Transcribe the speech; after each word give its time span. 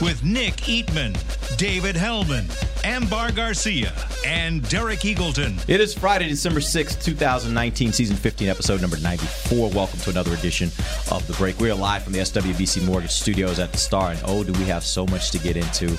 With 0.00 0.22
Nick 0.24 0.56
Eatman, 0.56 1.16
David 1.56 1.94
Helman, 1.96 2.46
Ambar 2.84 3.32
Garcia, 3.32 3.92
and 4.26 4.68
Derek 4.68 5.00
Eagleton. 5.00 5.62
It 5.68 5.80
is 5.80 5.94
Friday, 5.94 6.28
December 6.28 6.60
6th, 6.60 7.02
2019, 7.02 7.92
season 7.92 8.16
15, 8.16 8.48
episode 8.48 8.80
number 8.80 8.98
94. 8.98 9.70
Welcome 9.70 10.00
to 10.00 10.10
another 10.10 10.34
edition 10.34 10.68
of 11.10 11.24
The 11.26 11.34
Break. 11.34 11.60
We 11.60 11.70
are 11.70 11.74
live 11.74 12.02
from 12.02 12.12
the 12.12 12.18
SWBC 12.18 12.84
Mortgage 12.84 13.12
Studios 13.12 13.58
at 13.58 13.72
the 13.72 13.78
Star, 13.78 14.10
and 14.10 14.20
oh, 14.24 14.42
do 14.44 14.52
we 14.52 14.64
have 14.64 14.82
so 14.84 15.06
much 15.06 15.30
to 15.30 15.38
get 15.38 15.56
into. 15.56 15.96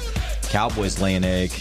Cowboys 0.50 1.02
lay 1.02 1.16
an 1.16 1.24
egg. 1.24 1.52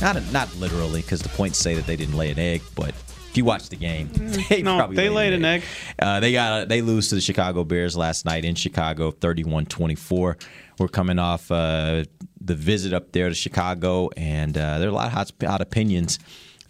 Not, 0.00 0.20
not 0.32 0.54
literally, 0.56 1.02
because 1.02 1.22
the 1.22 1.28
points 1.30 1.58
say 1.58 1.74
that 1.74 1.86
they 1.86 1.96
didn't 1.96 2.16
lay 2.16 2.30
an 2.30 2.38
egg, 2.38 2.62
but 2.74 2.94
if 3.36 3.38
you 3.38 3.44
watch 3.44 3.68
the 3.68 3.76
game, 3.76 4.08
they 4.48 4.62
No, 4.62 4.90
they 4.90 5.10
laid 5.10 5.34
an 5.34 5.44
egg. 5.44 5.62
Uh, 5.98 6.20
they 6.20 6.32
got 6.32 6.70
they 6.70 6.80
lose 6.80 7.10
to 7.10 7.16
the 7.16 7.20
Chicago 7.20 7.64
Bears 7.64 7.94
last 7.94 8.24
night 8.24 8.46
in 8.46 8.54
Chicago, 8.54 9.10
31-24. 9.10 10.40
We're 10.78 10.88
coming 10.88 11.18
off 11.18 11.50
uh, 11.50 12.04
the 12.40 12.54
visit 12.54 12.94
up 12.94 13.12
there 13.12 13.28
to 13.28 13.34
Chicago, 13.34 14.08
and 14.16 14.56
uh, 14.56 14.78
there 14.78 14.88
are 14.88 14.90
a 14.90 14.94
lot 14.94 15.08
of 15.08 15.12
hot, 15.12 15.32
hot 15.42 15.60
opinions. 15.60 16.18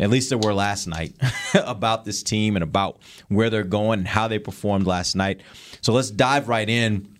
At 0.01 0.11
least 0.11 0.29
there 0.29 0.39
were 0.39 0.53
last 0.53 0.89
night 0.89 1.15
about 1.55 2.05
this 2.05 2.25
team 2.25 2.57
and 2.57 2.65
about 2.65 2.99
where 3.29 3.49
they're 3.49 3.63
going 3.63 4.01
and 4.01 4.09
how 4.09 4.27
they 4.27 4.41
performed 4.41 4.89
last 4.89 5.15
night. 5.15 5.43
So 5.83 5.93
let's 5.93 6.11
dive 6.11 6.49
right 6.49 6.69
in. 6.69 7.16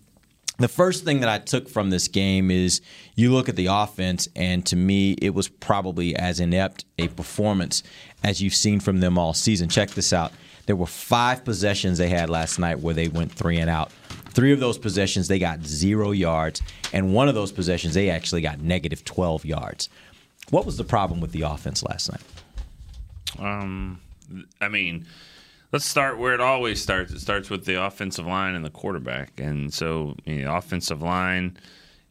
The 0.57 0.67
first 0.67 1.05
thing 1.05 1.19
that 1.19 1.29
I 1.29 1.37
took 1.37 1.69
from 1.69 1.91
this 1.91 2.07
game 2.07 2.49
is 2.49 2.81
you 3.15 3.31
look 3.31 3.47
at 3.47 3.55
the 3.55 3.67
offense, 3.67 4.27
and 4.35 4.65
to 4.65 4.75
me, 4.75 5.13
it 5.21 5.35
was 5.35 5.47
probably 5.47 6.15
as 6.15 6.39
inept 6.39 6.85
a 6.97 7.07
performance 7.09 7.83
as 8.23 8.41
you've 8.41 8.55
seen 8.55 8.79
from 8.79 8.99
them 8.99 9.19
all 9.19 9.33
season. 9.33 9.69
Check 9.69 9.91
this 9.91 10.11
out. 10.11 10.31
There 10.65 10.75
were 10.75 10.87
five 10.87 11.45
possessions 11.45 11.99
they 11.99 12.09
had 12.09 12.29
last 12.29 12.57
night 12.57 12.79
where 12.79 12.93
they 12.93 13.07
went 13.07 13.31
three 13.31 13.57
and 13.57 13.69
out. 13.69 13.91
Three 14.31 14.51
of 14.51 14.59
those 14.59 14.77
possessions, 14.77 15.27
they 15.27 15.39
got 15.39 15.63
zero 15.63 16.11
yards, 16.11 16.61
and 16.91 17.13
one 17.13 17.29
of 17.29 17.35
those 17.35 17.51
possessions, 17.51 17.93
they 17.93 18.09
actually 18.09 18.41
got 18.41 18.59
negative 18.59 19.05
12 19.05 19.45
yards. 19.45 19.89
What 20.49 20.65
was 20.65 20.77
the 20.77 20.83
problem 20.83 21.21
with 21.21 21.31
the 21.31 21.43
offense 21.43 21.83
last 21.83 22.11
night? 22.11 22.21
Um, 23.39 23.99
I 24.59 24.67
mean, 24.69 25.05
let's 25.71 25.85
start 25.85 26.17
where 26.17 26.33
it 26.33 26.41
always 26.41 26.81
starts. 26.81 27.11
It 27.11 27.19
starts 27.19 27.49
with 27.49 27.65
the 27.65 27.83
offensive 27.83 28.25
line 28.25 28.55
and 28.55 28.63
the 28.63 28.69
quarterback. 28.69 29.39
And 29.39 29.73
so, 29.73 30.15
you 30.25 30.43
know, 30.43 30.55
offensive 30.55 31.01
line, 31.01 31.57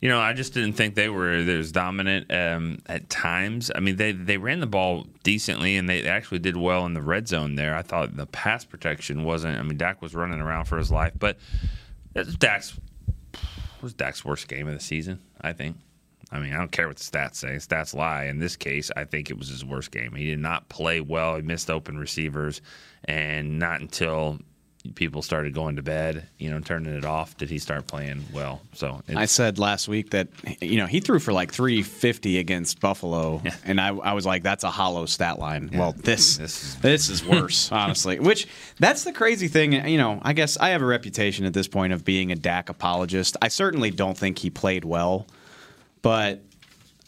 you 0.00 0.08
know, 0.10 0.20
I 0.20 0.34
just 0.34 0.52
didn't 0.52 0.74
think 0.74 0.94
they 0.94 1.08
were 1.08 1.30
as 1.30 1.72
dominant 1.72 2.30
um, 2.30 2.82
at 2.86 3.08
times. 3.08 3.70
I 3.74 3.80
mean, 3.80 3.96
they 3.96 4.12
they 4.12 4.36
ran 4.36 4.60
the 4.60 4.66
ball 4.66 5.06
decently 5.22 5.76
and 5.76 5.88
they 5.88 6.06
actually 6.06 6.38
did 6.38 6.56
well 6.56 6.84
in 6.84 6.94
the 6.94 7.00
red 7.00 7.28
zone 7.28 7.54
there. 7.54 7.74
I 7.74 7.82
thought 7.82 8.16
the 8.16 8.26
pass 8.26 8.64
protection 8.64 9.24
wasn't. 9.24 9.58
I 9.58 9.62
mean, 9.62 9.78
Dak 9.78 10.02
was 10.02 10.14
running 10.14 10.40
around 10.40 10.66
for 10.66 10.76
his 10.76 10.90
life, 10.90 11.14
but 11.18 11.38
Dak's 12.38 12.78
was 13.80 13.94
Dak's 13.94 14.24
worst 14.24 14.48
game 14.48 14.68
of 14.68 14.74
the 14.74 14.80
season. 14.80 15.20
I 15.40 15.52
think. 15.54 15.76
I 16.32 16.40
mean, 16.40 16.52
I 16.52 16.58
don't 16.58 16.72
care 16.72 16.88
what 16.88 16.96
the 16.96 17.04
stats 17.04 17.36
say. 17.36 17.54
Stats 17.54 17.94
lie. 17.94 18.24
In 18.24 18.40
this 18.40 18.56
case, 18.56 18.90
I 18.96 19.04
think 19.04 19.30
it 19.30 19.38
was 19.38 19.48
his 19.48 19.64
worst 19.64 19.92
game. 19.92 20.12
He 20.14 20.26
did 20.26 20.40
not 20.40 20.68
play 20.68 21.00
well. 21.00 21.36
He 21.36 21.42
missed 21.42 21.70
open 21.70 21.98
receivers, 21.98 22.60
and 23.08 23.58
not 23.58 23.80
until 23.80 24.38
people 24.94 25.20
started 25.20 25.52
going 25.52 25.74
to 25.74 25.82
bed, 25.82 26.28
you 26.38 26.48
know, 26.48 26.60
turning 26.60 26.94
it 26.94 27.04
off, 27.04 27.36
did 27.36 27.50
he 27.50 27.58
start 27.58 27.88
playing 27.88 28.24
well. 28.32 28.62
So 28.72 29.02
it's, 29.08 29.16
I 29.16 29.24
said 29.24 29.58
last 29.58 29.88
week 29.88 30.10
that 30.10 30.28
you 30.60 30.76
know 30.76 30.86
he 30.86 31.00
threw 31.00 31.18
for 31.18 31.32
like 31.32 31.50
350 31.52 32.38
against 32.38 32.78
Buffalo, 32.78 33.42
Yeah. 33.44 33.54
and 33.64 33.80
I, 33.80 33.88
I 33.88 34.12
was 34.12 34.24
like, 34.24 34.44
that's 34.44 34.62
a 34.62 34.70
hollow 34.70 35.04
stat 35.06 35.40
line. 35.40 35.70
Well, 35.74 35.90
this 35.92 36.36
This 36.36 36.62
is- 36.62 36.76
this 36.76 37.08
is 37.08 37.24
worse, 37.24 37.72
honestly. 37.72 38.20
Which 38.20 38.46
that's 38.78 39.02
the 39.02 39.12
crazy 39.12 39.48
thing. 39.48 39.72
You 39.72 39.98
know, 39.98 40.20
I 40.22 40.32
guess 40.34 40.56
I 40.56 40.68
have 40.68 40.82
a 40.82 40.86
reputation 40.86 41.46
at 41.46 41.52
this 41.52 41.66
point 41.66 41.92
of 41.92 42.04
being 42.04 42.30
a 42.30 42.36
Dak 42.36 42.68
apologist. 42.68 43.36
I 43.42 43.48
certainly 43.48 43.90
don't 43.90 44.16
think 44.16 44.38
he 44.38 44.50
played 44.50 44.84
well, 44.84 45.26
but 46.00 46.42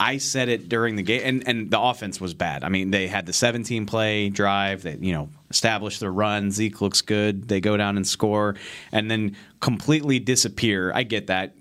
I 0.01 0.19
said 0.19 0.49
it 0.49 0.69
during 0.69 0.95
the 0.95 1.03
game, 1.03 1.23
and, 1.25 1.49
and 1.49 1.71
the 1.71 1.81
offense 1.81 2.21
was 2.21 2.33
bad. 2.33 2.63
I 2.63 2.69
mean, 2.69 2.93
they 2.93 3.09
had 3.09 3.27
the 3.27 3.33
17 3.33 3.85
play 3.87 4.29
drive 4.29 4.83
that, 4.83 5.03
you 5.03 5.13
know, 5.13 5.29
established 5.51 5.99
the 5.99 6.11
run. 6.11 6.53
Zeke 6.53 6.81
looks 6.81 7.01
good. 7.01 7.49
They 7.49 7.61
go 7.61 7.77
down 7.77 7.97
and 7.97 8.07
score, 8.07 8.55
and 8.93 9.11
then 9.11 9.37
completely 9.59 10.21
disappear. 10.21 10.93
I 10.95 11.03
get 11.03 11.27
that. 11.27 11.55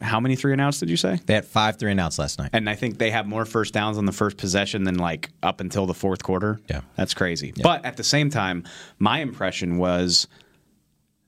How 0.00 0.20
many 0.20 0.36
three 0.36 0.52
and 0.52 0.60
outs 0.60 0.78
did 0.78 0.88
you 0.88 0.96
say? 0.96 1.18
They 1.26 1.34
had 1.34 1.44
five 1.44 1.78
three 1.78 1.90
and 1.90 1.98
outs 1.98 2.18
last 2.18 2.38
night. 2.38 2.50
And 2.52 2.70
I 2.70 2.76
think 2.76 2.98
they 2.98 3.10
have 3.10 3.26
more 3.26 3.44
first 3.44 3.74
downs 3.74 3.98
on 3.98 4.06
the 4.06 4.12
first 4.12 4.36
possession 4.36 4.84
than 4.84 4.96
like 4.96 5.30
up 5.42 5.60
until 5.60 5.86
the 5.86 5.94
fourth 5.94 6.22
quarter. 6.22 6.60
Yeah. 6.68 6.82
That's 6.96 7.14
crazy. 7.14 7.52
But 7.60 7.84
at 7.84 7.96
the 7.96 8.04
same 8.04 8.30
time, 8.30 8.64
my 9.00 9.18
impression 9.18 9.78
was 9.78 10.28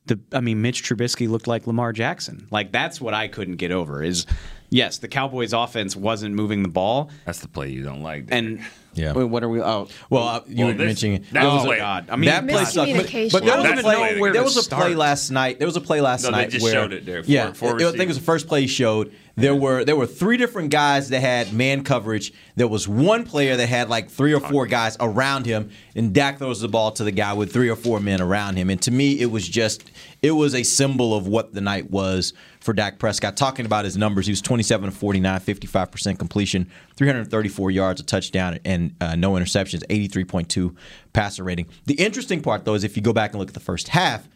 the 0.07 0.21
I 0.33 0.41
mean, 0.41 0.63
Mitch 0.63 0.85
Trubisky 0.85 1.29
looked 1.29 1.49
like 1.49 1.67
Lamar 1.67 1.93
Jackson. 1.93 2.47
Like 2.53 2.71
that's 2.71 3.01
what 3.01 3.15
I 3.15 3.27
couldn't 3.27 3.57
get 3.57 3.73
over 3.73 4.03
is 4.03 4.27
yes, 4.73 4.99
the 4.99 5.07
Cowboys 5.09 5.53
offense 5.53 5.95
wasn't 5.95 6.35
moving 6.35 6.63
the 6.63 6.69
ball. 6.69 7.11
that's 7.25 7.39
the 7.41 7.49
play 7.49 7.69
you 7.71 7.83
don't 7.85 8.03
like. 8.03 8.25
And 8.31 8.61
Yeah. 8.95 9.13
Wait, 9.13 9.25
what 9.25 9.43
are 9.43 9.49
we 9.49 9.61
oh 9.63 9.89
well, 10.11 10.23
uh, 10.29 10.41
you 10.47 10.59
Well, 10.59 10.67
were 10.69 10.73
this- 10.75 10.87
mentioning 10.87 11.25
that 11.33 11.45
was 11.45 11.61
oh, 11.63 11.65
a 11.65 11.67
play. 11.69 11.79
God. 11.79 12.07
I 12.11 12.17
mean 12.17 12.29
that 12.29 12.47
play 12.47 12.65
sucked. 12.65 12.93
But, 12.93 13.07
Miscommunication. 13.07 13.33
but 13.33 13.45
there 13.45 13.57
was 13.59 13.71
a 13.79 13.83
play. 13.83 14.15
to 14.15 14.21
where 14.21 14.33
There 14.33 14.43
was 14.43 14.67
a 14.67 14.69
play 14.69 14.95
last 14.95 15.31
night. 15.31 15.59
There 15.59 15.67
was 15.69 15.77
a 15.77 15.81
play 15.81 16.01
last 16.03 16.25
No, 16.25 16.31
they 16.31 16.37
night 16.37 16.51
just 16.51 16.63
where 16.65 16.73
showed 16.75 16.93
it 16.93 17.07
there. 17.07 17.23
yeah, 17.25 17.53
Four- 17.53 17.71
four 17.79 17.89
I 17.89 17.91
think 17.93 18.03
it 18.03 18.09
was 18.09 18.19
the 18.19 18.25
first 18.25 18.49
play 18.49 18.63
he 18.63 18.67
showed. 18.67 19.13
There 19.35 19.55
were 19.55 19.83
there 19.87 19.97
were 19.97 20.07
three 20.07 20.37
different 20.37 20.69
guys 20.71 21.09
that 21.09 21.21
had 21.21 21.55
man 21.55 21.85
coverage. 21.85 22.35
There 22.57 22.69
was 22.69 22.87
one 22.87 23.25
player 23.25 23.57
that 23.57 23.67
had 23.67 23.89
like 23.89 24.11
three 24.11 24.35
or 24.35 24.41
four 24.41 24.67
guys 24.67 24.99
around 25.01 25.47
him, 25.47 25.71
and 25.97 26.13
Dak 26.13 26.37
throws 26.39 26.61
the 26.61 26.69
ball 26.69 26.91
to 26.93 27.03
the 27.05 27.13
guy 27.13 27.33
with 27.33 27.51
three 27.51 27.71
or 27.71 27.77
four 27.77 27.99
men 27.99 28.21
around 28.21 28.57
him. 28.57 28.69
And 28.69 28.81
to 28.83 28.91
me, 28.91 29.19
it 29.21 29.31
was 29.31 29.49
just 29.49 29.91
it 30.23 30.31
was 30.31 30.55
a 30.55 30.63
symbol 30.63 31.15
of 31.15 31.27
what 31.27 31.53
the 31.53 31.61
night 31.61 31.91
was 31.91 32.33
for 32.61 32.73
Dak 32.73 32.99
Prescott. 32.99 33.37
Talking 33.37 33.67
about 33.67 33.85
his 33.85 33.97
numbers, 33.97 34.27
he 34.27 34.33
was 34.33 34.41
27 34.41 34.91
to 34.91 34.97
49, 34.97 35.41
55 35.41 35.91
percent 35.91 36.19
completion, 36.19 36.71
334 36.97 37.71
yards, 37.71 38.01
a 38.01 38.05
touchdown, 38.05 38.59
and 38.65 38.95
uh, 39.01 39.17
no 39.17 39.33
interceptions, 39.33 39.85
83.2 39.89 40.75
passer 41.13 41.45
rating. 41.45 41.67
The 41.87 41.95
interesting 41.95 42.41
part 42.41 42.65
though 42.65 42.75
is 42.75 42.85
if 42.85 42.97
you 42.97 43.03
go 43.03 43.13
back 43.13 43.33
and 43.33 43.41
look 43.41 43.49
at 43.49 43.55
the 43.55 43.61
first 43.61 43.89
half 43.89 44.29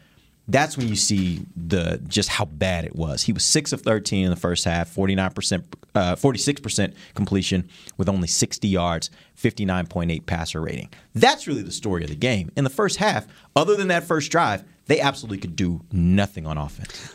that's 0.47 0.77
when 0.77 0.87
you 0.87 0.95
see 0.95 1.41
the 1.55 2.01
just 2.07 2.29
how 2.29 2.45
bad 2.45 2.85
it 2.85 2.95
was. 2.95 3.23
He 3.23 3.33
was 3.33 3.43
six 3.43 3.73
of 3.73 3.81
thirteen 3.81 4.23
in 4.23 4.29
the 4.29 4.37
first 4.37 4.63
half, 4.63 4.87
forty 4.87 5.13
nine 5.13 5.31
percent, 5.31 5.75
uh, 5.93 6.15
forty 6.15 6.39
six 6.39 6.61
percent 6.61 6.93
completion 7.15 7.67
with 7.97 8.07
only 8.07 8.27
sixty 8.27 8.67
yards, 8.67 9.09
fifty 9.35 9.65
nine 9.65 9.87
point 9.87 10.09
eight 10.09 10.25
passer 10.25 10.61
rating. 10.61 10.89
That's 11.13 11.47
really 11.47 11.63
the 11.63 11.71
story 11.71 12.03
of 12.03 12.09
the 12.09 12.15
game. 12.15 12.51
In 12.55 12.63
the 12.63 12.69
first 12.69 12.97
half, 12.97 13.27
other 13.55 13.75
than 13.75 13.89
that 13.89 14.05
first 14.05 14.31
drive, 14.31 14.63
they 14.87 14.99
absolutely 14.99 15.37
could 15.37 15.55
do 15.55 15.81
nothing 15.91 16.45
on 16.45 16.57
offense. 16.57 17.13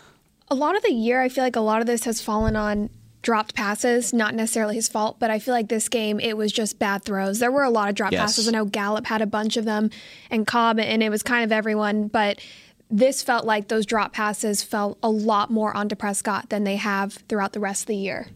A 0.48 0.54
lot 0.54 0.76
of 0.76 0.82
the 0.82 0.92
year, 0.92 1.20
I 1.22 1.28
feel 1.28 1.44
like 1.44 1.56
a 1.56 1.60
lot 1.60 1.80
of 1.80 1.86
this 1.86 2.04
has 2.04 2.20
fallen 2.20 2.56
on 2.56 2.90
dropped 3.22 3.54
passes, 3.54 4.12
not 4.12 4.34
necessarily 4.34 4.74
his 4.74 4.88
fault, 4.88 5.18
but 5.18 5.30
I 5.30 5.38
feel 5.38 5.54
like 5.54 5.68
this 5.68 5.88
game 5.88 6.18
it 6.20 6.36
was 6.36 6.52
just 6.52 6.78
bad 6.78 7.04
throws. 7.04 7.38
There 7.38 7.52
were 7.52 7.62
a 7.62 7.70
lot 7.70 7.88
of 7.88 7.94
drop 7.94 8.12
Yes. 8.12 8.20
passes. 8.20 8.48
I 8.48 8.50
know 8.50 8.64
Gallup 8.64 9.06
had 9.06 9.22
a 9.22 9.26
bunch 9.26 9.56
of 9.56 9.64
them 9.64 9.90
and 10.30 10.46
Cobb 10.46 10.78
and 10.80 11.02
it 11.02 11.08
was 11.08 11.22
kind 11.22 11.44
of 11.44 11.52
everyone, 11.52 12.08
but 12.08 12.40
this 12.90 13.22
felt 13.22 13.46
like 13.46 13.68
those 13.68 13.86
drop 13.86 14.12
passes 14.12 14.62
fell 14.62 14.98
a 15.02 15.08
lot 15.08 15.50
more 15.50 15.74
onto 15.74 15.94
Prescott 15.94 16.50
than 16.50 16.64
they 16.64 16.76
have 16.76 17.14
throughout 17.28 17.52
the 17.52 17.60
rest 17.60 17.84
of 17.84 17.86
the 17.86 17.96
year. 17.96 18.26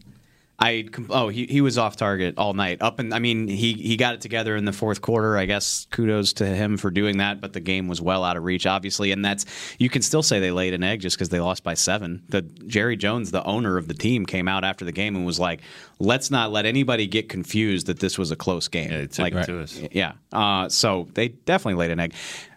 I 0.58 0.88
oh 1.10 1.28
he, 1.28 1.46
he 1.46 1.60
was 1.60 1.76
off 1.76 1.96
target 1.96 2.34
all 2.38 2.54
night. 2.54 2.80
Up 2.80 2.98
and 2.98 3.12
I 3.12 3.18
mean 3.18 3.46
he 3.46 3.74
he 3.74 3.96
got 3.96 4.14
it 4.14 4.22
together 4.22 4.56
in 4.56 4.64
the 4.64 4.72
fourth 4.72 5.02
quarter. 5.02 5.36
I 5.36 5.44
guess 5.44 5.86
kudos 5.90 6.32
to 6.34 6.46
him 6.46 6.78
for 6.78 6.90
doing 6.90 7.18
that 7.18 7.42
but 7.42 7.52
the 7.52 7.60
game 7.60 7.88
was 7.88 8.00
well 8.00 8.24
out 8.24 8.38
of 8.38 8.44
reach 8.44 8.66
obviously. 8.66 9.12
And 9.12 9.22
that's 9.22 9.44
you 9.78 9.90
can 9.90 10.00
still 10.00 10.22
say 10.22 10.40
they 10.40 10.50
laid 10.50 10.72
an 10.72 10.82
egg 10.82 11.00
just 11.00 11.16
because 11.16 11.28
they 11.28 11.40
lost 11.40 11.62
by 11.62 11.74
seven. 11.74 12.22
The 12.30 12.40
Jerry 12.40 12.96
Jones 12.96 13.30
the 13.32 13.44
owner 13.44 13.76
of 13.76 13.86
the 13.86 13.94
team 13.94 14.24
came 14.24 14.48
out 14.48 14.64
after 14.64 14.86
the 14.86 14.92
game 14.92 15.14
and 15.14 15.26
was 15.26 15.38
like 15.38 15.60
let's 15.98 16.30
not 16.30 16.50
let 16.50 16.64
anybody 16.64 17.06
get 17.06 17.28
confused 17.28 17.86
that 17.88 18.00
this 18.00 18.16
was 18.16 18.30
a 18.30 18.36
close 18.36 18.68
game. 18.68 18.90
Yeah, 18.90 19.06
like 19.18 19.34
it 19.34 19.44
to 19.44 19.60
us. 19.60 19.78
yeah. 19.92 20.12
Uh, 20.32 20.68
so 20.70 21.06
they 21.12 21.28
definitely 21.28 21.78
laid 21.78 21.90
an 21.90 22.00
egg. 22.00 22.14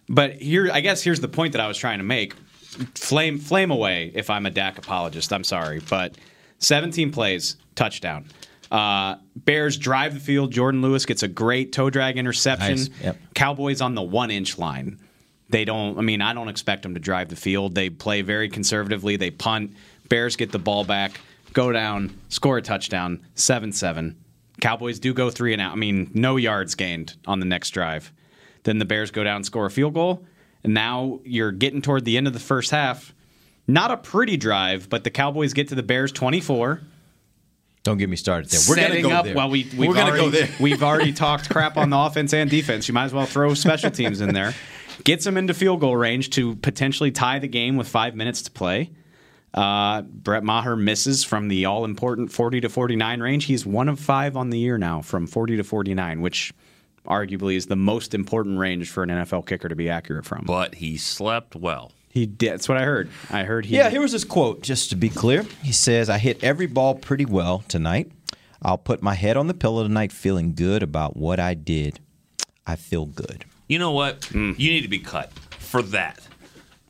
But 0.07 0.35
here 0.35 0.69
I 0.71 0.79
guess 0.79 1.03
here's 1.03 1.19
the 1.19 1.27
point 1.27 1.51
that 1.51 1.61
I 1.61 1.67
was 1.67 1.77
trying 1.77 1.97
to 1.97 2.05
make. 2.05 2.33
Flame 2.95 3.39
flame 3.39 3.71
away 3.71 4.11
if 4.15 4.29
I'm 4.29 4.45
a 4.45 4.51
Dak 4.51 4.77
apologist. 4.77 5.33
I'm 5.33 5.43
sorry, 5.43 5.81
but 5.89 6.15
17 6.59 7.11
plays, 7.11 7.57
touchdown. 7.75 8.25
Uh, 8.71 9.15
Bears 9.35 9.77
drive 9.77 10.13
the 10.13 10.19
field. 10.19 10.53
Jourdan 10.53 10.81
Lewis 10.81 11.05
gets 11.05 11.23
a 11.23 11.27
great 11.27 11.71
toe 11.73 11.89
drag 11.89 12.17
interception. 12.17 12.75
Nice. 12.75 12.89
Yep. 13.03 13.17
Cowboys 13.33 13.81
on 13.81 13.95
the 13.95 14.01
one 14.01 14.29
inch 14.29 14.57
line. 14.57 14.99
They 15.49 15.65
don't. 15.65 15.97
I 15.97 16.01
mean, 16.01 16.21
I 16.21 16.33
don't 16.33 16.49
expect 16.49 16.83
them 16.83 16.93
to 16.93 16.99
drive 16.99 17.29
the 17.29 17.35
field. 17.35 17.73
They 17.73 17.89
play 17.89 18.21
very 18.21 18.49
conservatively. 18.49 19.15
They 19.15 19.31
punt. 19.31 19.73
Bears 20.07 20.35
get 20.35 20.51
the 20.51 20.59
ball 20.59 20.83
back, 20.83 21.19
go 21.53 21.71
down, 21.71 22.19
score 22.29 22.57
a 22.57 22.61
touchdown, 22.61 23.25
seven 23.33 23.71
seven. 23.71 24.23
Cowboys 24.61 24.99
do 24.99 25.13
go 25.13 25.29
three 25.31 25.53
and 25.53 25.61
out. 25.61 25.71
I 25.71 25.75
mean, 25.75 26.11
no 26.13 26.35
yards 26.35 26.75
gained 26.75 27.15
on 27.25 27.39
the 27.39 27.45
next 27.45 27.71
drive. 27.71 28.11
Then 28.63 28.77
the 28.77 28.85
Bears 28.85 29.09
go 29.09 29.23
down 29.23 29.43
score 29.43 29.65
a 29.65 29.71
field 29.71 29.93
goal. 29.93 30.25
And 30.63 30.73
now 30.73 31.21
you're 31.23 31.51
getting 31.51 31.81
toward 31.81 32.05
the 32.05 32.17
end 32.17 32.27
of 32.27 32.33
the 32.33 32.39
first 32.39 32.71
half. 32.71 33.13
Not 33.69 33.91
a 33.91 33.97
pretty 33.97 34.35
drive, 34.35 34.89
but 34.89 35.03
the 35.03 35.11
Cowboys 35.11 35.53
get 35.53 35.67
to 35.69 35.75
the 35.75 35.83
Bears 35.83 36.11
24. 36.11 36.81
Don't 37.83 37.97
get 37.97 38.09
me 38.09 38.15
started 38.15 38.49
there. 38.49 38.59
We're 38.67 38.75
going 38.75 38.91
to 38.91 39.01
go 39.01 39.11
up. 39.11 39.25
there. 39.25 39.35
Well, 39.35 39.49
we 39.49 39.63
we've 39.77 39.89
We're 39.89 39.93
going 39.93 40.07
to 40.07 40.19
already, 40.19 40.23
go 40.23 40.29
there. 40.31 40.49
we've 40.59 40.83
already 40.83 41.13
talked 41.13 41.49
crap 41.49 41.77
on 41.77 41.89
the 41.89 41.97
offense 41.99 42.33
and 42.33 42.49
defense. 42.49 42.87
You 42.87 42.93
might 42.93 43.05
as 43.05 43.13
well 43.13 43.25
throw 43.25 43.53
special 43.53 43.91
teams 43.91 44.21
in 44.21 44.33
there. 44.33 44.53
Gets 45.03 45.23
them 45.23 45.37
into 45.37 45.53
field 45.53 45.79
goal 45.79 45.95
range 45.95 46.31
to 46.31 46.55
potentially 46.57 47.11
tie 47.11 47.39
the 47.39 47.47
game 47.47 47.77
with 47.77 47.87
five 47.87 48.15
minutes 48.15 48.41
to 48.43 48.51
play. 48.51 48.91
Uh, 49.53 50.01
Brett 50.01 50.43
Maher 50.43 50.75
misses 50.75 51.23
from 51.23 51.47
the 51.47 51.65
all 51.65 51.85
important 51.85 52.31
40 52.31 52.61
to 52.61 52.69
49 52.69 53.21
range. 53.21 53.45
He's 53.45 53.65
one 53.65 53.87
of 53.87 53.99
five 53.99 54.35
on 54.35 54.49
the 54.49 54.59
year 54.59 54.77
now 54.77 55.01
from 55.01 55.25
40 55.25 55.57
to 55.57 55.63
49, 55.63 56.21
which 56.21 56.53
arguably 57.07 57.55
is 57.55 57.67
the 57.67 57.75
most 57.75 58.13
important 58.13 58.59
range 58.59 58.89
for 58.89 59.03
an 59.03 59.09
NFL 59.09 59.47
kicker 59.47 59.69
to 59.69 59.75
be 59.75 59.89
accurate 59.89 60.25
from. 60.25 60.43
But 60.45 60.75
he 60.75 60.97
slept 60.97 61.55
well. 61.55 61.93
He 62.09 62.25
did. 62.25 62.53
That's 62.53 62.67
what 62.67 62.77
I 62.77 62.85
heard. 62.85 63.09
I 63.29 63.43
heard 63.43 63.65
he. 63.65 63.75
Yeah, 63.75 63.89
here 63.89 64.01
was 64.01 64.11
his 64.11 64.25
quote, 64.25 64.61
just 64.61 64.89
to 64.89 64.95
be 64.95 65.09
clear. 65.09 65.45
He 65.63 65.71
says, 65.71 66.09
I 66.09 66.17
hit 66.17 66.43
every 66.43 66.65
ball 66.65 66.95
pretty 66.95 67.25
well 67.25 67.63
tonight. 67.67 68.11
I'll 68.61 68.77
put 68.79 69.01
my 69.01 69.13
head 69.13 69.37
on 69.37 69.47
the 69.47 69.53
pillow 69.53 69.83
tonight 69.83 70.11
feeling 70.11 70.53
good 70.53 70.83
about 70.83 71.15
what 71.15 71.39
I 71.39 71.53
did. 71.53 71.99
I 72.65 72.75
feel 72.75 73.05
good. 73.05 73.45
You 73.67 73.79
know 73.79 73.91
what? 73.91 74.25
Hmm. 74.25 74.53
You 74.57 74.71
need 74.71 74.81
to 74.81 74.87
be 74.87 74.99
cut 74.99 75.31
for 75.59 75.81
that. 75.83 76.19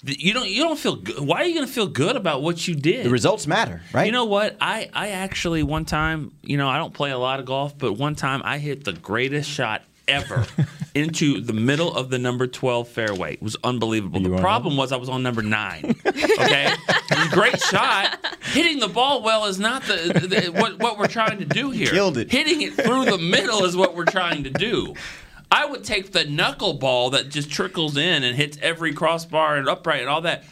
You 0.02 0.34
don't. 0.34 0.50
You 0.50 0.64
don't 0.64 0.80
feel 0.80 0.96
good. 0.96 1.20
Why 1.20 1.42
are 1.42 1.44
you 1.44 1.54
going 1.54 1.68
to 1.68 1.72
feel 1.72 1.88
good 1.88 2.16
about 2.16 2.42
what 2.42 2.66
you 2.66 2.74
did? 2.74 3.06
The 3.06 3.10
results 3.10 3.46
matter, 3.46 3.82
right? 3.92 4.06
You 4.06 4.14
know 4.14 4.24
what? 4.24 4.56
I, 4.62 4.90
I 4.94 5.10
actually 5.10 5.62
one 5.62 5.84
time, 5.84 6.32
you 6.42 6.56
know, 6.56 6.70
I 6.70 6.78
don't 6.78 6.94
play 6.94 7.12
a 7.12 7.18
lot 7.18 7.42
of 7.42 7.46
golf, 7.46 7.78
but 7.78 7.94
one 7.94 8.16
time 8.16 8.42
I 8.46 8.60
hit 8.60 8.86
the 8.86 8.94
greatest 8.94 9.50
shot 9.50 9.84
ever 10.10 10.46
into 10.96 11.42
the 11.42 11.54
middle 11.54 11.96
of 11.96 12.10
the 12.10 12.18
number 12.18 12.48
12 12.48 12.88
fairway. 12.88 13.34
It 13.34 13.42
was 13.42 13.56
unbelievable. 13.64 14.20
The 14.22 14.34
on 14.34 14.40
problem 14.42 14.78
was 14.78 14.92
I 14.92 14.98
was 14.98 15.10
on 15.10 15.24
number 15.24 15.42
9. 15.42 15.96
Okay? 16.06 16.74
it 16.74 17.18
was 17.18 17.28
a 17.28 17.36
great 17.36 17.62
shot. 17.62 18.18
Hitting 18.42 18.80
the 18.80 18.88
ball 18.88 19.24
well 19.24 19.46
is 19.46 19.60
not 19.60 19.84
the, 19.84 19.96
the 20.28 20.52
what 20.60 20.80
what 20.80 20.98
we're 20.98 21.08
trying 21.08 21.40
to 21.40 21.46
do 21.46 21.70
here. 21.72 21.88
Killed 21.92 22.18
it. 22.18 22.32
Hitting 22.32 22.62
it 22.62 22.74
through 22.74 23.06
the 23.06 23.18
middle 23.18 23.66
is 23.66 23.76
what 23.76 23.96
we're 23.96 24.06
trying 24.06 24.44
to 24.44 24.50
do. 24.50 24.94
I 25.52 25.66
would 25.66 25.84
take 25.84 26.12
the 26.12 26.26
knuckleball 26.26 27.12
that 27.14 27.30
just 27.30 27.52
trickles 27.52 27.98
in 27.98 28.24
and 28.24 28.36
hits 28.36 28.58
every 28.62 28.94
crossbar 28.94 29.58
and 29.58 29.68
upright 29.68 30.02
and 30.02 30.10
all 30.10 30.22
that. 30.22 30.44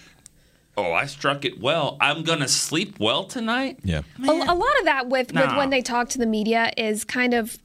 Oh, 0.75 0.91
I 0.91 1.05
struck 1.07 1.43
it 1.45 1.59
well. 1.59 1.97
I'm 1.99 2.23
gonna 2.23 2.47
sleep 2.47 2.99
well 2.99 3.23
tonight. 3.23 3.79
Yeah. 3.83 4.01
A, 4.23 4.31
a 4.31 4.53
lot 4.53 4.79
of 4.79 4.85
that 4.85 5.07
with, 5.07 5.33
with 5.33 5.55
when 5.55 5.71
they 5.71 5.81
talk 5.81 6.09
to 6.09 6.19
the 6.19 6.27
media 6.27 6.71
is 6.77 7.03
kind 7.03 7.33
of 7.33 7.57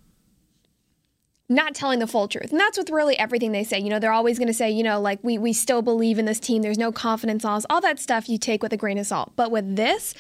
not 1.55 1.75
telling 1.75 1.99
the 1.99 2.07
full 2.07 2.29
truth. 2.29 2.51
And 2.51 2.61
that's 2.61 2.79
with 2.79 2.91
really 2.91 3.19
everything 3.19 3.53
they 3.53 3.65
say. 3.65 3.79
You 3.79 3.91
know, 3.91 3.99
they're 3.99 4.13
always 4.13 4.39
going 4.39 4.49
to 4.49 4.55
say, 4.55 4.71
you 4.71 4.83
know, 4.83 5.01
like 5.01 5.19
we 5.23 5.39
we 5.39 5.53
still 5.53 5.83
believe 5.83 6.19
in 6.19 6.25
this 6.25 6.41
team. 6.41 6.63
There's 6.63 6.79
no 6.79 6.93
confidence 6.93 7.45
loss. 7.45 7.65
All 7.71 7.81
that 7.81 7.99
stuff 7.99 8.29
you 8.29 8.39
take 8.39 8.63
with 8.63 8.73
a 8.73 8.77
grain 8.77 8.99
of 8.99 9.07
salt. 9.07 9.33
But 9.37 9.51
with 9.51 9.77
this, 9.77 10.15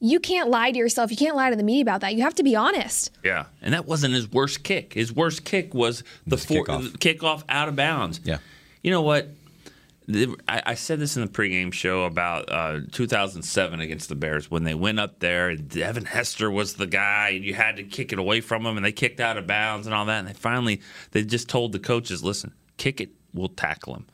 you 0.00 0.20
can't 0.20 0.50
lie 0.50 0.72
to 0.72 0.78
yourself. 0.78 1.10
You 1.10 1.16
can't 1.16 1.36
lie 1.36 1.50
to 1.50 1.56
the 1.56 1.62
media 1.62 1.82
about 1.82 2.00
that. 2.02 2.14
You 2.14 2.22
have 2.22 2.34
to 2.36 2.42
be 2.42 2.54
honest. 2.54 3.10
Yeah, 3.24 3.46
and 3.62 3.72
that 3.74 3.86
wasn't 3.86 4.14
his 4.14 4.30
worst 4.30 4.62
kick. 4.62 4.92
His 4.92 5.12
worst 5.12 5.44
kick 5.44 5.74
was 5.74 6.04
the 6.26 6.36
four, 6.36 6.64
kickoff. 6.64 6.98
kickoff 6.98 7.42
out 7.48 7.68
of 7.68 7.76
bounds. 7.76 8.20
Yeah. 8.24 8.38
You 8.82 8.90
know 8.90 9.02
what? 9.02 9.28
I, 10.46 10.74
said 10.74 11.00
this 11.00 11.16
in 11.16 11.22
the 11.22 11.28
pregame 11.28 11.72
show 11.72 12.04
about 12.04 12.50
uh, 12.50 12.80
2007 12.92 13.80
against 13.80 14.08
the 14.08 14.14
Bears 14.14 14.48
when 14.50 14.62
they 14.62 14.74
went 14.74 15.00
up 15.00 15.18
there 15.18 15.48
and 15.48 15.68
Devin 15.68 16.04
Hester 16.04 16.48
was 16.50 16.74
the 16.74 16.86
guy 16.86 17.30
and 17.30 17.44
you 17.44 17.54
had 17.54 17.76
to 17.76 17.82
kick 17.82 18.12
it 18.12 18.18
away 18.18 18.40
from 18.40 18.64
him 18.64 18.76
and 18.76 18.86
they 18.86 18.92
kicked 18.92 19.18
out 19.18 19.36
of 19.36 19.48
bounds 19.48 19.86
and 19.86 19.94
all 19.94 20.04
that 20.04 20.20
and 20.20 20.28
they 20.28 20.32
finally 20.32 20.80
they 21.10 21.24
just 21.24 21.48
told 21.48 21.72
the 21.72 21.80
coaches, 21.80 22.22
listen, 22.22 22.54
kick 22.76 23.00
it, 23.00 23.10
we'll 23.34 23.48
tackle 23.48 23.96
him 23.96 24.06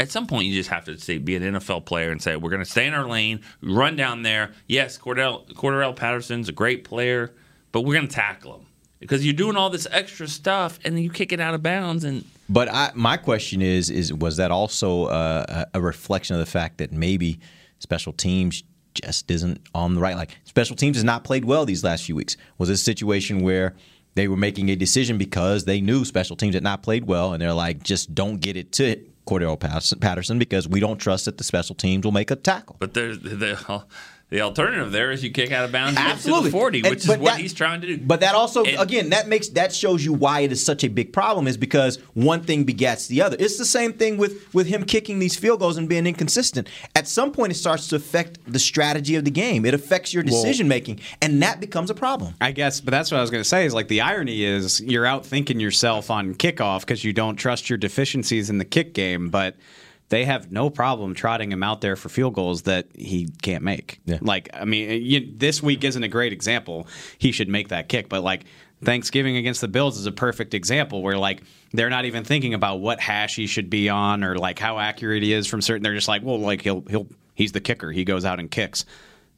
at 0.00 0.10
some 0.10 0.26
point 0.26 0.46
you 0.46 0.54
just 0.54 0.70
have 0.70 0.86
to 0.86 0.98
say, 0.98 1.18
be 1.18 1.36
an 1.36 1.42
NFL 1.42 1.84
player 1.84 2.10
and 2.10 2.22
say 2.22 2.34
we're 2.34 2.50
going 2.50 2.64
to 2.64 2.70
stay 2.70 2.86
in 2.86 2.94
our 2.94 3.06
lane, 3.06 3.42
run 3.60 3.96
down 3.96 4.22
there. 4.22 4.52
Yes, 4.66 4.96
Cordell 4.96 5.46
Cordarrelle 5.52 5.94
Patterson's 5.94 6.48
a 6.48 6.52
great 6.52 6.84
player, 6.84 7.32
but 7.70 7.82
we're 7.82 7.94
going 7.94 8.08
to 8.08 8.14
tackle 8.14 8.56
him 8.56 8.66
because 8.98 9.24
you're 9.24 9.34
doing 9.34 9.56
all 9.56 9.68
this 9.68 9.86
extra 9.90 10.26
stuff 10.26 10.80
and 10.84 10.98
you 10.98 11.10
kick 11.10 11.32
it 11.32 11.40
out 11.40 11.52
of 11.52 11.62
bounds 11.62 12.04
and 12.04 12.24
But 12.50 12.68
I, 12.68 12.90
my 12.94 13.16
question 13.16 13.62
is, 13.62 13.88
is 13.90 14.12
was 14.12 14.36
that 14.38 14.50
also 14.50 15.06
a 15.06 15.66
a 15.72 15.80
reflection 15.80 16.34
of 16.34 16.40
the 16.40 16.50
fact 16.50 16.78
that 16.78 16.92
maybe 16.92 17.38
special 17.78 18.12
teams 18.12 18.64
just 18.94 19.30
isn't 19.30 19.60
on 19.72 19.94
the 19.94 20.00
right? 20.00 20.16
Like 20.16 20.36
special 20.44 20.74
teams 20.74 20.96
has 20.96 21.04
not 21.04 21.22
played 21.22 21.44
well 21.44 21.64
these 21.64 21.84
last 21.84 22.04
few 22.04 22.16
weeks. 22.16 22.36
Was 22.58 22.68
this 22.68 22.80
a 22.80 22.84
situation 22.84 23.40
where 23.40 23.76
they 24.16 24.26
were 24.26 24.36
making 24.36 24.68
a 24.68 24.74
decision 24.76 25.16
because 25.16 25.64
they 25.64 25.80
knew 25.80 26.04
special 26.04 26.34
teams 26.36 26.54
had 26.54 26.64
not 26.64 26.82
played 26.82 27.06
well, 27.06 27.32
and 27.32 27.40
they're 27.40 27.54
like, 27.54 27.84
just 27.84 28.12
don't 28.14 28.40
get 28.40 28.56
it 28.56 28.72
to 28.72 28.96
Cordarrelle 29.26 29.60
Patterson- 30.00 30.38
because 30.40 30.66
we 30.66 30.80
don't 30.80 30.98
trust 30.98 31.26
that 31.26 31.38
the 31.38 31.44
special 31.44 31.76
teams 31.76 32.04
will 32.04 32.10
make 32.12 32.32
a 32.32 32.36
tackle. 32.36 32.74
but 32.80 32.94
there's 32.94 33.20
the 33.20 33.84
the 34.30 34.40
alternative 34.40 34.92
there 34.92 35.10
is 35.10 35.22
you 35.24 35.30
kick 35.30 35.50
out 35.52 35.64
of 35.64 35.72
bounds 35.72 35.96
and 35.96 35.98
get 35.98 36.04
to 36.06 36.12
Absolutely. 36.14 36.50
the 36.50 36.56
40, 36.56 36.78
And- 36.80 36.88
which 36.90 37.00
is 37.02 37.08
what 37.08 37.22
that- 37.24 37.40
he's 37.40 37.52
trying 37.52 37.80
to 37.80 37.86
do. 37.88 37.98
But 37.98 38.20
that 38.20 38.34
also, 38.34 38.62
And- 38.64 38.78
again, 38.80 39.10
that 39.10 39.28
makes 39.28 39.48
that 39.48 39.74
shows 39.74 40.04
you 40.04 40.12
why 40.12 40.40
it 40.40 40.52
is 40.52 40.64
such 40.64 40.84
a 40.84 40.88
big 40.88 41.12
problem. 41.12 41.48
Is 41.48 41.56
because 41.56 41.98
one 42.14 42.40
thing 42.42 42.64
begets 42.64 43.08
the 43.08 43.22
other. 43.22 43.36
It's 43.40 43.58
the 43.58 43.64
same 43.64 43.92
thing 43.92 44.16
with 44.18 44.52
with 44.54 44.68
him 44.68 44.84
kicking 44.84 45.18
these 45.18 45.36
field 45.36 45.58
goals 45.60 45.76
and 45.76 45.88
being 45.88 46.06
inconsistent. 46.06 46.68
At 46.94 47.08
some 47.08 47.32
point, 47.32 47.52
it 47.52 47.56
starts 47.56 47.88
to 47.88 47.96
affect 47.96 48.38
the 48.46 48.58
strategy 48.60 49.16
of 49.16 49.24
the 49.24 49.30
game. 49.30 49.66
It 49.66 49.74
affects 49.74 50.14
your 50.14 50.22
decision 50.22 50.68
making, 50.68 51.00
and 51.20 51.42
that 51.42 51.60
becomes 51.60 51.90
a 51.90 51.94
problem. 51.94 52.34
I 52.40 52.52
guess, 52.52 52.80
but 52.80 52.92
that's 52.92 53.10
what 53.10 53.18
I 53.18 53.20
was 53.20 53.30
going 53.30 53.42
to 53.42 53.48
say. 53.48 53.66
Is 53.66 53.74
like 53.74 53.88
the 53.88 54.00
irony 54.00 54.44
is 54.44 54.80
you're 54.80 55.06
out 55.06 55.26
thinking 55.26 55.58
yourself 55.58 56.08
on 56.10 56.34
kickoff 56.34 56.80
because 56.80 57.02
you 57.02 57.12
don't 57.12 57.36
trust 57.36 57.68
your 57.68 57.78
deficiencies 57.78 58.48
in 58.48 58.58
the 58.58 58.64
kick 58.64 58.94
game, 58.94 59.28
but 59.28 59.56
they 60.10 60.24
have 60.24 60.52
no 60.52 60.70
problem 60.70 61.14
trotting 61.14 61.50
him 61.50 61.62
out 61.62 61.80
there 61.80 61.96
for 61.96 62.08
field 62.08 62.34
goals 62.34 62.62
that 62.62 62.88
he 62.94 63.28
can't 63.42 63.64
make. 63.64 64.00
Yeah. 64.04 64.18
Like, 64.20 64.50
I 64.52 64.64
mean, 64.64 65.02
you, 65.02 65.32
this 65.36 65.62
week 65.62 65.84
isn't 65.84 66.02
a 66.02 66.08
great 66.08 66.32
example. 66.32 66.88
He 67.16 67.32
should 67.32 67.48
make 67.48 67.68
that 67.68 67.88
kick, 67.88 68.08
but 68.08 68.22
like 68.22 68.44
Thanksgiving 68.84 69.36
against 69.36 69.60
the 69.60 69.68
Bills 69.68 69.98
is 69.98 70.06
a 70.06 70.12
perfect 70.12 70.52
example 70.52 71.02
where 71.02 71.16
like 71.16 71.42
they're 71.72 71.90
not 71.90 72.06
even 72.06 72.24
thinking 72.24 72.54
about 72.54 72.80
what 72.80 72.98
hash 72.98 73.36
he 73.36 73.46
should 73.46 73.70
be 73.70 73.88
on 73.88 74.24
or 74.24 74.36
like 74.36 74.58
how 74.58 74.80
accurate 74.80 75.22
he 75.22 75.32
is 75.32 75.46
from 75.46 75.62
certain. 75.62 75.84
They're 75.84 75.94
just 75.94 76.08
like, 76.08 76.22
well, 76.22 76.40
like 76.40 76.62
he'll 76.62 76.82
he'll 76.82 77.06
he's 77.34 77.52
the 77.52 77.60
kicker. 77.60 77.92
He 77.92 78.04
goes 78.04 78.24
out 78.24 78.40
and 78.40 78.50
kicks, 78.50 78.84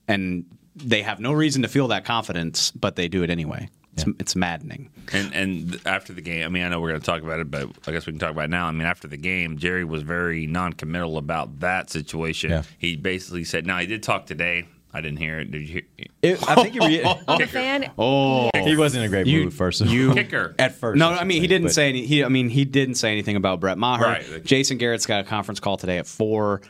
and 0.08 0.46
they 0.74 1.02
have 1.02 1.20
no 1.20 1.32
reason 1.32 1.62
to 1.62 1.68
feel 1.68 1.88
that 1.88 2.06
confidence, 2.06 2.70
but 2.70 2.96
they 2.96 3.08
do 3.08 3.22
it 3.22 3.28
anyway. 3.30 3.68
It's, 3.94 4.04
it's 4.18 4.36
maddening. 4.36 4.90
And 5.12 5.34
and 5.34 5.80
after 5.86 6.12
the 6.12 6.22
game, 6.22 6.44
I 6.44 6.48
mean, 6.48 6.62
I 6.62 6.68
know 6.70 6.80
we're 6.80 6.88
going 6.88 7.00
to 7.00 7.06
talk 7.06 7.22
about 7.22 7.40
it, 7.40 7.50
but 7.50 7.68
I 7.86 7.92
guess 7.92 8.06
we 8.06 8.12
can 8.12 8.18
talk 8.20 8.30
about 8.30 8.44
it 8.44 8.50
now. 8.50 8.66
I 8.66 8.70
mean, 8.70 8.86
after 8.86 9.06
the 9.06 9.18
game, 9.18 9.58
Jerry 9.58 9.84
was 9.84 10.02
very 10.02 10.46
non-committal 10.46 11.18
about 11.18 11.60
that 11.60 11.90
situation. 11.90 12.50
Yeah. 12.50 12.62
He 12.78 12.96
basically 12.96 13.44
said, 13.44 13.66
"Now 13.66 13.78
he 13.78 13.86
did 13.86 14.02
talk 14.02 14.24
today. 14.26 14.66
I 14.94 15.00
didn't 15.02 15.18
hear 15.18 15.40
it. 15.40 15.50
Did 15.50 15.62
you 15.62 15.82
hear?" 15.98 16.06
It, 16.22 16.48
I 16.48 16.54
think 16.62 16.74
you 16.74 16.80
re- 16.80 17.02
The 17.38 17.46
fan. 17.46 17.90
Oh, 17.98 18.50
he 18.54 18.76
wasn't 18.76 19.04
in 19.04 19.06
a 19.06 19.10
great 19.10 19.26
You- 19.26 19.44
mood 19.44 19.54
first. 19.54 19.82
you- 19.82 20.14
Kicker. 20.14 20.54
at 20.58 20.74
first. 20.74 20.98
no, 20.98 21.10
I 21.10 21.24
mean 21.24 21.42
he 21.42 21.46
didn't 21.46 21.66
but- 21.68 21.74
say 21.74 21.90
any. 21.90 22.06
He, 22.06 22.24
I 22.24 22.28
mean 22.28 22.48
he 22.48 22.64
didn't 22.64 22.94
say 22.94 23.12
anything 23.12 23.36
about 23.36 23.60
Brett 23.60 23.76
Maher. 23.76 24.02
Right. 24.02 24.44
Jason 24.44 24.78
Garrett's 24.78 25.04
got 25.06 25.20
a 25.20 25.28
conference 25.28 25.60
call 25.60 25.76
today 25.76 25.98
at 25.98 26.06
four. 26.06 26.62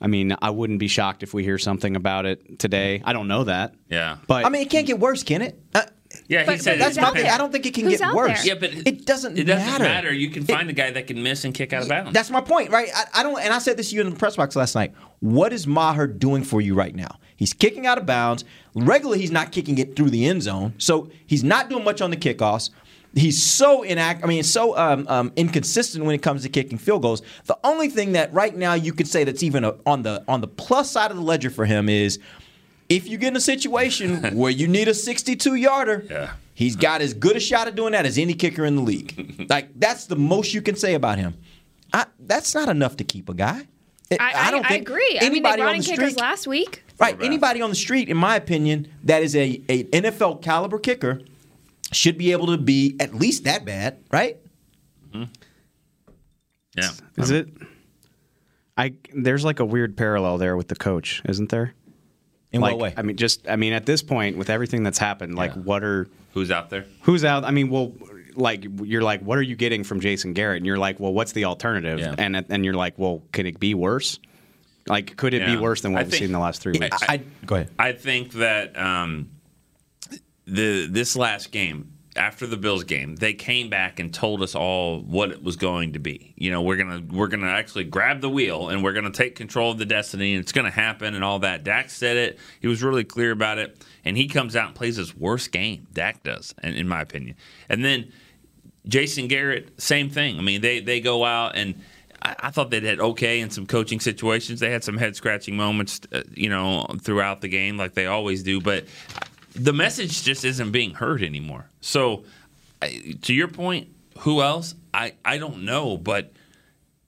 I 0.00 0.06
mean, 0.08 0.34
I 0.42 0.50
wouldn't 0.50 0.80
be 0.80 0.88
shocked 0.88 1.22
if 1.22 1.32
we 1.32 1.44
hear 1.44 1.58
something 1.58 1.94
about 1.94 2.26
it 2.26 2.58
today. 2.58 3.02
I 3.04 3.12
don't 3.12 3.28
know 3.28 3.44
that. 3.44 3.74
Yeah. 3.88 4.16
But 4.26 4.44
I 4.44 4.48
mean, 4.48 4.62
it 4.62 4.70
can't 4.70 4.86
get 4.86 4.98
worse, 4.98 5.22
can 5.22 5.42
it? 5.42 5.60
Uh, 5.74 5.82
Yeah, 6.32 6.40
he 6.40 6.46
But- 6.46 6.62
said 6.62 6.78
but 6.78 6.84
that's 6.86 6.96
my 6.96 7.02
out 7.04 7.12
thing. 7.14 7.26
I 7.26 7.36
don't 7.36 7.52
think 7.52 7.66
it 7.66 7.74
can 7.74 7.84
Who's 7.84 7.98
get 7.98 8.14
worse. 8.14 8.42
there? 8.42 8.54
Yeah, 8.54 8.60
but 8.60 8.70
it 8.86 9.04
doesn't. 9.04 9.38
It 9.38 9.44
doesn't 9.44 9.66
matter. 9.66 9.84
matter. 9.84 10.12
You 10.14 10.30
can 10.30 10.44
find 10.44 10.70
a 10.70 10.72
guy 10.72 10.90
that 10.90 11.06
can 11.06 11.22
miss 11.22 11.44
and 11.44 11.52
kick 11.52 11.72
out 11.74 11.82
of 11.82 11.88
bounds. 11.88 12.12
That's 12.12 12.30
my 12.30 12.40
point, 12.40 12.70
right? 12.70 12.88
I, 12.94 13.20
I 13.20 13.22
don't, 13.22 13.38
and 13.40 13.52
I 13.52 13.58
said 13.58 13.76
this 13.76 13.90
to 13.90 13.96
you 13.96 14.00
in 14.00 14.10
the 14.10 14.16
press 14.16 14.36
box 14.36 14.56
last 14.56 14.74
night. 14.74 14.94
What 15.20 15.52
is 15.52 15.66
Maher 15.66 16.06
doing 16.06 16.42
for 16.42 16.60
you 16.62 16.74
right 16.74 16.94
now? 16.94 17.18
He's 17.36 17.52
kicking 17.52 17.86
out 17.86 17.98
of 17.98 18.06
bounds. 18.06 18.44
Regularly, 18.74 19.20
he's 19.20 19.30
not 19.30 19.52
kicking 19.52 19.76
it 19.76 19.94
through 19.94 20.08
the 20.10 20.26
end 20.26 20.42
zone, 20.42 20.72
so 20.78 21.10
he's 21.26 21.44
not 21.44 21.68
doing 21.68 21.84
much 21.84 22.00
on 22.00 22.10
the 22.10 22.16
kickoffs. 22.16 22.70
He's 23.14 23.42
so 23.42 23.84
inact. 23.84 24.24
I 24.24 24.26
mean, 24.26 24.42
so 24.42 24.74
um, 24.78 25.06
um, 25.08 25.32
inconsistent 25.36 26.02
when 26.02 26.14
it 26.14 26.22
comes 26.22 26.44
to 26.44 26.48
kicking 26.48 26.78
field 26.78 27.02
goals. 27.02 27.20
The 27.44 27.58
only 27.62 27.88
thing 27.88 28.12
that 28.12 28.32
right 28.32 28.56
now 28.56 28.72
you 28.72 28.94
could 28.94 29.06
say 29.06 29.24
that's 29.24 29.42
even 29.42 29.64
a, 29.64 29.74
on 29.84 30.02
the 30.02 30.24
on 30.28 30.40
the 30.40 30.48
plus 30.48 30.90
side 30.90 31.10
of 31.10 31.18
the 31.18 31.22
ledger 31.22 31.50
for 31.50 31.66
him 31.66 31.90
is 31.90 32.18
if 32.92 33.08
you 33.08 33.16
get 33.16 33.28
in 33.28 33.36
a 33.36 33.40
situation 33.40 34.22
where 34.36 34.50
you 34.50 34.68
need 34.68 34.88
a 34.88 34.94
62 34.94 35.54
yarder. 35.54 36.04
Yeah. 36.08 36.32
He's 36.54 36.76
got 36.76 37.00
as 37.00 37.14
good 37.14 37.36
a 37.36 37.40
shot 37.40 37.66
at 37.66 37.74
doing 37.74 37.92
that 37.92 38.04
as 38.04 38.18
any 38.18 38.34
kicker 38.34 38.64
in 38.64 38.76
the 38.76 38.82
league. 38.82 39.46
like 39.50 39.68
that's 39.78 40.06
the 40.06 40.16
most 40.16 40.52
you 40.52 40.62
can 40.62 40.76
say 40.76 40.94
about 40.94 41.18
him. 41.18 41.34
I, 41.92 42.06
that's 42.20 42.54
not 42.54 42.68
enough 42.68 42.96
to 42.98 43.04
keep 43.04 43.28
a 43.28 43.34
guy. 43.34 43.66
I, 44.10 44.16
I, 44.20 44.62
I, 44.62 44.74
agree. 44.74 45.18
I 45.22 45.30
mean, 45.30 45.42
they 45.42 45.56
brought 45.56 45.74
in 45.74 45.80
kickers 45.80 46.18
last 46.18 46.46
week. 46.46 46.84
Right. 46.98 47.18
bad. 47.18 47.24
Anybody 47.24 47.62
on 47.62 47.70
the 47.70 47.76
street, 47.76 48.10
in 48.10 48.16
my 48.18 48.36
opinion, 48.36 48.88
that 49.04 49.22
is 49.22 49.34
a, 49.34 49.62
a 49.70 49.84
NFL 49.84 50.42
caliber 50.42 50.78
kicker 50.78 51.22
should 51.92 52.18
be 52.18 52.32
able 52.32 52.48
to 52.48 52.58
be 52.58 52.94
at 53.00 53.14
least 53.14 53.44
that 53.44 53.64
bad, 53.64 53.98
right? 54.10 54.36
Mm-hmm. 55.14 55.32
yeah. 56.76 56.90
is 57.16 57.30
um, 57.30 57.36
it? 57.36 57.48
I 58.76 58.94
there's 59.14 59.44
like 59.44 59.60
a 59.60 59.64
weird 59.64 59.96
parallel 59.96 60.36
there 60.36 60.56
with 60.56 60.68
the 60.68 60.76
coach, 60.76 61.22
isn't 61.26 61.50
there? 61.50 61.74
In 62.52 62.60
like, 62.60 62.72
what 62.72 62.80
way? 62.82 62.94
I 62.96 63.02
mean, 63.02 63.16
just 63.16 63.48
I 63.48 63.56
mean, 63.56 63.72
at 63.72 63.86
this 63.86 64.02
point, 64.02 64.36
with 64.36 64.50
everything 64.50 64.82
that's 64.82 64.98
happened, 64.98 65.34
like, 65.36 65.54
Yeah. 65.54 65.62
what 65.62 65.82
are 65.84 66.08
Who's 66.34 66.50
out 66.50 66.70
there? 66.70 66.84
who's 67.02 67.24
out? 67.24 67.44
I 67.44 67.50
mean, 67.50 67.68
well, 67.70 67.92
like 68.34 68.64
you're 68.82 69.02
like, 69.02 69.20
what 69.22 69.38
are 69.38 69.42
you 69.42 69.56
getting 69.56 69.84
from 69.84 70.00
Jason 70.00 70.32
Garrett? 70.32 70.58
And 70.58 70.66
you're 70.66 70.78
like, 70.78 70.98
well, 71.00 71.12
what's 71.12 71.32
the 71.32 71.44
alternative? 71.46 71.98
Yeah. 72.00 72.14
And 72.18 72.36
and 72.48 72.64
you're 72.64 72.74
like, 72.74 72.98
well, 72.98 73.22
can 73.32 73.46
it 73.46 73.58
be 73.60 73.74
worse? 73.74 74.18
Like, 74.88 75.16
could 75.16 75.32
it 75.34 75.46
be 75.46 75.56
worse 75.56 75.80
than 75.82 75.92
what 75.92 76.00
I 76.00 76.02
we've 76.02 76.10
think- 76.10 76.18
seen 76.20 76.26
in 76.26 76.32
the 76.32 76.38
last 76.40 76.60
three 76.60 76.72
weeks? 76.78 76.96
I, 77.08 77.20
go 77.46 77.54
ahead. 77.54 77.70
I 77.78 77.92
think 77.92 78.32
that 78.32 78.76
um, 78.78 79.30
the 80.46 80.86
this 80.90 81.16
last 81.16 81.52
game 81.52 81.91
after 82.16 82.46
the 82.46 82.56
Bills 82.56 82.84
game, 82.84 83.16
they 83.16 83.32
came 83.32 83.70
back 83.70 83.98
and 83.98 84.12
told 84.12 84.42
us 84.42 84.54
all 84.54 85.00
what 85.00 85.30
it 85.30 85.42
was 85.42 85.56
going 85.56 85.94
to 85.94 85.98
be. 85.98 86.34
You 86.36 86.50
know, 86.50 86.60
we're 86.60 86.76
gonna 86.76 87.02
we're 87.10 87.28
gonna 87.28 87.50
actually 87.50 87.84
grab 87.84 88.20
the 88.20 88.28
wheel 88.28 88.68
and 88.68 88.84
we're 88.84 88.92
gonna 88.92 89.10
take 89.10 89.34
control 89.34 89.72
of 89.72 89.78
the 89.78 89.86
destiny, 89.86 90.34
and 90.34 90.42
it's 90.42 90.52
gonna 90.52 90.70
happen 90.70 91.14
and 91.14 91.24
all 91.24 91.38
that. 91.40 91.64
Dak 91.64 91.90
said 91.90 92.16
it. 92.16 92.38
He 92.60 92.68
was 92.68 92.82
really 92.82 93.04
clear 93.04 93.30
about 93.30 93.58
it, 93.58 93.82
and 94.04 94.16
he 94.16 94.28
comes 94.28 94.56
out 94.56 94.68
and 94.68 94.74
plays 94.74 94.96
his 94.96 95.16
worst 95.16 95.52
game. 95.52 95.86
Dak 95.92 96.22
does, 96.22 96.54
in, 96.62 96.74
in 96.74 96.88
my 96.88 97.00
opinion. 97.00 97.36
And 97.68 97.84
then 97.84 98.12
Jason 98.86 99.28
Garrett, 99.28 99.80
same 99.80 100.10
thing. 100.10 100.38
I 100.38 100.42
mean, 100.42 100.60
they 100.60 100.80
they 100.80 101.00
go 101.00 101.24
out 101.24 101.56
and. 101.56 101.80
I 102.24 102.50
thought 102.50 102.70
they 102.70 102.78
had 102.78 103.00
okay 103.00 103.40
in 103.40 103.50
some 103.50 103.66
coaching 103.66 103.98
situations. 103.98 104.60
They 104.60 104.70
had 104.70 104.84
some 104.84 104.96
head 104.96 105.16
scratching 105.16 105.56
moments, 105.56 106.02
uh, 106.12 106.22
you 106.32 106.48
know, 106.48 106.86
throughout 107.00 107.40
the 107.40 107.48
game, 107.48 107.76
like 107.76 107.94
they 107.94 108.06
always 108.06 108.44
do. 108.44 108.60
But 108.60 108.84
the 109.54 109.72
message 109.72 110.22
just 110.22 110.44
isn't 110.44 110.70
being 110.72 110.94
heard 110.94 111.22
anymore. 111.22 111.66
So, 111.80 112.24
I- 112.80 113.14
to 113.22 113.34
your 113.34 113.48
point, 113.48 113.88
who 114.20 114.42
else? 114.42 114.74
I, 114.94 115.14
I 115.24 115.38
don't 115.38 115.64
know, 115.64 115.96
but 115.96 116.32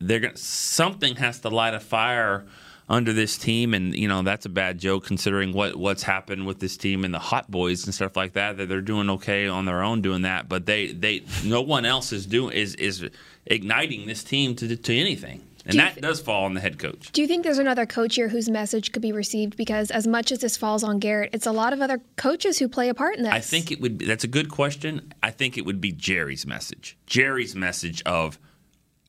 they're 0.01 0.21
gonna, 0.21 0.37
something 0.37 1.17
has 1.17 1.41
to 1.41 1.49
light 1.51 1.75
a 1.75 1.81
fire 1.81 2.47
under 2.89 3.13
this 3.15 3.39
team, 3.39 3.73
and 3.73 3.95
you 3.95 4.09
know 4.09 4.23
that's 4.23 4.45
a 4.45 4.51
bad 4.51 4.79
joke 4.79 5.07
considering 5.07 5.53
what 5.55 5.77
what's 5.77 6.03
happened 6.03 6.47
with 6.47 6.61
this 6.61 6.77
team 6.77 7.05
and 7.05 7.15
the 7.15 7.19
hot 7.19 7.51
boys 7.51 7.85
and 7.87 7.95
stuff 7.95 8.15
like 8.17 8.35
that. 8.35 8.59
That 8.59 8.69
they're 8.69 8.83
doing 8.83 9.09
okay 9.11 9.47
on 9.49 9.65
their 9.65 9.83
own 9.83 10.03
doing 10.03 10.23
that, 10.23 10.49
but 10.49 10.67
they 10.67 10.89
they 10.93 11.23
no 11.45 11.63
one 11.63 11.85
else 11.87 12.13
is 12.13 12.27
doing 12.27 12.55
is 12.55 12.75
is 12.75 13.09
igniting 13.47 14.07
this 14.07 14.23
team 14.23 14.55
to 14.57 14.77
to 14.77 14.95
anything, 14.95 15.43
and 15.65 15.73
Do 15.73 15.79
that 15.79 15.95
th- 15.95 16.03
does 16.03 16.21
fall 16.21 16.45
on 16.45 16.55
the 16.55 16.61
head 16.61 16.79
coach. 16.79 17.11
Do 17.13 17.23
you 17.23 17.29
think 17.29 17.43
there's 17.43 17.59
another 17.59 17.87
coach 17.87 18.17
here 18.17 18.29
whose 18.29 18.49
message 18.51 18.93
could 18.93 19.03
be 19.03 19.13
received? 19.13 19.57
Because 19.57 19.91
as 19.91 20.07
much 20.07 20.31
as 20.31 20.41
this 20.41 20.57
falls 20.57 20.85
on 20.85 20.99
Garrett, 20.99 21.31
it's 21.33 21.47
a 21.47 21.53
lot 21.53 21.73
of 21.73 21.81
other 21.81 22.01
coaches 22.17 22.59
who 22.59 22.69
play 22.69 22.89
a 22.89 22.95
part 22.95 23.17
in 23.17 23.23
this. 23.25 23.33
I 23.33 23.41
think 23.41 23.71
it 23.71 23.81
would. 23.81 23.99
Be, 23.99 24.07
that's 24.07 24.25
a 24.25 24.29
good 24.29 24.51
question. 24.51 25.13
I 25.23 25.31
think 25.31 25.57
it 25.57 25.65
would 25.65 25.81
be 25.81 25.93
Jerry's 25.93 26.47
message. 26.47 26.99
Jerry's 27.07 27.55
message 27.55 28.03
of, 28.05 28.39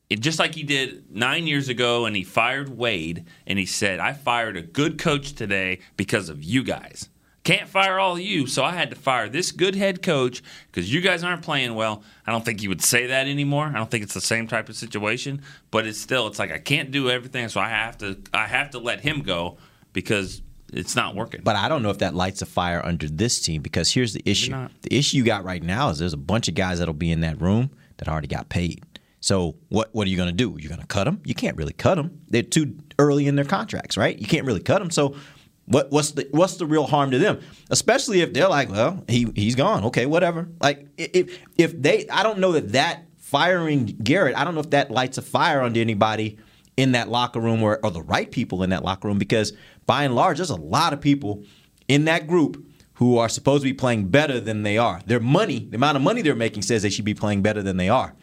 it, 0.10 0.20
just 0.22 0.40
like 0.40 0.56
he 0.56 0.64
did 0.64 1.12
nine 1.14 1.48
years 1.48 1.68
ago, 1.68 2.06
and 2.06 2.16
he 2.16 2.24
fired 2.24 2.78
Wade, 2.78 3.26
and 3.46 3.60
he 3.60 3.66
said, 3.66 4.00
"I 4.00 4.14
fired 4.14 4.56
a 4.56 4.62
good 4.62 4.98
coach 4.98 5.34
today 5.34 5.80
because 5.98 6.30
of 6.30 6.44
you 6.44 6.64
guys. 6.64 7.10
Can't 7.46 7.70
fire 7.70 8.00
all 8.00 8.14
of 8.16 8.22
you, 8.22 8.48
so 8.48 8.64
I 8.64 8.72
had 8.72 8.90
to 8.90 8.96
fire 8.96 9.30
this 9.30 9.52
good 9.54 9.76
head 9.76 10.02
coach 10.02 10.44
because 10.72 10.92
you 10.92 11.00
guys 11.00 11.24
aren't 11.24 11.44
playing 11.44 11.76
well." 11.76 12.04
I 12.28 12.32
don't 12.32 12.44
think 12.44 12.60
he 12.60 12.68
would 12.68 12.82
say 12.82 13.06
that 13.08 13.28
anymore. 13.28 13.68
I 13.68 13.78
don't 13.78 13.90
think 13.90 14.04
it's 14.04 14.16
the 14.16 14.20
same 14.20 14.48
type 14.48 14.68
of 14.68 14.76
situation, 14.76 15.42
but 15.72 15.86
it's 15.86 16.02
still. 16.02 16.28
It's 16.28 16.40
like 16.40 16.52
I 16.52 16.58
can't 16.58 16.92
do 16.92 17.10
everything, 17.10 17.48
so 17.48 17.62
I 17.62 17.70
have 17.70 17.98
to. 18.00 18.18
I 18.34 18.48
have 18.48 18.72
to 18.72 18.80
let 18.80 19.00
him 19.02 19.22
go 19.22 19.58
because 19.94 20.42
it's 20.74 20.96
not 20.96 21.16
working. 21.16 21.42
But 21.44 21.56
I 21.56 21.70
don't 21.70 21.84
know 21.84 21.92
if 21.92 22.00
that 22.00 22.16
lights 22.16 22.42
a 22.42 22.46
fire 22.46 22.84
under 22.84 23.08
this 23.08 23.40
team 23.40 23.62
because 23.62 23.92
here's 23.92 24.14
the 24.14 24.24
issue. 24.26 24.52
The 24.82 24.96
issue 24.96 25.18
you 25.18 25.24
got 25.24 25.44
right 25.44 25.62
now 25.62 25.90
is 25.90 26.00
there's 26.00 26.14
a 26.14 26.18
bunch 26.18 26.48
of 26.48 26.56
guys 26.56 26.80
that'll 26.80 26.94
be 26.94 27.12
in 27.12 27.22
that 27.22 27.40
room 27.40 27.70
that 27.98 28.10
already 28.10 28.28
got 28.28 28.50
paid. 28.50 28.84
So 29.20 29.56
what 29.70 29.90
what 29.94 30.08
are 30.08 30.10
you 30.10 30.18
going 30.18 30.30
to 30.30 30.36
do? 30.36 30.56
You're 30.60 30.70
going 30.70 30.82
to 30.82 30.88
cut 30.88 31.06
them? 31.06 31.22
You 31.24 31.36
can't 31.36 31.58
really 31.58 31.74
cut 31.74 31.96
them. 31.96 32.22
They're 32.28 32.44
too 32.44 32.78
early 33.00 33.28
in 33.28 33.36
their 33.36 33.46
contracts, 33.46 33.98
right? 33.98 34.18
You 34.18 34.28
can't 34.28 34.46
really 34.46 34.62
cut 34.62 34.80
them. 34.80 34.92
So 34.92 35.16
what 35.66 35.92
what's 35.92 36.12
the 36.12 36.28
what's 36.32 36.58
the 36.58 36.66
real 36.66 36.86
harm 36.86 37.12
to 37.12 37.18
them? 37.18 37.42
Especially 37.70 38.22
if 38.22 38.34
they're 38.34 38.50
like, 38.50 38.70
well, 38.70 39.04
he 39.08 39.28
he's 39.36 39.56
gone. 39.56 39.86
Okay, 39.86 40.06
whatever. 40.06 40.48
Like 40.62 40.88
if 40.98 41.40
if 41.58 41.82
they, 41.82 42.08
I 42.10 42.24
don't 42.24 42.40
know 42.40 42.52
that 42.54 42.74
that 42.74 43.06
firing 43.18 43.86
Garrett. 44.04 44.36
I 44.38 44.44
don't 44.44 44.54
know 44.54 44.62
if 44.62 44.70
that 44.70 44.92
lights 44.92 45.18
a 45.18 45.22
fire 45.22 45.62
under 45.62 45.80
anybody 45.80 46.38
in 46.78 46.92
that 46.92 47.10
locker 47.10 47.40
room 47.40 47.64
or, 47.64 47.80
or 47.84 47.92
the 47.92 48.02
right 48.02 48.30
people 48.30 48.64
in 48.64 48.70
that 48.70 48.84
locker 48.84 49.08
room 49.08 49.18
because 49.18 49.54
by 49.86 50.04
and 50.04 50.16
large, 50.16 50.38
there's 50.38 50.50
a 50.50 50.56
lot 50.56 50.94
of 50.94 51.02
people 51.02 51.44
in 51.88 52.06
that 52.06 52.28
group 52.28 52.64
who 52.96 53.18
are 53.18 53.30
supposed 53.30 53.64
to 53.64 53.70
be 53.70 53.74
playing 53.74 54.08
better 54.08 54.40
than 54.40 54.64
they 54.64 54.78
are. 54.78 55.02
Their 55.06 55.20
money, 55.20 55.68
the 55.70 55.76
amount 55.76 55.98
of 55.98 56.04
money 56.04 56.22
they're 56.22 56.36
making 56.36 56.62
says 56.64 56.82
they 56.82 56.90
should 56.90 57.06
be 57.06 57.14
playing 57.14 57.42
better 57.42 57.62
than 57.62 57.78
they 57.78 57.90
are. 57.90 58.14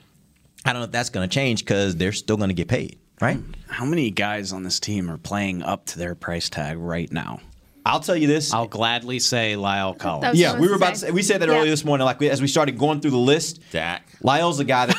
I 0.64 0.72
don't 0.72 0.80
know 0.80 0.86
if 0.86 0.92
that's 0.92 1.10
going 1.10 1.28
to 1.28 1.34
change 1.34 1.64
because 1.64 1.96
they're 1.96 2.12
still 2.12 2.36
going 2.36 2.48
to 2.48 2.54
get 2.54 2.68
paid, 2.68 2.98
right? 3.20 3.36
Hmm. 3.36 3.52
How 3.68 3.84
many 3.84 4.10
guys 4.10 4.52
on 4.52 4.62
this 4.62 4.78
team 4.80 5.10
are 5.10 5.18
playing 5.18 5.62
up 5.62 5.86
to 5.86 5.98
their 5.98 6.14
price 6.14 6.48
tag 6.48 6.78
right 6.78 7.10
now? 7.12 7.40
I'll 7.84 7.98
tell 8.00 8.14
you 8.16 8.28
this. 8.28 8.52
I'll 8.54 8.68
gladly 8.68 9.18
say 9.18 9.54
La'el 9.56 9.98
Collins. 9.98 10.38
Yeah, 10.38 10.54
we 10.54 10.60
were 10.60 10.66
gonna 10.66 10.76
about 10.76 10.90
to 10.94 11.00
say. 11.00 11.06
say, 11.08 11.12
we 11.12 11.22
said 11.22 11.40
that 11.40 11.48
Yeah. 11.48 11.56
earlier 11.56 11.70
this 11.70 11.84
morning. 11.84 12.04
Like 12.04 12.20
we, 12.20 12.30
as 12.30 12.40
we 12.40 12.46
started 12.46 12.78
going 12.78 13.00
through 13.00 13.10
the 13.10 13.16
list, 13.16 13.58
Dak. 13.72 14.06
La'el's 14.22 14.58
the 14.58 14.64
guy 14.64 14.86
that. 14.86 14.96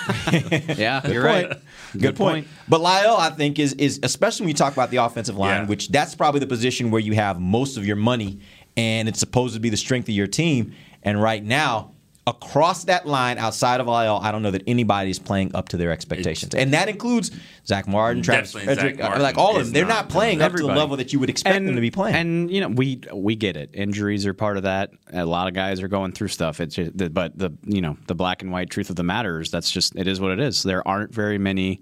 Yeah, 0.77 0.99
Good 1.01 1.13
you're 1.13 1.23
point. 1.23 1.47
right. 1.49 1.57
Good, 1.97 2.15
point. 2.17 2.47
But 2.67 2.81
Lyle, 2.81 3.15
I 3.17 3.29
think, 3.29 3.57
is 3.57 3.71
is 3.73 4.01
especially 4.03 4.43
when 4.43 4.47
you 4.49 4.53
talk 4.55 4.73
about 4.73 4.89
the 4.91 4.97
offensive 4.97 5.37
line, 5.37 5.61
Yeah. 5.61 5.67
which 5.67 5.89
that's 5.89 6.13
probably 6.13 6.41
the 6.41 6.47
position 6.47 6.91
where 6.91 6.99
you 6.99 7.13
have 7.13 7.39
most 7.39 7.77
of 7.77 7.85
your 7.85 7.95
money, 7.95 8.39
and 8.75 9.07
it's 9.07 9.19
supposed 9.19 9.53
to 9.53 9.61
be 9.61 9.69
the 9.69 9.77
strength 9.77 10.09
of 10.09 10.15
your 10.15 10.27
team. 10.27 10.73
And 11.03 11.21
right 11.21 11.43
now, 11.43 11.91
across 12.25 12.85
that 12.85 13.05
line, 13.05 13.37
outside 13.37 13.81
of 13.81 13.87
La'el, 13.87 14.21
I 14.21 14.31
don't 14.31 14.43
know 14.43 14.51
that 14.51 14.63
anybody 14.65 15.09
is 15.09 15.19
playing 15.19 15.53
up 15.55 15.69
to 15.69 15.77
their 15.77 15.91
expectations, 15.91 16.55
and 16.55 16.73
that 16.73 16.87
includes 16.87 17.31
Zack 17.67 17.87
Martin, 17.87 18.21
Travis 18.23 18.53
Frederick, 18.53 18.95
Zach 18.97 19.17
uh, 19.17 19.21
like 19.21 19.37
all 19.37 19.57
of 19.57 19.65
them. 19.65 19.73
They're 19.73 19.85
not 19.85 20.05
not 20.05 20.09
playing 20.09 20.41
up 20.41 20.51
to 20.53 20.59
the 20.59 20.67
level 20.67 20.97
that 20.97 21.11
you 21.11 21.19
would 21.19 21.29
expect 21.29 21.65
them 21.65 21.75
to 21.75 21.81
be 21.81 21.91
playing. 21.91 22.15
And 22.15 22.49
you 22.51 22.61
know, 22.61 22.69
we 22.69 23.01
we 23.13 23.35
get 23.35 23.57
it. 23.57 23.71
Injuries 23.73 24.25
are 24.25 24.33
part 24.33 24.55
of 24.57 24.63
that. 24.63 24.91
A 25.11 25.25
lot 25.25 25.47
of 25.49 25.53
guys 25.53 25.81
are 25.81 25.87
going 25.89 26.13
through 26.13 26.29
stuff. 26.29 26.61
It's 26.61 26.75
just, 26.75 26.97
the- 26.97 27.09
but 27.09 27.37
the 27.37 27.51
you 27.65 27.81
know 27.81 27.97
the 28.07 28.15
black 28.15 28.41
and 28.41 28.51
white 28.51 28.69
truth 28.69 28.89
of 28.89 28.95
the 28.95 29.03
matter 29.03 29.41
is 29.41 29.51
that's 29.51 29.69
just 29.69 29.95
it 29.97 30.07
is 30.07 30.21
what 30.21 30.31
it 30.31 30.39
is. 30.39 30.63
There 30.63 30.87
aren't 30.87 31.13
very 31.13 31.37
many 31.37 31.81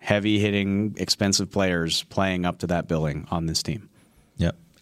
heavy 0.00 0.38
hitting, 0.38 0.94
expensive 0.98 1.50
players 1.50 2.02
playing 2.04 2.44
up 2.44 2.58
to 2.58 2.66
that 2.66 2.88
billing 2.88 3.26
on 3.30 3.46
this 3.46 3.62
team. 3.62 3.88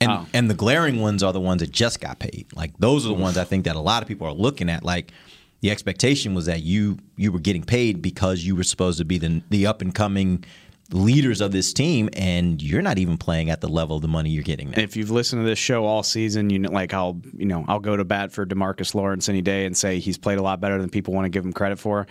And 0.02 0.10
Oh. 0.10 0.26
and 0.34 0.50
the 0.50 0.54
glaring 0.54 1.00
ones 1.00 1.22
are 1.22 1.32
the 1.32 1.40
ones 1.40 1.60
that 1.60 1.70
just 1.72 2.00
got 2.00 2.18
paid. 2.18 2.46
Like 2.54 2.76
those 2.78 3.04
are 3.04 3.08
the 3.08 3.14
ones 3.14 3.36
I 3.38 3.44
think 3.44 3.64
that 3.64 3.76
a 3.76 3.80
lot 3.80 4.02
of 4.02 4.08
people 4.08 4.26
are 4.26 4.32
looking 4.34 4.68
at. 4.68 4.84
Like 4.84 5.12
the 5.60 5.70
expectation 5.70 6.34
was 6.34 6.46
that 6.46 6.62
you 6.62 6.98
you 7.16 7.32
were 7.32 7.38
getting 7.40 7.62
paid 7.62 8.02
because 8.02 8.42
you 8.44 8.56
were 8.56 8.64
supposed 8.64 8.98
to 8.98 9.04
be 9.04 9.18
the 9.18 9.42
the 9.50 9.66
up 9.66 9.80
and 9.82 9.94
coming 9.94 10.44
leaders 10.90 11.40
of 11.40 11.52
this 11.52 11.72
team, 11.72 12.10
and 12.12 12.60
you're 12.62 12.82
not 12.82 12.98
even 12.98 13.16
playing 13.16 13.48
at 13.48 13.62
the 13.62 13.68
level 13.68 13.96
of 13.96 14.02
the 14.02 14.08
money 14.08 14.28
you're 14.28 14.42
getting 14.42 14.70
now. 14.72 14.78
If 14.82 14.94
you've 14.94 15.10
listened 15.10 15.42
to 15.42 15.46
this 15.48 15.58
show 15.58 15.86
all 15.86 16.02
season, 16.02 16.50
you 16.50 16.58
know, 16.58 16.70
like 16.70 16.92
I'll, 16.92 17.18
you 17.34 17.46
know, 17.46 17.64
I'll 17.66 17.78
go 17.80 17.96
to 17.96 18.04
bat 18.04 18.30
for 18.30 18.44
Demarcus 18.44 18.94
Lawrence 18.94 19.28
any 19.30 19.40
day 19.40 19.64
and 19.64 19.74
say 19.74 20.00
he's 20.00 20.18
played 20.18 20.36
a 20.38 20.42
lot 20.42 20.60
better 20.60 20.78
than 20.78 20.90
people 20.90 21.14
want 21.14 21.24
to 21.24 21.30
give 21.30 21.44
him 21.46 21.52
credit 21.54 21.78
for. 21.78 22.06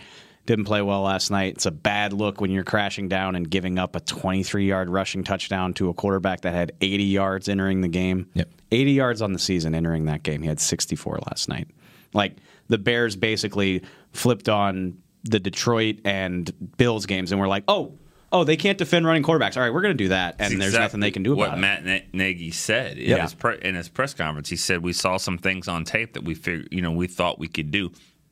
Didn't 0.48 0.66
play 0.66 0.82
well 0.82 1.02
last 1.04 1.30
night. 1.30 1.54
It's 1.54 1.66
a 1.68 1.72
bad 1.72 2.14
look 2.14 2.42
when 2.42 2.50
you're 2.52 2.64
crashing 2.64 3.08
down 3.08 3.36
and 3.36 3.50
giving 3.50 3.78
up 3.78 3.96
a 3.96 4.00
23 4.00 4.66
yard 4.68 4.90
rushing 4.90 5.24
touchdown 5.24 5.74
to 5.76 5.90
a 5.90 5.94
quarterback 5.94 6.42
that 6.42 6.54
had 6.54 6.72
80 6.82 7.04
yards 7.04 7.48
entering 7.48 7.82
the 7.82 7.88
game. 7.88 8.28
Yep. 8.34 8.50
80 8.72 8.92
yards 8.92 9.22
on 9.22 9.34
the 9.34 9.40
season 9.40 9.76
entering 9.76 10.06
that 10.06 10.24
game. 10.24 10.42
He 10.42 10.48
had 10.48 10.60
64 10.60 11.20
last 11.30 11.48
night. 11.48 11.68
Like 12.14 12.38
the 12.68 12.78
Bears 12.80 13.16
basically 13.16 13.84
flipped 14.14 14.50
on 14.50 14.98
the 15.24 15.40
Detroit 15.40 16.00
and 16.06 16.52
Bills 16.78 17.06
games 17.06 17.32
and 17.32 17.40
we're 17.40 17.48
like, 17.48 17.64
oh, 17.68 17.94
oh, 18.32 18.44
they 18.44 18.58
can't 18.58 18.78
defend 18.78 19.06
running 19.06 19.22
quarterbacks. 19.24 19.58
All 19.58 19.62
right, 19.64 19.72
we're 19.74 19.82
going 19.82 19.94
to 19.96 20.04
do 20.04 20.08
that, 20.08 20.38
and 20.40 20.54
It's 20.54 20.60
there's 20.62 20.74
nothing 20.74 21.02
they 21.02 21.12
can 21.12 21.22
do 21.22 21.36
what 21.36 21.50
about 21.50 21.58
it. 21.58 21.62
Matt 21.62 21.86
Na- 21.86 22.00
Nagy 22.14 22.50
said 22.52 22.98
in, 22.98 23.10
Yeah. 23.10 23.22
his 23.24 23.34
pre- 23.34 23.60
in 23.62 23.76
his 23.76 23.90
press 23.90 24.14
conference. 24.14 24.48
He 24.50 24.56
said 24.56 24.82
we 24.82 24.94
saw 24.94 25.18
some 25.18 25.38
things 25.38 25.68
on 25.68 25.84
tape 25.84 26.14
that 26.14 26.24
we 26.24 26.34
figured, 26.34 26.70
you 26.72 26.82
know, 26.82 26.92
we 26.94 27.08
thought 27.08 27.40
we 27.40 27.50
could 27.50 27.72
do. 27.72 27.92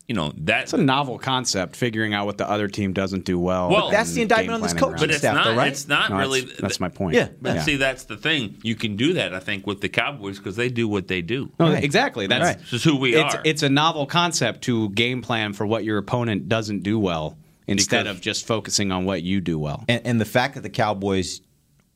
You 0.09 0.15
know, 0.15 0.33
that's 0.35 0.73
It's 0.73 0.81
a 0.81 0.83
novel 0.83 1.19
concept, 1.19 1.75
figuring 1.75 2.15
out 2.15 2.25
what 2.25 2.39
the 2.39 2.49
other 2.49 2.67
team 2.67 2.93
doesn't 2.93 3.25
do 3.25 3.37
well. 3.37 3.69
Well, 3.69 3.85
and 3.89 3.93
that's 3.93 4.11
the 4.11 4.23
indictment 4.23 4.55
on 4.55 4.61
this 4.61 4.73
planning 4.73 4.93
coach. 4.93 4.99
but 5.01 5.09
it's 5.11 5.19
staff, 5.19 5.35
not. 5.35 5.43
though, 5.45 5.55
right? 5.55 5.71
It's 5.71 5.87
not 5.87 6.09
No, 6.09 6.17
really. 6.17 6.41
That's, 6.41 6.59
that's 6.61 6.79
my 6.79 6.89
point. 6.89 7.13
Yeah, 7.15 7.29
But 7.39 7.61
see, 7.61 7.75
that's 7.75 8.05
the 8.05 8.17
thing. 8.17 8.57
You 8.63 8.75
can 8.75 8.95
do 8.95 9.13
that, 9.13 9.35
I 9.35 9.39
think, 9.39 9.67
with 9.67 9.81
the 9.81 9.87
Cowboys 9.89 10.39
because 10.39 10.55
they 10.55 10.67
do 10.67 10.87
what 10.87 11.07
they 11.07 11.21
do. 11.21 11.51
No, 11.59 11.67
exactly. 11.67 12.25
That's 12.25 12.43
Right. 12.43 12.59
This 12.59 12.73
is 12.73 12.83
who 12.83 12.95
we 12.97 13.15
it's, 13.15 13.35
are. 13.35 13.41
It's 13.45 13.61
a 13.61 13.69
novel 13.69 14.07
concept 14.07 14.63
to 14.63 14.89
game 14.89 15.21
plan 15.21 15.53
for 15.53 15.65
what 15.67 15.83
your 15.83 15.99
opponent 15.99 16.49
doesn't 16.49 16.81
do 16.81 16.97
well, 16.97 17.37
instead 17.67 18.05
Because- 18.05 18.17
of 18.17 18.21
just 18.21 18.47
focusing 18.47 18.91
on 18.91 19.05
what 19.05 19.21
you 19.21 19.39
do 19.41 19.59
well. 19.59 19.85
and, 19.87 20.01
and 20.05 20.19
the 20.19 20.25
fact 20.25 20.55
that 20.55 20.61
the 20.61 20.71
Cowboys 20.71 21.41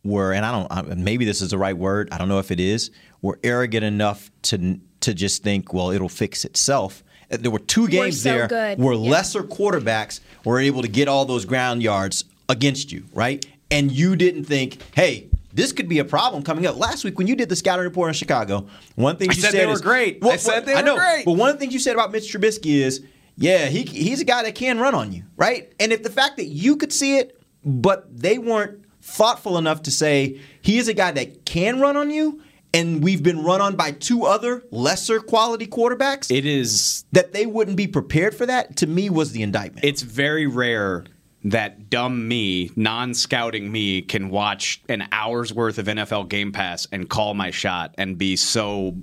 were, 0.03 0.33
and 0.33 0.45
I 0.45 0.51
don't, 0.51 0.71
I, 0.71 0.93
maybe 0.95 1.25
this 1.25 1.41
is 1.41 1.49
the 1.49 1.57
right 1.57 1.75
word. 1.75 2.09
I 2.11 2.19
don't 2.19 2.29
know 2.29 2.37
if 2.37 2.51
it 2.51 2.59
is. 2.59 2.91
Were 3.23 3.39
arrogant 3.43 3.83
enough 3.85 4.29
to 4.43 4.79
to 4.99 5.13
just 5.15 5.41
think, 5.41 5.73
well, 5.73 5.89
it'll 5.89 6.09
fix 6.09 6.45
itself. 6.45 7.03
Uh, 7.33 7.37
There 7.39 7.51
were 7.51 7.59
two 7.59 7.87
games 7.87 8.21
so 8.21 8.29
there 8.29 8.47
good. 8.47 8.79
where 8.79 8.93
Yeah. 8.93 9.11
lesser 9.11 9.43
quarterbacks 9.43 10.19
were 10.45 10.59
able 10.59 10.81
to 10.81 10.87
get 10.87 11.07
all 11.07 11.25
those 11.25 11.45
ground 11.45 11.81
yards 11.83 12.25
against 12.49 12.91
you, 12.91 13.03
right? 13.13 13.45
And 13.71 13.91
you 13.91 14.15
didn't 14.15 14.45
think, 14.45 14.77
hey. 14.95 15.27
This 15.55 15.71
could 15.71 15.87
be 15.87 15.99
a 15.99 16.03
problem 16.03 16.41
coming 16.41 16.65
up. 16.65 16.77
Last 16.79 17.03
week, 17.03 17.15
when 17.19 17.27
you 17.27 17.35
did 17.35 17.47
the 17.47 17.55
scouting 17.55 17.83
report 17.85 18.07
in 18.07 18.15
Chicago, 18.15 18.65
one 18.95 19.17
thing 19.17 19.29
I 19.29 19.33
you 19.35 19.39
said 19.39 19.51
they 19.53 19.67
were 19.67 19.73
is- 19.73 19.81
great. 19.81 20.17
I 20.25 20.35
said 20.37 20.65
they 20.65 20.73
I 20.73 20.77
were 20.81 20.85
know, 20.87 20.95
great. 20.95 21.25
But 21.25 21.33
one 21.33 21.47
of 21.51 21.57
the 21.57 21.59
things 21.59 21.73
you 21.75 21.79
said 21.79 21.93
about 21.93 22.11
Mitch 22.11 22.33
Trubisky 22.33 22.77
is, 22.81 23.01
yeah, 23.37 23.67
he 23.67 23.83
he's 23.83 24.19
a 24.19 24.25
guy 24.25 24.41
that 24.41 24.55
can 24.55 24.79
run 24.79 24.95
on 24.95 25.13
you, 25.13 25.25
right? 25.37 25.71
And 25.79 25.93
if 25.93 26.01
the 26.01 26.09
fact 26.09 26.37
that 26.37 26.47
you 26.47 26.75
could 26.75 26.91
see 26.91 27.17
it, 27.19 27.39
but 27.63 28.07
they 28.19 28.39
weren't 28.39 28.79
thoughtful 29.03 29.59
enough 29.59 29.83
to 29.83 29.91
say 29.91 30.39
he 30.63 30.79
is 30.79 30.87
a 30.87 30.93
guy 30.95 31.11
that 31.11 31.45
can 31.45 31.79
run 31.79 31.97
on 31.97 32.09
you, 32.09 32.41
and 32.73 33.03
we've 33.03 33.21
been 33.23 33.43
run 33.43 33.61
on 33.61 33.75
by 33.75 33.91
two 33.91 34.25
other 34.25 34.63
lesser 34.71 35.19
quality 35.19 35.67
quarterbacks, 35.67 36.31
It 36.31 36.45
is 36.45 37.05
that 37.11 37.33
they 37.33 37.45
wouldn't 37.45 37.77
be 37.77 37.87
prepared 37.87 38.35
for 38.35 38.45
that, 38.45 38.75
to 38.77 38.87
me, 38.87 39.09
was 39.09 39.31
the 39.31 39.43
indictment. 39.43 39.85
it's 39.85 40.01
very 40.01 40.47
rare 40.47 41.05
that 41.45 41.89
dumb 41.89 42.27
me, 42.27 42.71
non-scouting 42.77 43.69
me, 43.69 44.01
can 44.01 44.29
watch 44.29 44.81
an 44.87 45.07
hour's 45.11 45.53
worth 45.53 45.77
of 45.77 45.87
NFL 45.87 46.29
Game 46.29 46.53
Pass 46.53 46.87
and 46.91 47.09
call 47.09 47.33
my 47.33 47.51
shot 47.51 47.93
and 47.97 48.17
be 48.17 48.37
so 48.37 48.95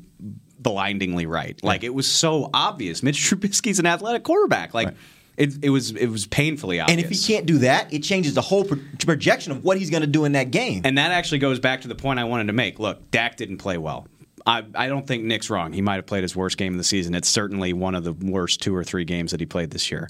blindingly 0.59 1.27
right. 1.27 1.62
Like 1.62 1.85
it 1.85 1.95
was 1.95 2.11
so 2.11 2.49
obvious. 2.55 3.03
Mitch 3.03 3.19
Trubisky's 3.19 3.79
an 3.79 3.87
athletic 3.87 4.25
quarterback. 4.25 4.73
Like 4.75 4.95
it, 5.40 5.64
it 5.64 5.70
was 5.70 5.92
it 5.92 6.09
was 6.09 6.26
painfully 6.26 6.80
obvious. 6.80 6.97
and 6.97 7.04
if 7.04 7.11
he 7.11 7.32
can't 7.32 7.47
do 7.47 7.59
that, 7.59 7.92
it 7.92 8.02
changes 8.02 8.35
the 8.35 8.42
whole 8.42 8.64
pro- 8.64 8.78
projection 9.04 9.52
of 9.52 9.64
what 9.64 9.78
he's 9.78 9.88
going 9.90 10.02
to 10.02 10.06
do 10.06 10.25
in 10.25 10.32
that 10.32 10.50
game. 10.50 10.82
And 10.85 10.99
that 10.99 11.12
actually 11.12 11.38
goes 11.38 11.59
back 11.59 11.80
to 11.80 11.88
the 11.88 11.94
point 11.94 12.20
I 12.20 12.25
wanted 12.25 12.49
to 12.49 12.52
make. 12.52 12.78
Look, 12.78 13.11
Dak 13.11 13.37
didn't 13.37 13.56
play 13.59 13.78
well. 13.78 14.06
I, 14.47 14.64
I 14.75 14.88
don't 14.88 15.06
think 15.06 15.25
Nick's 15.25 15.50
wrong. 15.50 15.73
He 15.73 15.82
might 15.82 15.97
have 15.97 16.06
played 16.06 16.23
his 16.23 16.37
worst 16.37 16.56
game 16.56 16.75
of 16.75 16.78
the 16.78 16.85
season. 16.85 17.14
It's 17.14 17.28
certainly 17.28 17.73
one 17.73 17.94
of 17.94 18.04
the 18.04 18.12
worst 18.12 18.61
two 18.62 18.75
or 18.75 18.85
three 18.85 19.04
games 19.04 19.30
that 19.30 19.40
he 19.40 19.47
played 19.47 19.70
this 19.70 19.90
year. 19.90 20.09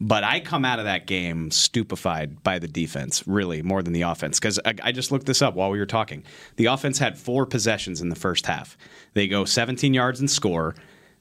But 0.00 0.24
I 0.24 0.40
come 0.40 0.64
out 0.64 0.80
of 0.80 0.84
that 0.86 1.06
game 1.06 1.52
stupefied 1.52 2.42
by 2.42 2.58
the 2.58 2.66
defense, 2.66 3.26
really, 3.26 3.62
more 3.62 3.82
than 3.84 3.92
the 3.92 4.02
offense. 4.02 4.40
Because 4.40 4.58
I, 4.64 4.74
I 4.82 4.92
just 4.92 5.12
looked 5.12 5.26
this 5.26 5.42
up 5.42 5.54
while 5.54 5.70
we 5.70 5.78
were 5.78 5.86
talking. 5.86 6.24
The 6.56 6.66
offense 6.66 6.98
had 6.98 7.16
four 7.18 7.46
possessions 7.46 8.00
in 8.00 8.08
the 8.08 8.16
first 8.16 8.46
half. 8.46 8.76
They 9.14 9.28
go 9.28 9.44
17 9.44 9.94
yards 9.94 10.18
and 10.18 10.28
score. 10.28 10.74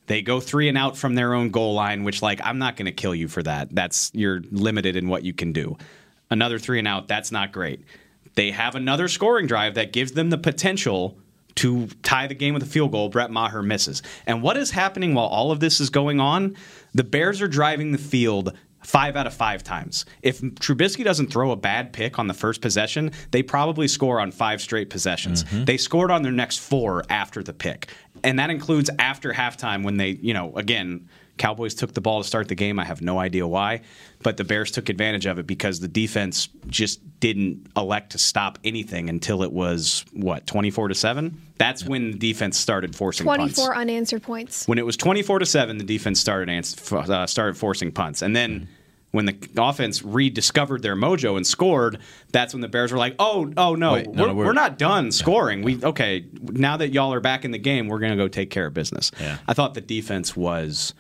They 0.08 0.22
go 0.22 0.40
three 0.40 0.68
and 0.68 0.78
out 0.78 0.98
from 0.98 1.16
their 1.16 1.34
own 1.34 1.50
goal 1.50 1.74
line, 1.74 2.04
which, 2.04 2.22
like, 2.22 2.42
I'm 2.44 2.58
not 2.58 2.76
going 2.76 2.86
to 2.88 2.92
kill 2.92 3.16
you 3.16 3.28
for 3.28 3.44
that. 3.44 3.74
That's 3.74 4.12
you're 4.14 4.42
limited 4.52 4.96
in 4.96 5.08
what 5.08 5.24
you 5.24 5.34
can 5.34 5.54
do. 5.54 5.78
Another 6.30 6.60
three 6.60 6.80
and 6.80 6.88
out, 6.88 7.08
that's 7.08 7.32
not 7.32 7.52
great. 7.52 7.84
They 8.36 8.52
have 8.52 8.76
another 8.76 9.08
scoring 9.08 9.48
drive 9.48 9.76
that 9.76 9.94
gives 9.94 10.14
them 10.14 10.30
the 10.30 10.38
potential 10.38 11.18
to 11.56 11.88
tie 12.02 12.28
the 12.28 12.36
game 12.36 12.54
with 12.54 12.64
a 12.64 12.68
field 12.68 12.92
goal. 12.92 13.10
Brett 13.10 13.30
Maher 13.30 13.62
misses. 13.62 14.02
And 14.26 14.42
what 14.42 14.58
is 14.58 14.72
happening 14.72 15.14
while 15.14 15.28
all 15.28 15.52
of 15.52 15.60
this 15.60 15.80
is 15.80 15.90
going 15.90 16.20
on? 16.20 16.56
The 16.94 17.04
Bears 17.04 17.42
are 17.42 17.48
driving 17.48 17.92
the 17.92 17.98
field 17.98 18.58
five 18.84 19.16
out 19.16 19.28
of 19.28 19.34
five 19.34 19.64
times. 19.64 20.06
If 20.22 20.42
Trubisky 20.42 21.04
doesn't 21.04 21.28
throw 21.28 21.52
a 21.52 21.56
bad 21.56 21.94
pick 21.94 22.18
on 22.18 22.28
the 22.28 22.34
first 22.34 22.62
possession, 22.62 23.12
they 23.32 23.44
probably 23.44 23.88
score 23.88 24.20
on 24.20 24.32
five 24.32 24.62
straight 24.62 24.90
possessions. 24.90 25.44
Mm-hmm. 25.44 25.66
They 25.66 25.78
scored 25.78 26.10
on 26.10 26.24
their 26.24 26.32
next 26.32 26.60
four 26.60 27.04
after 27.10 27.44
the 27.44 27.54
pick. 27.54 27.90
And 28.24 28.40
that 28.40 28.50
includes 28.50 28.90
after 29.00 29.32
halftime 29.34 29.84
when 29.84 29.98
they, 29.98 30.10
you 30.10 30.34
know, 30.34 30.56
again, 30.56 31.08
Cowboys 31.38 31.74
took 31.74 31.94
the 31.94 32.02
ball 32.02 32.22
to 32.22 32.28
start 32.28 32.48
the 32.50 32.56
game. 32.56 32.78
I 32.78 32.86
have 32.86 33.02
no 33.02 33.18
idea 33.18 33.48
why, 33.48 33.82
but 34.22 34.38
the 34.38 34.44
Bears 34.44 34.70
took 34.70 34.90
advantage 34.90 35.26
of 35.26 35.40
it 35.40 35.48
because 35.48 35.80
the 35.80 35.88
defense 35.88 36.50
just 36.68 37.00
didn't 37.20 37.68
elect 37.76 38.12
to 38.12 38.20
stop 38.20 38.60
anything 38.64 39.10
until 39.10 39.42
it 39.42 39.52
was 39.52 40.06
what 40.14 40.46
twenty 40.46 40.70
four 40.70 40.88
to 40.88 40.94
seven. 40.94 41.42
That's 41.58 41.84
when 41.84 42.12
the 42.12 42.18
defense 42.18 42.60
started 42.60 42.96
forcing 42.96 43.26
punts. 43.26 43.56
24 43.56 43.76
unanswered 43.76 44.22
points. 44.24 44.68
When 44.68 44.78
it 44.78 44.86
was 44.86 44.96
twenty 44.98 45.24
four 45.24 45.40
to 45.40 45.46
seven, 45.46 45.78
the 45.80 45.84
defense 45.84 46.20
started 46.20 46.50
ans- 46.50 46.92
uh, 46.92 47.26
started 47.26 47.58
forcing 47.58 47.92
punts, 47.92 48.22
and 48.22 48.36
then. 48.36 48.68
When 49.12 49.26
the 49.26 49.36
offense 49.58 50.02
rediscovered 50.04 50.82
their 50.84 50.96
mojo 50.96 51.36
and 51.36 51.46
scored, 51.46 52.00
that's 52.32 52.54
when 52.54 52.62
the 52.62 52.70
Bears 52.70 52.94
were 52.94 52.98
like, 52.98 53.16
"Oh, 53.20 53.52
oh 53.58 53.76
no, 53.76 53.94
Wait, 53.94 54.08
no, 54.08 54.22
we're, 54.24 54.28
no, 54.28 54.34
we're, 54.34 54.46
we're- 54.46 54.56
not 54.56 54.78
done 54.78 55.12
scoring. 55.12 55.64
We 55.64 55.84
okay 55.84 56.26
now 56.42 56.78
that 56.78 56.94
y'all 56.94 57.14
are 57.14 57.20
back 57.20 57.44
in 57.44 57.52
the 57.52 57.58
game, 57.58 57.88
we're 57.90 58.00
going 58.00 58.12
to 58.12 58.18
go 58.18 58.28
take 58.30 58.50
care 58.50 58.68
of 58.68 58.74
business." 58.74 59.12
Yeah. 59.20 59.38
I 59.48 59.54
thought 59.54 59.74
the 59.74 59.82
defense 59.82 60.36
was 60.38 60.94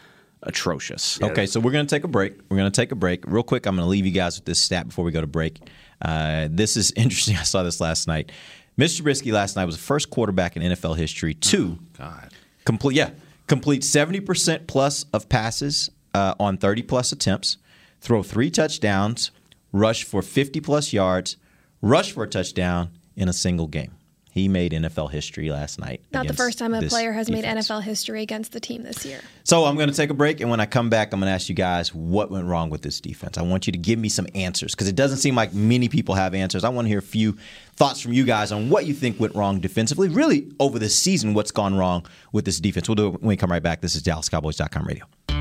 atrocious. 0.43 1.21
Okay, 1.21 1.45
so 1.45 1.59
we're 1.59 1.71
going 1.71 1.85
to 1.85 1.95
take 1.95 2.03
a 2.03 2.07
break. 2.07 2.33
We're 2.49 2.57
going 2.57 2.71
to 2.71 2.75
take 2.81 2.91
a 2.91 2.95
break. 2.95 3.23
Real 3.27 3.43
quick, 3.43 3.65
I'm 3.65 3.75
going 3.75 3.85
to 3.85 3.89
leave 3.89 4.05
you 4.05 4.11
guys 4.11 4.37
with 4.37 4.45
this 4.45 4.59
stat 4.59 4.87
before 4.87 5.05
we 5.05 5.11
go 5.11 5.21
to 5.21 5.27
break. 5.27 5.59
Uh, 6.01 6.47
this 6.51 6.75
is 6.77 6.91
interesting. 6.95 7.37
I 7.37 7.43
saw 7.43 7.63
this 7.63 7.79
last 7.79 8.07
night. 8.07 8.31
Mr. 8.77 9.01
Trubisky 9.01 9.31
last 9.31 9.55
night 9.55 9.65
was 9.65 9.75
the 9.75 9.83
first 9.83 10.09
quarterback 10.09 10.55
in 10.55 10.63
NFL 10.63 10.97
history 10.97 11.33
to 11.35 11.77
God. 11.97 12.31
complete, 12.65 12.95
yeah, 12.95 13.11
complete 13.47 13.81
70% 13.83 14.65
plus 14.65 15.05
of 15.13 15.29
passes 15.29 15.89
uh, 16.13 16.33
on 16.39 16.57
30 16.57 16.81
plus 16.83 17.11
attempts, 17.11 17.57
throw 18.01 18.24
three 18.24 18.51
touchdowns, 18.51 19.31
rush 19.72 20.03
for 20.03 20.22
50 20.22 20.59
plus 20.59 20.92
yards, 20.92 21.37
rush 21.81 22.11
for 22.11 22.24
a 22.24 22.27
touchdown 22.27 22.90
in 23.16 23.29
a 23.29 23.33
single 23.33 23.68
game. 23.68 23.92
He 24.31 24.48
made 24.48 24.72
NFL 24.72 25.11
history 25.11 25.51
last 25.51 25.77
night. 25.77 26.01
Not 26.14 26.25
the 26.25 26.33
first 26.33 26.57
time 26.57 26.74
a 26.74 26.81
player 26.83 27.11
has 27.11 27.29
made. 27.29 27.44
NFL 27.44 27.83
history 27.83 28.22
against 28.22 28.53
the 28.53 28.61
team 28.61 28.83
this 28.83 29.05
year. 29.05 29.20
So 29.44 29.66
I'm 29.66 29.75
going 29.75 29.90
to 29.90 29.96
take 29.96 30.09
a 30.09 30.14
break, 30.14 30.40
and 30.40 30.50
when 30.50 30.61
I 30.61 30.66
come 30.66 30.90
back, 30.90 31.11
I'm 31.11 31.20
going 31.20 31.27
to 31.27 31.33
ask 31.33 31.50
you 31.50 31.55
guys 31.55 31.94
what 31.94 32.31
went 32.31 32.46
wrong 32.46 32.70
with 32.70 32.81
this 32.81 33.01
defense. 33.01 33.37
I 33.37 33.42
want 33.42 33.68
you 33.68 33.74
to 33.74 33.77
give 33.77 34.00
me 34.00 34.07
some 34.07 34.27
answers 34.33 34.74
because 34.74 34.87
it 34.87 34.96
doesn't 34.96 35.18
seem 35.18 35.35
like 35.35 35.53
many 35.53 35.90
people 35.90 36.16
have 36.16 36.33
answers. 36.33 36.64
I 36.64 36.70
want 36.70 36.85
to 36.85 36.90
hear 36.90 37.00
a 37.00 37.01
few 37.01 37.37
thoughts 37.75 38.00
from 38.00 38.14
you 38.14 38.24
guys 38.24 38.53
on 38.53 38.70
what 38.70 38.85
you 38.85 38.94
think 38.94 39.20
went 39.20 39.35
wrong 39.35 39.59
defensively, 39.59 40.07
really 40.07 40.50
over 40.61 40.79
the 40.79 40.87
season, 40.87 41.33
what's 41.33 41.51
gone 41.51 41.75
wrong 41.75 42.05
with 42.31 42.46
this 42.46 42.61
defense. 42.61 42.87
We'll 42.87 42.96
do 42.96 43.07
it 43.07 43.22
when 43.22 43.27
we 43.27 43.35
come 43.35 43.51
right 43.51 43.61
back. 43.61 43.81
This 43.81 43.96
is 43.98 44.03
DallasCowboys.com 44.03 44.85
radio. 44.85 45.40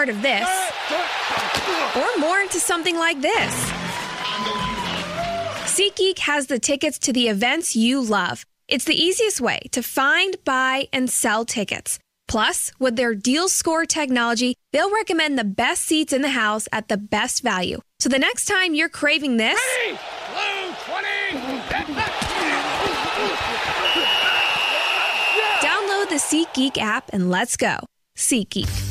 of 0.09 0.21
this 0.21 0.47
or 1.95 2.19
more 2.19 2.39
into 2.39 2.59
something 2.59 2.97
like 2.97 3.21
this, 3.21 3.53
SeatGeek 5.71 6.19
has 6.19 6.47
the 6.47 6.59
tickets 6.59 6.99
to 6.99 7.13
the 7.13 7.27
events 7.27 7.75
you 7.75 8.01
love. 8.01 8.45
It's 8.67 8.85
the 8.85 8.95
easiest 8.95 9.41
way 9.41 9.59
to 9.71 9.81
find, 9.81 10.35
buy, 10.45 10.87
and 10.93 11.09
sell 11.09 11.45
tickets. 11.45 11.99
Plus, 12.27 12.71
with 12.79 12.95
their 12.95 13.13
deal 13.13 13.49
score 13.49 13.85
technology, 13.85 14.55
they'll 14.71 14.93
recommend 14.93 15.37
the 15.37 15.43
best 15.43 15.83
seats 15.83 16.13
in 16.13 16.21
the 16.21 16.29
house 16.29 16.67
at 16.71 16.87
the 16.87 16.97
best 16.97 17.43
value. 17.43 17.79
So 17.99 18.07
the 18.09 18.19
next 18.19 18.45
time 18.45 18.73
you're 18.73 18.89
craving 18.89 19.37
this, 19.37 19.59
download 25.61 26.09
the 26.09 26.15
SeatGeek 26.15 26.77
app 26.77 27.09
and 27.11 27.29
let's 27.29 27.57
go. 27.57 27.77
SeatGeek. 28.17 28.90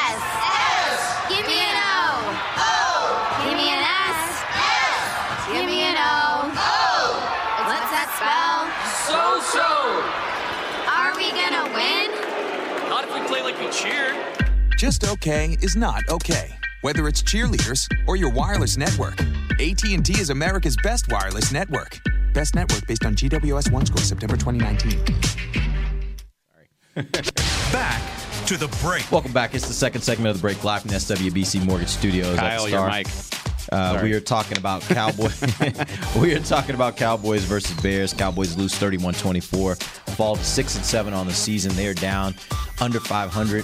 if 13.71 13.83
we 13.83 13.89
play 13.89 14.03
like 14.03 14.25
we 14.35 14.35
cheer. 14.37 14.47
Just 14.77 15.07
okay 15.07 15.57
is 15.61 15.75
not 15.75 16.03
okay. 16.09 16.53
Whether 16.81 17.07
it's 17.07 17.21
cheerleaders 17.23 17.87
or 18.07 18.15
your 18.15 18.31
wireless 18.31 18.77
network, 18.77 19.21
AT&T 19.59 20.19
is 20.19 20.29
America's 20.29 20.75
best 20.81 21.11
wireless 21.11 21.51
network. 21.51 21.99
Best 22.33 22.55
network 22.55 22.87
based 22.87 23.05
on 23.05 23.15
GWS 23.15 23.71
One 23.71 23.85
score 23.85 24.01
September 24.01 24.37
2019. 24.37 24.91
Sorry. 26.95 27.05
Back 27.71 28.01
to 28.47 28.57
the 28.57 28.67
break. 28.81 29.09
Welcome 29.11 29.31
back. 29.31 29.53
It's 29.53 29.67
the 29.67 29.73
second 29.73 30.01
segment 30.01 30.29
of 30.29 30.37
the 30.37 30.41
break 30.41 30.63
live 30.63 30.81
from 30.81 30.91
SWBC 30.91 31.65
Mortgage 31.65 31.89
Studios. 31.89 32.37
at 32.37 32.39
Kyle, 32.39 32.63
the 32.65 32.71
your 32.71 32.89
mic. 32.89 33.07
Uh, 33.71 33.99
we 34.03 34.13
are 34.13 34.19
talking 34.19 34.57
about 34.57 34.81
Cowboys. 34.83 35.41
we 36.19 36.33
are 36.33 36.39
talking 36.39 36.75
about 36.75 36.97
Cowboys 36.97 37.43
versus 37.43 37.79
Bears. 37.81 38.13
Cowboys 38.13 38.57
lose 38.57 38.73
31-24, 38.73 39.81
fall 40.15 40.35
to 40.35 40.43
six 40.43 40.75
and 40.75 40.85
seven 40.85 41.13
on 41.13 41.27
the 41.27 41.33
season. 41.33 41.73
They 41.75 41.87
are 41.87 41.93
down 41.93 42.35
under 42.79 42.99
500 42.99 43.63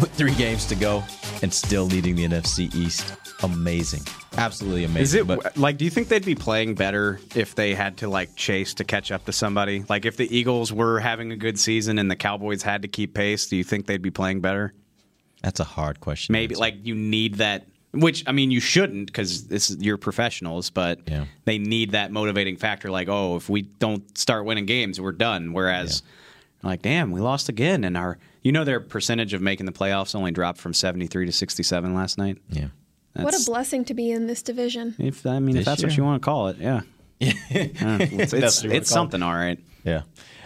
with 0.00 0.10
three 0.14 0.34
games 0.34 0.66
to 0.66 0.74
go. 0.74 1.02
and 1.42 1.52
still 1.52 1.84
leading 1.84 2.14
the 2.16 2.26
NFC 2.26 2.74
East. 2.74 3.14
Amazing. 3.42 4.02
Absolutely 4.38 4.84
amazing. 4.84 5.02
Is 5.02 5.14
it 5.14 5.26
But 5.26 5.56
like? 5.58 5.76
Do 5.76 5.84
you 5.84 5.90
think 5.90 6.08
they'd 6.08 6.24
be 6.24 6.36
playing 6.36 6.74
better 6.76 7.18
if 7.34 7.54
they 7.54 7.74
had 7.74 7.98
to 7.98 8.08
like 8.08 8.34
chase 8.36 8.74
to 8.74 8.84
catch 8.84 9.10
up 9.12 9.24
to 9.26 9.32
somebody? 9.32 9.84
Like 9.88 10.04
if 10.06 10.16
the 10.16 10.34
Eagles 10.34 10.72
were 10.72 11.00
having 11.00 11.32
a 11.32 11.36
good 11.36 11.58
season 11.58 11.98
and 11.98 12.10
the 12.10 12.16
Cowboys 12.16 12.62
had 12.62 12.82
to 12.82 12.88
keep 12.88 13.14
pace, 13.14 13.46
do 13.48 13.56
you 13.56 13.64
think 13.64 13.86
they'd 13.86 14.00
be 14.02 14.10
playing 14.10 14.40
better? 14.40 14.72
that's 15.42 15.58
a 15.58 15.64
hard 15.64 15.98
question. 15.98 16.32
Maybe 16.32 16.54
like 16.54 16.76
you 16.86 16.94
need 16.94 17.34
that. 17.36 17.66
Which 17.94 18.24
I 18.26 18.32
mean, 18.32 18.50
you 18.50 18.60
shouldn't 18.60 19.06
because 19.06 19.48
this 19.48 19.70
is 19.70 19.82
you're 19.82 19.98
professionals, 19.98 20.70
but 20.70 21.00
Yeah. 21.06 21.26
they 21.44 21.58
need 21.58 21.90
that 21.90 22.10
motivating 22.10 22.56
factor. 22.56 22.90
Like, 22.90 23.08
oh, 23.08 23.36
if 23.36 23.50
we 23.50 23.62
don't 23.62 24.16
start 24.16 24.46
winning 24.46 24.64
games, 24.64 24.98
we're 24.98 25.12
done. 25.12 25.52
Whereas, 25.52 26.02
like, 26.62 26.80
damn, 26.80 27.10
we 27.10 27.20
lost 27.20 27.50
again, 27.50 27.84
and 27.84 27.96
our 27.96 28.16
you 28.42 28.50
know 28.50 28.64
their 28.64 28.80
percentage 28.80 29.34
of 29.34 29.42
making 29.42 29.66
the 29.66 29.72
playoffs 29.72 30.14
only 30.14 30.30
dropped 30.30 30.58
from 30.58 30.72
seventy 30.72 31.06
three 31.06 31.26
to 31.26 31.32
sixty 31.32 31.62
seven 31.62 31.94
last 31.94 32.16
night. 32.16 32.38
Yeah. 32.48 32.68
what 33.14 33.34
a 33.34 33.44
blessing 33.44 33.84
to 33.84 33.94
be 33.94 34.10
in 34.10 34.26
this 34.26 34.42
division. 34.42 34.94
If 34.98 35.26
I 35.26 35.38
mean, 35.38 35.54
This 35.56 35.60
if 35.60 35.66
that's 35.66 35.82
what 35.82 35.94
you 35.96 36.02
want 36.04 36.22
to 36.22 36.24
call 36.24 36.48
it, 36.48 36.56
yeah. 36.58 36.80
Yeah, 37.20 37.32
it's 38.00 38.32
it's, 38.32 38.32
what 38.32 38.32
you 38.32 38.40
wanna 38.40 38.52
it's 38.52 38.62
call 38.62 38.72
it. 38.72 38.86
something, 38.86 39.22
all 39.22 39.34
right. 39.34 39.58
Yeah. 39.84 40.02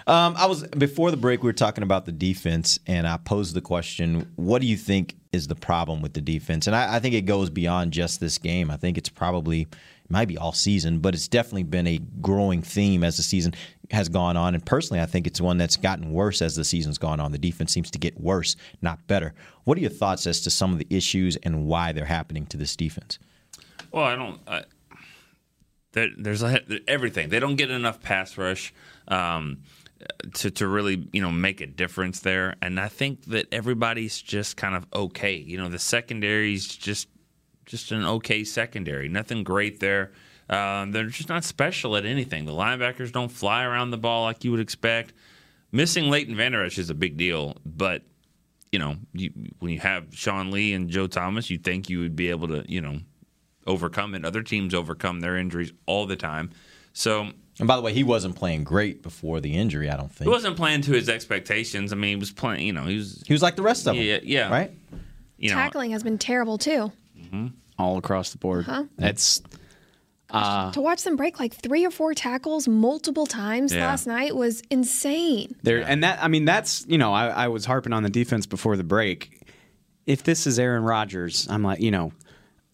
Um, 0.09 0.35
I 0.37 0.47
was 0.47 0.65
before 0.69 1.11
the 1.11 1.17
break. 1.17 1.43
We 1.43 1.49
were 1.49 1.53
talking 1.53 1.83
about 1.83 2.07
the 2.07 2.13
defense, 2.13 2.79
and 2.87 3.07
I 3.07 3.17
posed 3.17 3.55
the 3.55 3.61
question: 3.61 4.31
What 4.37 4.61
do 4.61 4.67
you 4.67 4.77
think 4.77 5.15
is 5.37 5.47
the 5.47 5.55
problem 5.55 6.03
with 6.03 6.15
the 6.15 6.21
defense? 6.21 6.67
And 6.67 6.75
I, 6.75 6.97
I 6.97 6.99
think 6.99 7.15
it 7.15 7.23
goes 7.23 7.51
beyond 7.51 7.93
just 7.93 8.19
this 8.19 8.39
game. 8.39 8.71
I 8.71 8.77
think 8.77 8.99
it's 8.99 9.09
probably 9.09 9.61
it 10.07 10.11
might 10.11 10.29
be 10.29 10.39
all 10.39 10.53
season, 10.53 10.99
but 11.01 11.15
it's 11.15 11.29
definitely 11.29 11.65
been 11.65 11.87
a 11.87 11.99
growing 12.21 12.63
theme 12.63 13.05
as 13.05 13.17
the 13.17 13.23
season 13.23 13.55
has 13.91 14.09
gone 14.09 14.37
on. 14.37 14.55
And 14.55 14.65
personally, 14.65 15.01
I 15.01 15.07
think 15.07 15.27
it's 15.27 15.41
one 15.41 15.59
that's 15.59 15.77
gotten 15.77 16.13
worse 16.13 16.43
as 16.43 16.57
the 16.57 16.65
season's 16.65 16.99
gone 16.99 17.21
on. 17.21 17.33
The 17.33 17.39
defense 17.39 17.73
seems 17.73 17.91
to 17.93 17.99
get 17.99 18.21
worse, 18.21 18.57
not 18.83 19.05
better. 19.07 19.35
What 19.65 19.79
are 19.79 19.81
your 19.81 19.91
thoughts 19.91 20.27
as 20.27 20.41
to 20.43 20.51
some 20.51 20.73
of 20.73 20.79
the 20.79 20.87
issues 20.91 21.37
and 21.37 21.67
why 21.67 21.93
they're 21.93 22.05
happening 22.05 22.47
to 22.47 22.57
this 22.57 22.77
defense? 22.77 23.19
Well, 23.93 24.05
I 24.05 24.17
don't. 24.17 24.41
I, 24.47 24.65
there, 25.93 26.09
there's 26.17 26.43
a, 26.43 26.61
everything. 26.87 27.31
They 27.31 27.41
don't 27.41 27.57
get 27.57 27.71
enough 27.71 28.01
pass 28.01 28.39
rush 28.39 28.73
um, 29.09 29.63
to 30.35 30.51
to 30.51 30.67
really 30.67 31.09
you 31.13 31.23
know 31.23 31.31
make 31.31 31.61
a 31.61 31.67
difference 31.67 32.21
there. 32.21 32.55
And 32.63 32.79
I 32.79 32.89
think 32.89 33.25
that 33.27 33.47
everybody's 33.53 34.21
just 34.21 34.57
kind 34.57 34.75
of 34.75 34.87
okay. 34.95 35.37
You 35.37 35.59
know, 35.59 35.69
the 35.69 35.79
secondary's 35.79 36.67
just 36.67 37.09
just 37.65 37.93
an 37.93 38.05
okay 38.05 38.45
secondary. 38.45 39.09
Nothing 39.09 39.43
great 39.43 39.81
there. 39.81 40.13
Um, 40.49 40.93
they're 40.93 41.07
just 41.07 41.29
not 41.29 41.43
special 41.43 41.97
at 41.97 42.07
anything. 42.07 42.45
The 42.45 42.53
linebackers 42.53 43.11
don't 43.11 43.31
fly 43.31 43.65
around 43.65 43.91
the 43.91 43.99
ball 43.99 44.25
like 44.25 44.45
you 44.45 44.53
would 44.53 44.61
expect. 44.61 45.13
Missing 45.73 46.09
Leighton 46.09 46.37
Vander 46.37 46.65
Esch 46.65 46.79
is 46.79 46.91
a 46.91 46.95
big 46.95 47.17
deal, 47.17 47.57
but 47.65 48.03
you 48.71 48.79
know, 48.79 48.97
you, 49.13 49.33
when 49.59 49.73
you 49.73 49.81
have 49.81 50.07
Sean 50.13 50.51
Lee 50.51 50.73
and 50.73 50.91
Joe 50.91 51.07
Thomas, 51.07 51.51
you 51.51 51.59
think 51.59 51.89
you 51.89 52.01
would 52.01 52.15
be 52.15 52.31
able 52.31 52.49
to, 52.49 52.65
you 52.69 52.81
know, 52.81 53.01
overcome 53.67 54.15
it. 54.15 54.25
Other 54.25 54.43
teams 54.43 54.75
overcome 54.75 55.21
their 55.21 55.37
injuries 55.37 55.73
all 55.87 56.07
the 56.07 56.17
time. 56.17 56.51
So 56.93 57.31
And 57.59 57.67
by 57.67 57.77
the 57.77 57.83
way, 57.83 57.93
he 57.95 58.05
wasn't 58.05 58.37
playing 58.37 58.65
great 58.65 59.03
before 59.03 59.41
the 59.41 59.57
injury. 59.57 59.89
I 59.91 59.97
don't 59.97 60.13
think 60.13 60.25
he 60.27 60.29
wasn't 60.29 60.57
playing 60.57 60.83
to 60.83 60.93
his 60.93 61.09
expectations. 61.09 61.93
I 61.93 61.97
mean, 61.97 62.11
he 62.11 62.17
was 62.17 62.31
playing. 62.31 62.67
You 62.67 62.73
know, 62.75 62.85
he 62.85 62.97
was. 62.99 63.23
He 63.27 63.33
was 63.33 63.43
like 63.43 63.57
the 63.57 63.63
rest 63.63 63.87
of 63.87 63.97
them. 63.97 64.05
Yeah, 64.05 64.19
yeah. 64.23 64.51
Right. 64.51 64.71
You 65.39 65.51
know, 65.51 65.57
Tackling 65.57 65.91
has 65.93 66.03
been 66.03 66.19
terrible 66.19 66.59
too. 66.59 66.93
All 67.79 67.99
across 67.99 68.31
the 68.33 68.39
board. 68.39 68.65
Huh? 68.65 68.85
It's 68.99 69.43
uh, 70.31 70.73
To 70.73 70.81
watch 70.81 71.03
them 71.05 71.17
break 71.17 71.39
like 71.39 71.55
three 71.55 71.85
or 71.85 71.91
four 71.91 72.15
tackles 72.15 72.67
multiple 72.67 73.27
times 73.27 73.73
Yeah. 73.75 73.87
last 73.87 74.07
night 74.07 74.35
was 74.35 74.63
insane. 74.71 75.55
There 75.63 75.79
and 75.87 76.03
that 76.03 76.23
I 76.23 76.29
mean 76.29 76.45
that's 76.47 76.85
you 76.89 76.97
know 76.99 77.13
I, 77.13 77.29
I 77.29 77.49
was 77.49 77.65
harping 77.67 77.93
on 77.93 78.03
the 78.03 78.09
defense 78.11 78.47
before 78.47 78.77
the 78.77 78.85
break. 78.85 79.43
If 80.07 80.23
this 80.23 80.47
is 80.47 80.59
Aaron 80.59 80.85
Rodgers, 80.85 81.47
I'm 81.51 81.63
like 81.63 81.81
you 81.81 81.91
know 81.91 82.13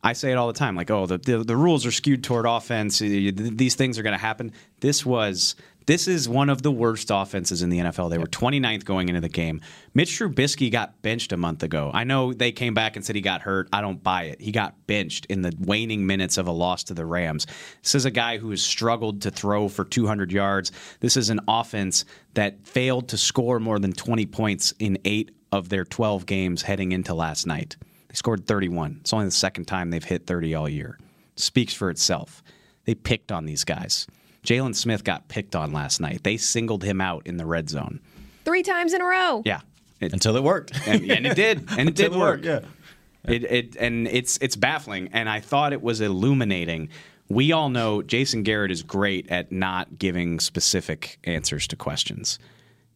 I 0.03 0.15
say 0.15 0.33
it 0.33 0.35
all 0.35 0.49
the 0.49 0.59
time 0.59 0.75
like 0.75 0.91
oh 0.91 1.07
the 1.07 1.19
the, 1.19 1.39
the 1.45 1.57
rules 1.57 1.87
are 1.87 1.93
skewed 1.93 2.25
toward 2.25 2.47
offense. 2.47 2.99
These 2.99 3.75
things 3.75 3.99
are 3.99 4.03
going 4.03 4.17
to 4.17 4.19
happen. 4.19 4.53
This 4.81 5.07
was 5.07 5.55
this 5.87 6.07
is 6.07 6.29
one 6.29 6.49
of 6.49 6.63
the 6.63 6.71
worst 6.71 7.11
offenses 7.13 7.63
in 7.63 7.71
the 7.71 7.79
NFL. 7.79 8.11
They 8.11 8.19
were 8.19 8.27
29th 8.27 8.85
going 8.85 9.09
into 9.09 9.21
the 9.21 9.29
game. 9.29 9.61
Mitch 9.95 10.11
Trubisky 10.11 10.71
got 10.71 11.03
benched 11.03 11.33
a 11.33 11.37
month 11.37 11.63
ago. 11.63 11.91
I 11.93 12.05
know 12.05 12.33
they 12.33 12.53
came 12.53 12.75
back 12.75 12.97
and 12.97 13.05
said 13.05 13.17
he 13.17 13.23
got 13.23 13.43
hurt. 13.43 13.69
I 13.73 13.81
don't 13.81 14.03
buy 14.03 14.25
it. 14.25 14.41
He 14.41 14.53
got 14.53 14.87
benched 14.87 15.27
in 15.27 15.43
the 15.43 15.53
waning 15.59 16.07
minutes 16.07 16.39
of 16.39 16.47
a 16.47 16.53
loss 16.53 16.85
to 16.85 16.95
the 16.95 17.05
Rams. 17.05 17.47
This 17.83 17.95
is 17.95 18.05
a 18.05 18.11
guy 18.11 18.39
who 18.39 18.51
has 18.51 18.63
struggled 18.63 19.23
to 19.23 19.31
throw 19.31 19.69
for 19.69 19.85
200 19.85 20.31
yards. 20.31 20.73
This 21.01 21.17
is 21.17 21.31
an 21.31 21.41
offense 21.49 22.05
that 22.35 22.65
failed 22.67 23.09
to 23.09 23.19
score 23.19 23.59
more 23.59 23.79
than 23.79 23.93
20 23.93 24.27
points 24.27 24.73
in 24.79 24.99
eight 25.05 25.33
of 25.51 25.69
their 25.69 25.85
12 25.85 26.27
games 26.27 26.63
heading 26.63 26.93
into 26.93 27.13
last 27.13 27.47
night. 27.47 27.77
They 28.13 28.17
scored 28.17 28.47
31. 28.47 28.99
It's 29.01 29.13
only 29.15 29.25
the 29.25 29.31
second 29.31 29.65
time 29.65 29.89
they've 29.89 30.05
hit 30.05 30.27
30 30.27 30.55
all 30.55 30.69
year. 30.69 30.99
Speaks 31.37 31.73
for 31.73 31.89
itself. 31.89 32.43
They 32.85 32.95
picked 32.95 33.33
on 33.33 33.47
these 33.47 33.65
guys. 33.65 34.07
Jaylon 34.45 34.75
Smith 34.75 35.03
got 35.03 35.29
picked 35.29 35.57
on 35.57 35.73
last 35.73 35.99
night. 35.99 36.23
They 36.23 36.37
singled 36.37 36.85
him 36.85 37.01
out 37.01 37.27
in 37.27 37.39
the 37.39 37.47
red 37.47 37.71
zone. 37.71 38.01
Three 38.45 38.63
times 38.63 38.93
in 38.93 39.01
a 39.01 39.05
row. 39.07 39.41
Yeah. 39.47 39.61
It- 40.01 40.13
Until 40.13 40.37
it 40.37 40.43
worked. 40.43 40.73
and, 40.87 41.11
and 41.11 41.27
it 41.27 41.35
did, 41.37 41.59
and 41.79 41.89
it 41.89 41.95
did 41.95 42.07
Until 42.07 42.13
it 42.13 42.19
work. 42.19 42.45
worked, 42.45 42.45
yeah. 42.45 43.33
It, 43.33 43.45
it 43.45 43.77
and 43.77 44.09
it's 44.09 44.37
it's 44.43 44.57
baffling, 44.57 45.11
and 45.13 45.29
I 45.29 45.39
thought 45.39 45.73
it 45.73 45.81
was 45.81 46.01
illuminating. 46.01 46.89
We 47.29 47.53
all 47.53 47.69
know 47.71 48.03
Jason 48.03 48.43
Garrett 48.43 48.73
is 48.73 48.83
great 48.83 49.31
at 49.31 49.53
not 49.53 49.97
giving 49.97 50.41
specific 50.41 51.19
answers 51.23 51.69
to 51.69 51.77
questions. 51.77 52.41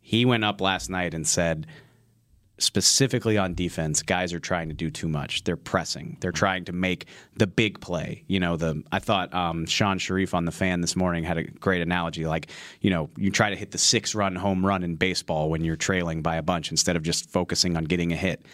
He 0.00 0.24
went 0.24 0.44
up 0.44 0.60
last 0.60 0.90
night 0.90 1.14
and 1.14 1.26
said, 1.28 1.68
specifically 2.58 3.36
on 3.36 3.54
defense, 3.54 4.02
guys 4.02 4.32
are 4.32 4.40
trying 4.40 4.68
to 4.68 4.74
do 4.74 4.90
too 4.90 5.08
much. 5.08 5.44
They're 5.44 5.56
pressing. 5.56 6.16
They're 6.20 6.32
trying 6.32 6.64
to 6.66 6.72
make 6.72 7.06
the 7.36 7.46
big 7.46 7.80
play. 7.80 8.24
You 8.28 8.40
know, 8.40 8.56
the 8.56 8.82
I 8.90 8.98
thought 8.98 9.32
um, 9.34 9.66
Shan 9.66 9.98
Shariff 9.98 10.32
on 10.32 10.46
the 10.46 10.52
fan 10.52 10.80
this 10.80 10.96
morning 10.96 11.24
had 11.24 11.38
a 11.38 11.44
great 11.44 11.82
analogy. 11.82 12.26
Like, 12.26 12.50
you 12.80 12.90
know, 12.90 13.10
you 13.16 13.30
try 13.30 13.50
to 13.50 13.56
hit 13.56 13.72
the 13.72 13.78
six 13.78 14.14
run 14.14 14.34
home 14.36 14.64
run 14.64 14.82
in 14.82 14.96
baseball 14.96 15.50
when 15.50 15.64
you're 15.64 15.76
trailing 15.76 16.22
by 16.22 16.36
a 16.36 16.42
bunch 16.42 16.70
instead 16.70 16.96
of 16.96 17.02
just 17.02 17.30
focusing 17.30 17.76
on 17.76 17.84
getting 17.84 18.12
a 18.12 18.16
hit. 18.16 18.46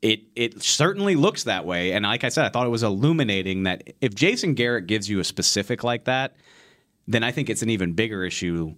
It 0.00 0.20
it 0.36 0.62
certainly 0.62 1.16
looks 1.16 1.44
that 1.44 1.64
way, 1.64 1.92
and 1.92 2.04
like 2.04 2.22
I 2.22 2.28
said, 2.28 2.44
I 2.44 2.50
thought 2.50 2.66
it 2.66 2.70
was 2.70 2.84
illuminating 2.84 3.64
that 3.64 3.82
if 4.00 4.14
Jason 4.14 4.54
Garrett 4.54 4.86
gives 4.86 5.10
you 5.10 5.18
a 5.18 5.24
specific 5.24 5.82
like 5.82 6.04
that, 6.04 6.36
then 7.08 7.24
I 7.24 7.32
think 7.32 7.50
it's 7.50 7.62
an 7.62 7.70
even 7.70 7.94
bigger 7.94 8.24
issue 8.24 8.74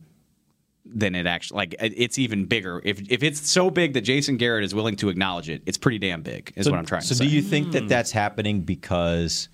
than 0.84 1.14
it 1.14 1.26
actually 1.26 1.58
like 1.58 1.74
it's 1.78 2.18
even 2.18 2.46
bigger 2.46 2.80
if 2.84 3.00
if 3.10 3.22
it's 3.22 3.48
so 3.48 3.70
big 3.70 3.92
that 3.92 4.00
Jason 4.00 4.36
Garrett 4.36 4.64
is 4.64 4.74
willing 4.74 4.96
to 4.96 5.08
acknowledge 5.08 5.48
it 5.48 5.62
it's 5.66 5.78
pretty 5.78 5.98
damn 5.98 6.22
big 6.22 6.52
is 6.56 6.64
so, 6.64 6.70
what 6.70 6.78
I'm 6.78 6.86
trying 6.86 7.02
so 7.02 7.08
to 7.10 7.14
say. 7.16 7.24
So 7.24 7.28
do 7.28 7.34
you 7.36 7.42
think 7.42 7.72
that 7.72 7.88
that's 7.88 8.10
happening 8.10 8.62
because 8.62 9.48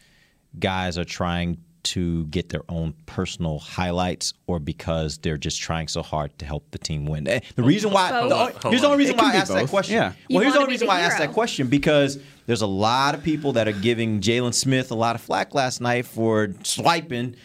guys 0.59 0.97
are 0.99 1.05
trying 1.05 1.59
to 1.83 2.25
get 2.27 2.49
their 2.49 2.63
own 2.69 2.93
personal 3.07 3.61
highlights 3.61 4.35
or 4.49 4.59
because 4.59 5.19
they're 5.19 5.37
just 5.37 5.61
trying 5.61 5.87
so 5.87 6.03
hard 6.03 6.37
to 6.39 6.45
help 6.45 6.69
the 6.73 6.79
team 6.79 7.07
win? 7.07 7.29
Eh, 7.29 7.41
The 7.55 7.63
reason 7.63 7.93
why 7.93 8.11
the- 8.11 8.35
Hold 8.37 8.73
here's 8.73 8.81
the 8.81 8.89
only 8.89 8.99
reason 8.99 9.17
why 9.17 9.29
I 9.29 9.33
be 9.33 9.39
asked 9.39 9.53
that 9.53 9.69
question. 9.69 9.95
Yeah. 9.95 10.13
You 10.29 10.37
Well, 10.37 10.43
here's 10.43 10.55
the 10.55 10.61
only 10.61 10.73
reason 10.73 10.87
the 10.87 10.89
why 10.89 10.99
I 10.99 11.03
asked 11.03 11.19
that 11.19 11.33
question 11.33 11.69
because 11.69 12.19
there's 12.47 12.63
a 12.63 12.67
lot 12.67 13.15
of 13.15 13.23
people 13.23 13.53
that 13.53 13.69
are 13.69 13.73
giving 13.73 14.21
Jaylon 14.21 14.53
Smith 14.55 14.91
a 14.91 14.97
lot 14.97 15.15
of 15.15 15.21
flack 15.21 15.55
last 15.55 15.81
night 15.81 16.07
for 16.07 16.55
swiping 16.65 17.37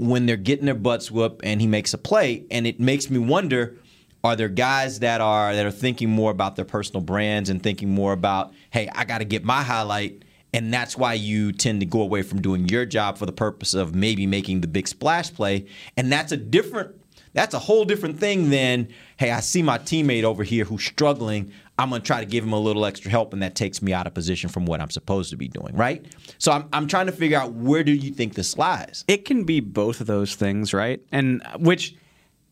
when 0.00 0.26
they're 0.26 0.36
getting 0.36 0.66
their 0.66 0.74
butts 0.74 1.10
whooped 1.10 1.44
and 1.44 1.60
he 1.60 1.66
makes 1.66 1.94
a 1.94 1.98
play, 1.98 2.44
and 2.50 2.66
it 2.66 2.80
makes 2.80 3.10
me 3.10 3.18
wonder 3.18 3.76
are 4.22 4.36
there 4.36 4.48
guys 4.48 4.98
that 4.98 5.20
are 5.20 5.54
that 5.54 5.64
are 5.64 5.70
thinking 5.70 6.10
more 6.10 6.30
about 6.30 6.54
their 6.56 6.64
personal 6.64 7.00
brands 7.00 7.48
and 7.48 7.62
thinking 7.62 7.88
more 7.88 8.12
about 8.12 8.52
hey 8.68 8.86
i 8.94 9.02
got 9.02 9.18
to 9.18 9.24
get 9.24 9.44
my 9.44 9.62
highlight 9.62 10.22
and 10.52 10.72
that's 10.72 10.96
why 10.96 11.14
you 11.14 11.52
tend 11.52 11.80
to 11.80 11.86
go 11.86 12.00
away 12.00 12.22
from 12.22 12.42
doing 12.42 12.68
your 12.68 12.84
job 12.84 13.18
for 13.18 13.26
the 13.26 13.32
purpose 13.32 13.74
of 13.74 13.94
maybe 13.94 14.26
making 14.26 14.60
the 14.60 14.66
big 14.66 14.88
splash 14.88 15.32
play? 15.32 15.66
And 15.96 16.10
that's 16.12 16.32
a 16.32 16.36
different 16.36 16.96
that's 17.32 17.54
a 17.54 17.60
whole 17.60 17.84
different 17.84 18.18
thing 18.18 18.50
than 18.50 18.88
hey 19.16 19.30
i 19.30 19.38
see 19.38 19.62
my 19.62 19.78
teammate 19.78 20.24
over 20.24 20.42
here 20.42 20.64
who's 20.64 20.84
struggling 20.84 21.52
i'm 21.80 21.90
going 21.90 22.00
to 22.00 22.06
try 22.06 22.20
to 22.20 22.26
give 22.26 22.44
him 22.44 22.52
a 22.52 22.60
little 22.60 22.84
extra 22.86 23.10
help 23.10 23.32
and 23.32 23.42
that 23.42 23.54
takes 23.54 23.82
me 23.82 23.92
out 23.92 24.06
of 24.06 24.14
position 24.14 24.48
from 24.48 24.66
what 24.66 24.80
i'm 24.80 24.90
supposed 24.90 25.30
to 25.30 25.36
be 25.36 25.48
doing 25.48 25.74
right 25.74 26.06
so 26.38 26.52
i'm, 26.52 26.68
I'm 26.72 26.86
trying 26.86 27.06
to 27.06 27.12
figure 27.12 27.38
out 27.38 27.52
where 27.52 27.82
do 27.82 27.92
you 27.92 28.12
think 28.12 28.34
this 28.34 28.56
lies 28.56 29.04
it 29.08 29.24
can 29.24 29.44
be 29.44 29.60
both 29.60 30.00
of 30.00 30.06
those 30.06 30.34
things, 30.34 30.72
right? 30.74 31.00
And 31.10 31.42
which 31.58 31.94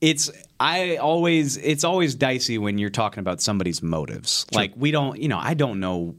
it's 0.00 0.30
I 0.60 0.96
always 0.96 1.56
it's 1.56 1.84
always 1.84 2.14
dicey 2.14 2.58
when 2.58 2.78
you're 2.78 2.90
talking 2.90 3.20
about 3.20 3.40
somebody's 3.40 3.82
motives. 3.82 4.46
Like 4.52 4.72
we 4.76 4.90
don't, 4.90 5.20
you 5.20 5.28
know, 5.28 5.38
I 5.38 5.54
don't 5.54 5.80
know 5.80 6.14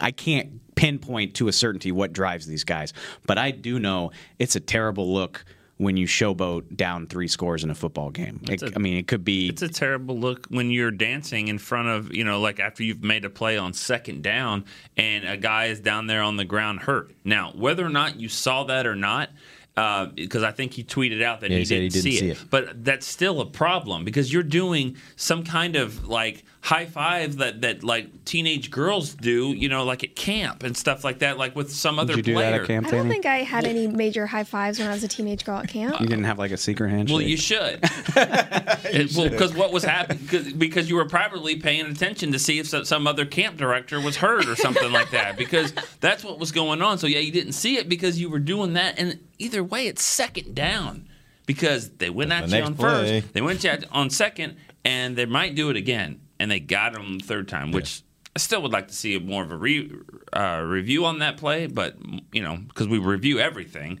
I 0.00 0.10
can't 0.10 0.74
pinpoint 0.74 1.34
to 1.34 1.48
a 1.48 1.52
certainty 1.52 1.92
what 1.92 2.12
drives 2.12 2.46
these 2.46 2.64
guys, 2.64 2.92
but 3.26 3.38
I 3.38 3.50
do 3.50 3.78
know 3.78 4.12
it's 4.38 4.56
a 4.56 4.60
terrible 4.60 5.12
look 5.12 5.44
when 5.78 5.96
you 5.96 6.06
showboat 6.06 6.76
down 6.76 7.06
three 7.06 7.28
scores 7.28 7.64
in 7.64 7.70
a 7.70 7.74
football 7.74 8.10
game. 8.10 8.40
It, 8.50 8.62
a- 8.62 8.72
I 8.74 8.78
mean, 8.78 8.96
it 8.98 9.06
could 9.06 9.24
be 9.24 9.48
It's 9.48 9.62
a 9.62 9.68
terrible 9.68 10.18
look 10.18 10.46
when 10.48 10.70
you're 10.70 10.90
dancing 10.90 11.48
in 11.48 11.58
front 11.58 11.88
of, 11.88 12.12
you 12.14 12.24
know, 12.24 12.40
like 12.40 12.60
after 12.60 12.82
you've 12.82 13.02
made 13.02 13.24
a 13.24 13.30
play 13.30 13.56
on 13.56 13.72
second 13.72 14.22
down 14.22 14.64
and 14.96 15.24
a 15.24 15.36
guy 15.36 15.66
is 15.66 15.80
down 15.80 16.06
there 16.06 16.22
on 16.22 16.36
the 16.36 16.44
ground 16.44 16.80
hurt. 16.80 17.12
Now, 17.24 17.52
whether 17.54 17.86
or 17.86 17.90
not 17.90 18.18
you 18.20 18.28
saw 18.28 18.64
that 18.64 18.86
or 18.86 18.96
not, 18.96 19.30
Uh, 19.76 20.06
because 20.06 20.42
I 20.42 20.50
think 20.50 20.72
he 20.72 20.82
tweeted 20.82 21.22
out 21.22 21.40
that 21.42 21.50
Yeah, 21.50 21.58
he, 21.58 21.60
he 21.60 21.64
said 21.66 21.74
didn't, 21.76 21.82
he 21.94 22.00
didn't 22.00 22.02
see, 22.02 22.18
see 22.18 22.30
it. 22.30 22.36
it. 22.42 22.50
But 22.50 22.84
that's 22.84 23.06
still 23.06 23.40
a 23.40 23.46
problem 23.46 24.04
because 24.04 24.32
you're 24.32 24.42
doing 24.42 24.96
some 25.14 25.44
kind 25.44 25.76
of 25.76 26.08
like 26.08 26.42
high 26.62 26.86
five 26.86 27.36
that 27.36 27.60
that 27.60 27.84
like 27.84 28.24
teenage 28.24 28.72
girls 28.72 29.14
do, 29.14 29.52
you 29.52 29.68
know, 29.68 29.84
like 29.84 30.02
at 30.02 30.16
camp 30.16 30.64
and 30.64 30.76
stuff 30.76 31.04
like 31.04 31.20
that, 31.20 31.38
like 31.38 31.54
with 31.54 31.72
some 31.72 32.00
other 32.00 32.16
you 32.16 32.22
do 32.22 32.34
player. 32.34 32.50
that 32.50 32.60
at 32.62 32.66
camp, 32.66 32.88
I 32.88 32.90
don't 32.90 32.98
Danny? 33.02 33.10
think 33.10 33.26
I 33.26 33.36
had 33.44 33.64
any 33.66 33.86
major 33.86 34.26
high 34.26 34.42
fives 34.42 34.80
when 34.80 34.88
I 34.88 34.92
was 34.92 35.04
a 35.04 35.08
teenage 35.08 35.44
girl 35.44 35.58
at 35.58 35.68
camp. 35.68 36.00
You 36.00 36.08
didn't 36.08 36.24
have 36.24 36.40
like 36.40 36.50
a 36.50 36.56
secret 36.56 36.90
handshake. 36.90 37.14
Well, 37.14 37.22
you 37.22 37.36
should. 37.36 37.78
It- 38.90 39.14
well, 39.16 39.28
because 39.28 39.54
what 39.54 39.72
was 39.72 39.84
happening? 39.84 40.26
Cause, 40.70 40.88
you 40.88 40.96
were 40.96 41.04
probably 41.06 41.56
paying 41.56 41.86
attention 41.86 42.32
to 42.32 42.38
see 42.38 42.58
if 42.58 42.66
some 42.68 43.06
other 43.06 43.24
camp 43.26 43.56
director 43.56 44.00
was 44.00 44.16
hurt 44.16 44.46
or 44.48 44.56
something 44.56 44.90
like 44.90 45.10
that. 45.10 45.36
Because 45.36 45.72
that's 46.00 46.24
what 46.24 46.38
was 46.38 46.50
going 46.52 46.82
on. 46.82 46.98
So 46.98 47.06
yeah, 47.06 47.18
you 47.20 47.30
didn't 47.32 47.52
see 47.52 47.76
it 47.76 47.88
because 47.88 48.18
you 48.20 48.28
were 48.30 48.38
doing 48.38 48.72
that. 48.74 48.98
And 48.98 49.18
either 49.38 49.62
way, 49.62 49.86
it's 49.86 50.02
second 50.02 50.54
down 50.54 51.08
because 51.46 51.90
they 51.90 52.10
went 52.10 52.32
at 52.32 52.48
The 52.48 52.58
you 52.58 52.64
on 52.64 52.74
play. 52.74 53.20
first, 53.20 53.32
they 53.32 53.40
went 53.40 53.64
at 53.64 53.82
you 53.82 53.88
on 53.90 54.10
second, 54.10 54.56
and 54.84 55.16
they 55.16 55.26
might 55.26 55.54
do 55.54 55.70
it 55.70 55.76
again. 55.76 56.20
And 56.40 56.50
they 56.50 56.60
got 56.60 56.96
on 56.96 57.18
the 57.18 57.24
third 57.24 57.48
time, 57.48 57.72
which. 57.72 58.02
I 58.36 58.40
still 58.40 58.62
would 58.62 58.70
like 58.72 58.86
to 58.86 58.94
see 58.94 59.18
more 59.18 59.42
of 59.42 59.50
a 59.50 59.56
re, 59.56 59.90
uh, 60.32 60.62
review 60.64 61.06
on 61.06 61.18
that 61.20 61.38
play, 61.38 61.66
but 61.66 61.96
you 62.30 62.40
know, 62.40 62.56
because 62.68 62.86
we 62.86 62.98
review 62.98 63.40
everything. 63.40 63.98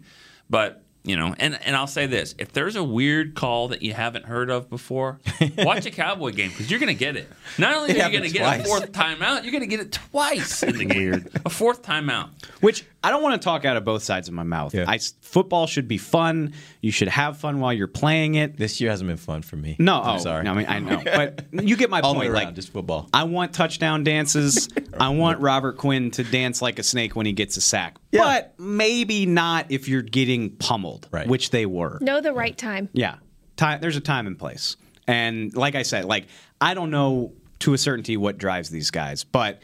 But 0.48 0.84
you 1.02 1.16
know, 1.16 1.34
and 1.38 1.58
and 1.64 1.74
I'll 1.74 1.88
say 1.88 2.06
this: 2.06 2.36
if 2.38 2.52
there's 2.52 2.76
a 2.76 2.84
weird 2.84 3.34
call 3.34 3.68
that 3.68 3.82
you 3.82 3.94
haven't 3.94 4.26
heard 4.26 4.48
of 4.48 4.70
before, 4.70 5.18
watch 5.58 5.86
a 5.86 5.90
Cowboy 5.90 6.30
game 6.32 6.50
because 6.50 6.70
you're 6.70 6.78
going 6.78 6.94
to 6.94 6.98
get 6.98 7.16
it. 7.16 7.28
Not 7.56 7.74
only 7.74 7.90
It 7.90 8.00
are 8.00 8.10
you 8.10 8.18
going 8.18 8.30
to 8.30 8.38
get 8.38 8.60
a 8.60 8.64
fourth 8.64 8.92
timeout, 8.92 9.42
you're 9.42 9.50
going 9.50 9.62
to 9.62 9.66
get 9.66 9.80
it 9.80 9.90
twice 9.90 10.62
in 10.62 10.76
the 10.76 10.84
game. 10.94 11.26
A 11.44 11.50
fourth 11.50 11.82
timeout. 11.82 12.28
Which 12.60 12.84
I 13.02 13.10
don't 13.10 13.22
want 13.22 13.40
to 13.40 13.44
talk 13.44 13.64
out 13.64 13.76
of 13.76 13.84
both 13.84 14.02
sides 14.02 14.26
of 14.28 14.34
my 14.34 14.42
mouth. 14.42 14.74
I 14.74 14.96
s 14.96 15.14
football 15.20 15.66
should 15.68 15.86
be 15.86 15.98
fun. 15.98 16.52
You 16.80 16.90
should 16.90 17.06
have 17.08 17.38
fun 17.38 17.60
while 17.60 17.72
you're 17.72 17.86
playing 17.86 18.34
it. 18.34 18.56
This 18.56 18.80
year 18.80 18.90
hasn't 18.90 19.06
been 19.08 19.16
fun 19.16 19.42
for 19.42 19.54
me. 19.56 19.76
No, 19.78 20.02
I'm 20.02 20.16
oh, 20.16 20.18
sorry. 20.18 20.42
no, 20.42 20.50
I 20.50 20.54
mean 20.54 20.66
I 20.68 20.78
know, 20.80 21.00
but 21.04 21.44
you 21.52 21.76
get 21.76 21.90
my 21.90 22.00
All 22.04 22.14
point. 22.14 22.30
around, 22.30 22.44
Like 22.46 22.54
just 22.54 22.72
football. 22.72 23.08
I 23.14 23.22
want 23.24 23.52
touchdown 23.52 24.02
dances. 24.02 24.68
I 24.98 25.10
want 25.10 25.40
Robert 25.40 25.76
Quinn 25.76 26.10
to 26.12 26.24
dance 26.24 26.60
like 26.60 26.80
a 26.80 26.82
snake 26.82 27.14
when 27.14 27.24
he 27.26 27.32
gets 27.32 27.56
a 27.56 27.60
sack. 27.60 27.98
But 28.12 28.54
maybe 28.58 29.26
not 29.26 29.66
if 29.70 29.86
you're 29.88 30.02
getting 30.02 30.50
pummeled, 30.56 31.06
Right. 31.12 31.28
which 31.28 31.50
they 31.50 31.66
were. 31.66 31.98
Know 32.00 32.20
the 32.20 32.32
right 32.32 32.56
time. 32.58 32.88
Yeah. 32.92 33.16
Time, 33.56 33.80
there's 33.80 33.96
a 33.96 34.00
time 34.00 34.26
and 34.26 34.36
place. 34.38 34.76
And 35.06 35.56
like 35.56 35.74
I 35.76 35.82
said, 35.82 36.04
like 36.04 36.26
I 36.60 36.74
don't 36.74 36.90
know 36.90 37.32
to 37.60 37.74
a 37.74 37.78
certainty 37.78 38.16
what 38.16 38.38
drives 38.38 38.70
these 38.70 38.90
guys, 38.90 39.22
but 39.24 39.62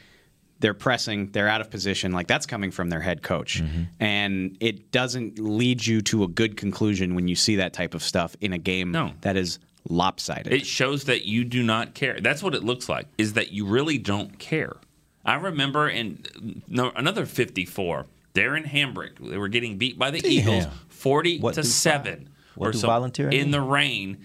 they're 0.65 0.73
pressing, 0.73 1.27
they're 1.33 1.47
out 1.47 1.61
of 1.61 1.69
position. 1.71 2.13
Like 2.13 2.27
that's 2.27 2.47
coming 2.47 2.71
from 2.71 2.89
their 2.89 3.03
head 3.03 3.23
coach. 3.23 3.63
Mm-hmm. 3.63 3.83
And 4.01 4.57
it 4.61 4.91
doesn't 4.93 5.39
lead 5.39 5.85
you 5.85 6.01
to 6.01 6.25
a 6.25 6.27
good 6.29 6.57
conclusion 6.57 7.15
when 7.15 7.29
you 7.29 7.35
see 7.37 7.57
that 7.57 7.75
type 7.75 7.93
of 7.93 8.03
stuff 8.03 8.35
in 8.41 8.55
a 8.55 8.59
game 8.59 8.91
No. 8.91 9.13
that 9.21 9.37
is 9.37 9.59
lopsided. 9.91 10.55
It 10.55 10.65
shows 10.65 11.05
that 11.05 11.27
you 11.27 11.45
do 11.45 11.63
not 11.63 11.93
care. 11.93 12.19
That's 12.19 12.43
what 12.43 12.55
it 12.55 12.65
looks 12.65 12.89
like. 12.89 13.09
Is 13.19 13.35
that 13.35 13.53
you 13.53 13.67
really 13.67 13.99
don't 13.99 14.39
care. 14.39 14.77
I 15.23 15.35
remember 15.35 15.87
in 15.87 16.63
no, 16.67 16.93
another 16.97 17.27
54, 17.27 18.07
they're 18.33 18.57
in 18.57 18.65
Hambrick. 18.65 19.19
They 19.21 19.37
were 19.37 19.49
getting 19.49 19.77
beat 19.77 19.99
by 19.99 20.11
the 20.11 20.21
Damn. 20.23 20.33
Eagles, 20.33 20.65
40 20.89 21.41
What 21.41 21.57
to 21.57 21.61
do 21.63 21.69
seven, 21.69 22.31
what 22.55 22.69
or 22.69 22.73
do 22.73 22.79
so 22.79 22.87
volunteer 22.87 23.27
in 23.29 23.33
mean? 23.43 23.51
the 23.51 23.61
rain, 23.61 24.19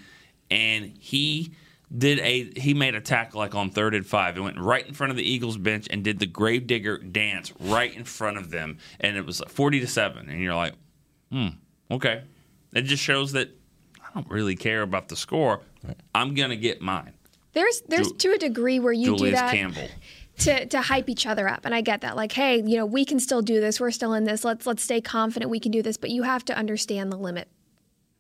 and 0.50 0.94
he 1.00 1.52
did 1.96 2.20
a 2.20 2.52
he 2.60 2.74
made 2.74 2.94
a 2.96 3.02
tackle 3.02 3.40
like 3.40 3.56
on 3.56 3.70
third 3.72 3.96
and 3.96 4.06
five. 4.06 4.38
It 4.38 4.42
went 4.42 4.60
right 4.60 4.86
in 4.88 4.94
front 4.94 5.12
of 5.12 5.18
the 5.18 5.24
Eagles 5.24 5.58
bench 5.58 5.88
and 5.90 6.04
did 6.04 6.20
the 6.20 6.26
gravedigger 6.28 6.98
dance 7.00 7.52
right 7.60 7.94
in 7.96 8.04
front 8.04 8.38
of 8.38 8.52
them, 8.52 8.78
and 9.00 9.18
it 9.18 9.26
was 9.26 9.42
40 9.48 9.80
to 9.80 9.88
seven. 9.88 10.30
And 10.30 10.40
you're 10.42 10.56
like, 10.56 10.74
hmm, 11.32 11.48
okay. 11.90 12.24
It 12.74 12.84
just 12.84 13.02
shows 13.02 13.32
that 13.32 13.50
I 14.04 14.08
don't 14.14 14.30
really 14.30 14.56
care 14.56 14.84
about 14.84 15.08
the 15.08 15.16
score. 15.16 15.62
I'm 16.14 16.36
gonna 16.36 16.56
get 16.56 16.82
mine. 16.82 17.14
There's 17.54 17.82
there's 17.88 18.12
Ju- 18.12 18.18
to 18.18 18.32
a 18.34 18.38
degree 18.38 18.80
where 18.80 18.94
you 18.94 19.18
do 19.18 19.32
that 19.32 19.52
Campbell. 19.54 19.88
to 20.40 20.68
to 20.68 20.82
hype 20.82 21.10
each 21.10 21.26
other 21.26 21.48
up, 21.50 21.66
and 21.66 21.74
I 21.74 21.82
get 21.82 22.02
that. 22.02 22.16
Like, 22.16 22.34
hey, 22.34 22.62
you 22.64 22.78
know, 22.78 22.86
we 22.86 23.04
can 23.06 23.20
still 23.20 23.42
do 23.42 23.60
this. 23.60 23.80
We're 23.80 23.90
still 23.90 24.14
in 24.14 24.26
this. 24.26 24.44
Let's 24.46 24.68
let's 24.68 24.84
stay 24.84 25.02
confident 25.02 25.50
we 25.50 25.60
can 25.60 25.72
do 25.72 25.82
this. 25.82 25.98
But 25.98 26.12
you 26.12 26.22
have 26.24 26.46
to 26.46 26.56
understand 26.56 27.12
the 27.12 27.18
limit 27.18 27.48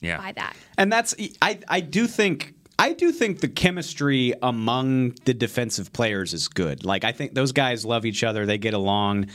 Yeah. 0.01 0.17
by 0.17 0.31
that. 0.31 0.55
And 0.79 0.91
that's 0.91 1.13
I 1.43 1.59
I 1.67 1.81
do 1.81 2.07
think 2.07 2.55
I 2.79 2.93
do 2.93 3.11
think 3.11 3.41
the 3.41 3.49
chemistry 3.49 4.33
among 4.41 5.15
the 5.25 5.33
defensive 5.33 5.91
players 5.91 6.33
is 6.33 6.47
good. 6.47 6.85
Like 6.85 7.03
I 7.03 7.11
think 7.11 7.33
those 7.33 7.51
guys 7.51 7.85
love 7.85 8.05
each 8.05 8.23
other. 8.23 8.45
They 8.45 8.57
get 8.57 8.73
along. 8.73 9.27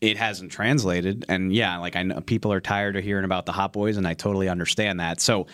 It 0.00 0.16
hasn't 0.16 0.52
translated, 0.52 1.24
and 1.28 1.52
yeah, 1.52 1.78
like 1.78 1.96
I 1.96 2.02
know 2.04 2.20
people 2.20 2.52
are 2.52 2.60
tired 2.60 2.96
of 2.96 3.02
hearing 3.02 3.24
about 3.24 3.44
the 3.46 3.52
hot 3.52 3.72
boys, 3.72 3.96
and 3.96 4.06
I 4.06 4.14
totally 4.14 4.48
understand 4.48 5.00
that. 5.00 5.20
So 5.20 5.46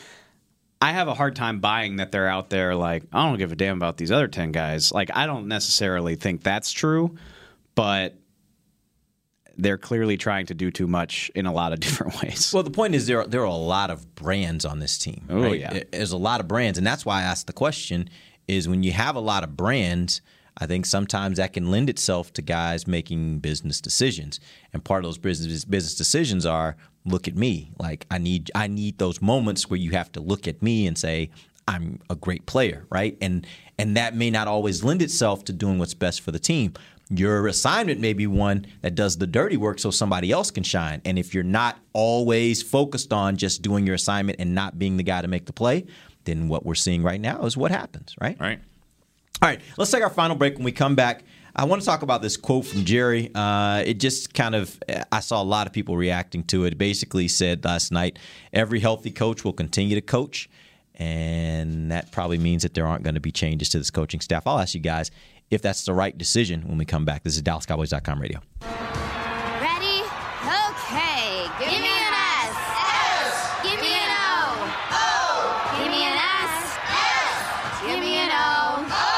I 0.81 0.91
have 0.93 1.09
a 1.09 1.15
hard 1.15 1.35
time 1.35 1.61
buying 1.61 1.97
that 1.97 2.13
they're 2.13 2.29
out 2.29 2.51
there 2.51 2.75
like 2.75 3.05
I 3.13 3.27
don't 3.27 3.39
give 3.39 3.53
a 3.53 3.57
damn 3.57 3.77
about 3.77 3.97
these 3.97 4.13
other 4.13 4.29
ten 4.29 4.53
guys. 4.53 4.93
Like 4.93 5.11
I 5.15 5.27
don't 5.27 5.49
necessarily 5.49 6.17
think 6.17 6.43
that's 6.43 6.71
true, 6.71 7.17
but 7.75 8.15
they're 9.57 9.79
clearly 9.79 10.17
trying 10.17 10.47
to 10.47 10.55
do 10.55 10.71
too 10.71 10.87
much 10.87 11.31
in 11.35 11.47
a 11.47 11.53
lot 11.53 11.73
of 11.73 11.81
different 11.87 12.21
ways. 12.23 12.53
Well, 12.53 12.63
the 12.63 12.71
point 12.71 12.95
is 12.95 13.07
there 13.07 13.21
are, 13.21 13.27
there 13.27 13.43
are 13.43 13.45
a 13.45 13.55
lot 13.55 13.91
of 13.91 14.15
brands 14.15 14.65
on 14.65 14.79
this 14.79 14.99
team. 14.99 15.27
Oh, 15.29 15.43
right? 15.43 15.61
yeah. 15.61 15.83
there's 15.91 16.13
a 16.13 16.17
lot 16.17 16.41
of 16.41 16.49
brands, 16.49 16.79
and 16.79 16.87
that's 16.87 17.05
why 17.05 17.21
I 17.21 17.23
asked 17.23 17.47
the 17.47 17.53
question: 17.53 18.09
is 18.49 18.69
when 18.69 18.83
you 18.83 18.93
have 18.93 19.17
a 19.17 19.21
lot 19.21 19.45
of 19.45 19.57
brands, 19.57 20.21
I 20.59 20.67
think 20.67 20.87
sometimes 20.87 21.39
that 21.39 21.53
can 21.53 21.71
lend 21.71 21.89
itself 21.89 22.33
to 22.35 22.43
guys 22.43 22.87
making 22.87 23.39
business 23.39 23.81
decisions, 23.81 24.41
and 24.73 24.85
part 24.85 25.05
of 25.05 25.09
those 25.09 25.19
business 25.19 25.65
business 25.65 25.95
decisions 25.95 26.47
are 26.47 26.77
look 27.05 27.29
at 27.29 27.37
me. 27.37 27.73
Like 27.79 28.07
I 28.11 28.19
need 28.19 28.51
I 28.55 28.67
need 28.67 28.99
those 28.99 29.21
moments 29.21 29.69
where 29.69 29.79
you 29.79 29.93
have 29.93 30.13
to 30.13 30.21
look 30.21 30.47
at 30.47 30.63
me 30.63 30.87
and 30.87 30.97
say 30.97 31.31
I'm 31.69 32.01
a 32.11 32.15
great 32.15 32.47
player, 32.47 32.87
right? 32.91 33.17
And 33.21 33.47
and 33.79 33.97
that 33.97 34.15
may 34.15 34.31
not 34.31 34.49
always 34.49 34.85
lend 34.85 35.03
itself 35.03 35.45
to 35.45 35.53
doing 35.53 35.79
what's 35.79 35.95
best 35.95 36.21
for 36.21 36.31
the 36.31 36.39
team. 36.39 36.75
Your 37.11 37.47
assignment 37.47 38.01
may 38.01 38.15
be 38.15 38.27
one 38.27 38.67
that 38.81 38.95
does 38.95 39.19
the 39.19 39.27
dirty 39.27 39.57
work 39.57 39.79
so 39.79 39.91
somebody 39.91 40.33
else 40.33 40.51
can 40.51 40.63
shine. 40.63 41.03
And 41.05 41.19
if 41.19 41.35
you're 41.35 41.45
not 41.45 41.79
always 41.93 42.63
focused 42.63 43.13
on 43.13 43.37
just 43.37 43.61
doing 43.61 43.87
your 43.87 43.95
assignment 43.95 44.41
and 44.41 44.55
not 44.55 44.79
being 44.79 44.97
the 44.97 45.03
guy 45.03 45.21
to 45.21 45.29
make 45.29 45.45
the 45.45 45.53
play, 45.53 45.85
then 46.25 46.49
what 46.49 46.65
we're 46.65 46.75
seeing 46.75 47.03
right 47.03 47.21
now 47.21 47.43
is 47.43 47.57
what 47.57 47.71
happens, 47.71 48.15
right? 48.21 48.39
Right. 48.41 48.61
All 49.43 49.49
right, 49.49 49.61
let's 49.77 49.91
take 49.91 50.03
our 50.03 50.11
final 50.11 50.37
break. 50.37 50.55
When 50.55 50.65
we 50.65 50.73
come 50.73 50.95
back, 50.95 51.25
I 51.55 51.65
want 51.65 51.83
to 51.83 51.87
talk 51.87 52.03
about 52.03 52.23
this 52.23 52.37
quote 52.37 52.65
from 52.65 52.85
Jerry. 52.85 53.31
Uh, 53.35 53.83
it 53.85 53.95
just 53.95 54.33
kind 54.33 54.55
of, 54.55 54.79
I 55.11 55.21
saw 55.21 55.43
a 55.43 55.45
lot 55.45 55.67
of 55.67 55.73
people 55.73 55.97
reacting 55.97 56.45
to 56.45 56.65
it. 56.65 56.75
It 56.75 56.79
basically 56.79 57.29
said 57.29 57.65
last 57.65 57.93
night, 57.93 58.19
every 58.53 58.81
healthy 58.81 59.11
coach 59.11 59.45
will 59.45 59.53
continue 59.53 59.97
to 59.97 60.01
coach. 60.01 60.49
And 60.95 61.91
that 61.91 62.13
probably 62.13 62.39
means 62.39 62.63
that 62.63 62.75
there 62.75 62.87
aren't 62.87 63.03
going 63.03 63.17
to 63.17 63.21
be 63.21 63.33
changes 63.33 63.69
to 63.71 63.79
this 63.79 63.91
coaching 63.91 64.21
staff. 64.21 64.47
I'll 64.47 64.61
ask 64.61 64.75
you 64.75 64.81
guys 64.81 65.11
if 65.53 65.61
that's 65.61 65.85
the 65.85 65.93
right 65.93 66.17
decision 66.17 66.67
when 66.67 66.79
we 66.79 66.85
come 66.87 67.05
back. 67.05 67.23
This 67.23 67.37
is 67.37 67.43
DallasCowboys.com 67.43 68.21
radio. 68.21 68.41
Ready? 69.61 70.01
Okay. 70.41 71.45
Give, 71.61 71.69
me 71.69 71.93
an 71.93 72.15
S. 72.17 72.57
S. 73.21 73.53
Give 73.63 73.79
me 73.79 73.93
an 73.93 74.11
O. 74.17 74.57
O. 74.97 75.13
Give 75.79 75.93
me 75.93 76.03
an 76.09 76.17
S. 76.17 76.57
S. 76.89 77.45
Give 77.85 78.01
me 78.01 78.17
an 78.17 78.31
O. 78.33 78.81
O. 78.81 79.13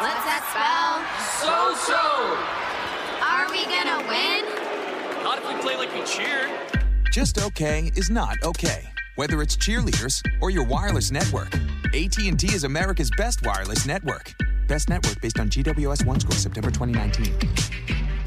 What's 0.00 0.24
that 0.24 0.42
spell? 0.56 1.04
So 1.44 1.76
so. 1.84 2.00
Are 3.20 3.46
we 3.52 3.66
gonna 3.68 4.00
win? 4.08 5.22
Not 5.22 5.38
if 5.38 5.46
we 5.46 5.54
play 5.60 5.76
like 5.76 5.92
we 5.94 6.02
cheer. 6.04 6.48
Just 7.12 7.38
okay 7.38 7.92
is 7.94 8.08
not 8.08 8.38
okay. 8.42 8.88
Whether 9.16 9.42
it's 9.42 9.58
cheerleaders 9.58 10.22
or 10.40 10.48
your 10.48 10.64
wireless 10.64 11.10
network, 11.10 11.54
AT&T 11.92 12.46
is 12.54 12.64
America's 12.64 13.10
best 13.18 13.44
wireless 13.44 13.84
network. 13.84 14.34
Best 14.66 14.88
network 14.88 15.20
based 15.20 15.38
on 15.38 15.48
GWS 15.48 16.06
One 16.06 16.20
Score 16.20 16.36
September 16.36 16.70
2019. 16.70 18.01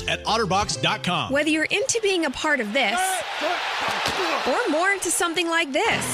at 0.00 0.24
otterbox.com. 0.24 1.30
Whether 1.30 1.50
you're 1.50 1.64
into 1.64 2.00
being 2.02 2.24
a 2.24 2.30
part 2.30 2.60
of 2.60 2.72
this 2.72 2.98
or 4.46 4.70
more 4.70 4.90
into 4.90 5.10
something 5.10 5.46
like 5.50 5.70
this, 5.72 6.04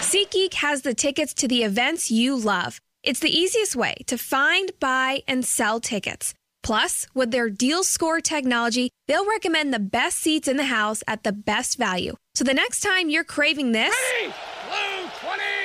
SeatGeek 0.00 0.54
has 0.54 0.80
the 0.80 0.94
tickets 0.94 1.34
to 1.34 1.48
the 1.48 1.64
events 1.64 2.10
you 2.10 2.34
love. 2.34 2.80
It's 3.02 3.20
the 3.20 3.28
easiest 3.28 3.76
way 3.76 3.96
to 4.06 4.16
find, 4.16 4.72
buy, 4.80 5.22
and 5.28 5.44
sell 5.44 5.78
tickets. 5.78 6.32
Plus, 6.62 7.06
with 7.14 7.30
their 7.30 7.50
deal 7.50 7.84
score 7.84 8.20
technology, 8.20 8.90
they'll 9.06 9.28
recommend 9.28 9.74
the 9.74 9.78
best 9.78 10.18
seats 10.18 10.48
in 10.48 10.56
the 10.56 10.64
house 10.64 11.02
at 11.06 11.22
the 11.24 11.32
best 11.32 11.76
value. 11.76 12.14
So 12.34 12.44
the 12.44 12.54
next 12.54 12.80
time 12.80 13.10
you're 13.10 13.22
craving 13.24 13.72
this, 13.72 13.94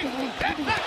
download 0.02 0.66
the 0.66 0.72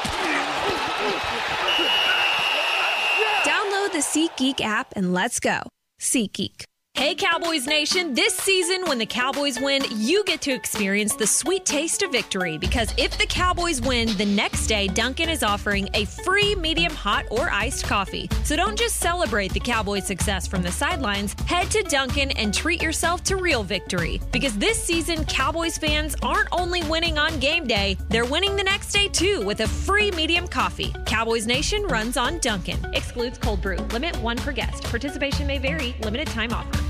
SeatGeek 4.15 4.61
app 4.61 4.93
and 4.95 5.13
let's 5.13 5.41
go. 5.41 5.59
SeatGeek. 6.01 6.63
Hey, 6.97 7.17
Cowboys 7.17 7.67
Nation. 7.67 8.15
This 8.15 8.37
season, 8.37 8.83
when 8.87 8.99
the 8.99 9.05
Cowboys 9.05 9.59
win, 9.59 9.83
you 9.91 10.23
get 10.23 10.41
to 10.43 10.53
experience 10.53 11.17
the 11.17 11.27
sweet 11.27 11.67
taste 11.67 12.03
of 12.05 12.13
victory 12.13 12.57
because 12.57 12.95
if 12.97 13.19
the 13.19 13.27
Cowboys 13.27 13.83
win, 13.83 14.17
the 14.17 14.25
next 14.25 14.69
day, 14.69 14.87
Dunkin' 14.87 15.29
is 15.29 15.43
offering 15.43 15.89
a 15.95 16.05
free 16.05 16.55
medium 16.55 16.95
hot 16.95 17.27
or 17.33 17.51
iced 17.51 17.85
coffee. 17.85 18.29
So 18.45 18.55
don't 18.55 18.79
just 18.79 18.99
celebrate 18.99 19.53
the 19.53 19.59
Cowboys' 19.59 20.07
success 20.07 20.47
from 20.47 20.63
the 20.63 20.71
sidelines. 20.71 21.35
Head 21.49 21.69
to 21.73 21.83
Dunkin' 21.83 22.31
and 22.31 22.55
treat 22.55 22.81
yourself 22.81 23.25
to 23.25 23.37
real 23.37 23.65
victory 23.65 24.21
because 24.31 24.57
this 24.57 24.81
season, 24.81 25.25
Cowboys 25.25 25.77
fans 25.77 26.15
aren't 26.23 26.49
only 26.53 26.85
winning 26.85 27.19
on 27.19 27.41
game 27.41 27.67
day, 27.67 27.99
they're 28.09 28.25
winning 28.25 28.55
the 28.55 28.63
next 28.63 28.93
day 28.93 29.09
too 29.09 29.45
with 29.45 29.61
a 29.63 29.69
free 29.69 30.13
medium 30.13 30.47
coffee. 30.47 30.95
Cowboys 31.07 31.45
Nation 31.45 31.83
runs 31.89 32.17
on 32.17 32.39
Dunkin'. 32.39 32.79
Excludes 32.95 33.37
cold 33.37 33.61
brew. 33.61 33.79
Limit 33.91 34.17
one 34.19 34.37
per 34.37 34.53
guest. 34.53 34.85
Participation 34.85 35.49
may 35.49 35.59
vary. 35.59 35.97
Limited 36.01 36.29
time 36.29 36.53
offer. 36.53 36.84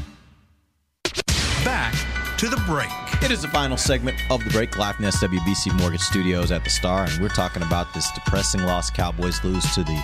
Back 1.65 2.24
to 2.39 2.49
the 2.49 2.63
break. 2.67 2.89
It 3.23 3.31
is 3.31 3.43
the 3.43 3.49
final 3.49 3.77
segment 3.77 4.19
of 4.31 4.43
the 4.45 4.51
break 4.51 4.77
live 4.77 4.97
from 4.97 5.05
the 5.05 5.11
SWBC 5.11 5.79
Mortgage 5.79 6.01
Studios 6.01 6.53
at 6.53 6.65
the 6.65 6.71
Star, 6.71 7.05
and 7.05 7.23
we're 7.23 7.29
talking 7.29 7.63
about 7.63 7.93
this 7.95 8.11
depressing 8.13 8.63
loss. 8.65 8.91
Cowboys 8.91 9.43
lose 9.45 9.65
to 9.75 9.83
the 9.85 10.03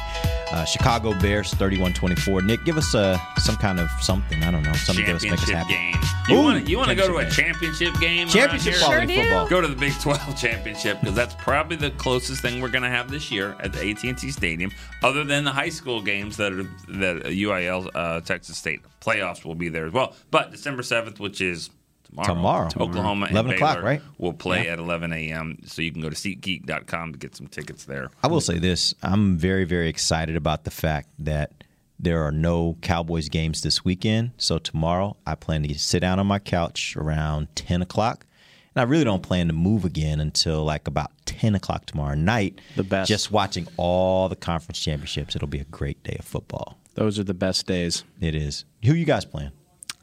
uh, 0.53 0.65
Chicago 0.65 1.19
Bears, 1.21 1.53
31-24. 1.55 2.45
Nick, 2.45 2.65
give 2.65 2.77
us 2.77 2.95
uh, 2.95 3.19
some 3.37 3.57
kind 3.57 3.79
of 3.79 3.91
something. 4.01 4.43
I 4.43 4.51
don't 4.51 4.63
know, 4.63 4.73
something 4.73 5.05
to 5.05 5.13
make 5.13 5.17
us 5.17 5.23
championship 5.23 5.55
happy. 5.55 5.73
game. 5.73 5.95
You 6.29 6.43
want 6.43 6.65
to 6.65 6.71
you 6.71 6.79
want 6.79 6.91
to 6.91 6.95
go 6.95 7.09
to 7.09 7.17
a 7.17 7.29
championship 7.29 7.51
championship 7.61 8.01
game? 8.01 8.29
Championship 8.29 8.75
here? 8.75 8.83
Sure 8.83 9.07
football. 9.07 9.49
Go 9.49 9.61
to 9.61 9.69
the 9.69 9.77
Big 9.77 9.93
12 10.01 10.37
championship 10.37 11.01
because 11.01 11.15
that's 11.15 11.35
probably 11.35 11.77
the 11.77 11.91
closest 11.93 12.43
thing 12.43 12.61
we're 12.61 12.69
going 12.69 12.83
to 12.83 12.91
have 12.91 13.11
this 13.11 13.31
year 13.31 13.57
at 13.61 13.73
the 13.73 13.91
AT&T 13.91 14.31
Stadium, 14.31 14.71
other 15.03 15.25
than 15.25 15.45
the 15.45 15.53
high 15.53 15.69
school 15.69 16.03
games 16.03 16.37
that 16.37 16.53
are 16.53 16.63
that 16.63 17.23
UIL 17.25 17.91
uh, 17.95 18.21
Texas 18.21 18.57
State 18.57 18.81
playoffs 19.01 19.45
will 19.45 19.55
be 19.55 19.69
there 19.69 19.87
as 19.87 19.93
well. 19.93 20.15
But 20.31 20.51
December 20.51 20.83
7th, 20.83 21.19
which 21.19 21.41
is 21.41 21.71
tomorrow, 22.11 22.69
Tomorrow. 22.69 22.69
Oklahoma, 22.81 23.27
and 23.27 23.33
11 23.33 23.53
o'clock, 23.53 23.77
Baylor 23.77 23.87
right? 23.87 24.03
Will 24.19 24.33
play 24.33 24.65
Yeah. 24.67 24.73
at 24.73 24.79
11 24.79 25.13
a.m. 25.13 25.59
So 25.65 25.83
you 25.83 25.93
can 25.93 26.01
go 26.03 26.11
to 26.11 26.17
SeatGeek.com 26.17 27.13
to 27.13 27.19
get 27.19 27.37
some 27.37 27.47
tickets 27.47 27.85
there. 27.85 28.11
I 28.23 28.27
will 28.29 28.41
say 28.41 28.59
this: 28.59 28.95
I'm 29.03 29.37
very, 29.37 29.65
very 29.65 29.89
excited 29.89 30.37
about 30.37 30.65
the 30.65 30.71
fact 30.71 31.09
that 31.19 31.65
there 31.99 32.23
are 32.23 32.33
no 32.33 32.77
Cowboys 32.81 33.29
games 33.29 33.63
this 33.63 33.85
weekend. 33.85 34.31
So 34.39 34.59
tomorrow, 34.59 35.17
I 35.27 35.35
plan 35.35 35.63
to 35.65 35.79
sit 35.79 36.01
down 36.01 36.19
on 36.19 36.27
my 36.27 36.39
couch 36.39 36.97
around 36.97 37.49
10 37.57 37.83
o'clock, 37.83 38.25
and 38.75 38.81
I 38.81 38.85
really 38.85 39.05
don't 39.05 39.23
plan 39.23 39.49
to 39.49 39.53
move 39.53 39.85
again 39.85 40.19
until 40.21 40.65
like 40.65 40.89
about 40.89 41.11
10 41.27 41.55
o'clock 41.55 41.87
tomorrow 41.87 42.15
night. 42.15 42.59
The 42.77 42.85
best. 42.85 43.09
Just 43.09 43.31
watching 43.31 43.69
all 43.77 44.29
the 44.29 44.37
conference 44.37 44.79
championships. 44.81 45.37
It'll 45.37 45.47
be 45.49 45.61
a 45.61 45.65
great 45.65 46.03
day 46.03 46.17
of 46.19 46.25
football. 46.25 46.79
Those 46.95 47.19
are 47.19 47.25
the 47.25 47.35
best 47.35 47.67
days. 47.67 48.03
It 48.21 48.35
is. 48.35 48.65
Who 48.85 48.95
you 48.95 49.05
guys 49.05 49.25
playing? 49.25 49.53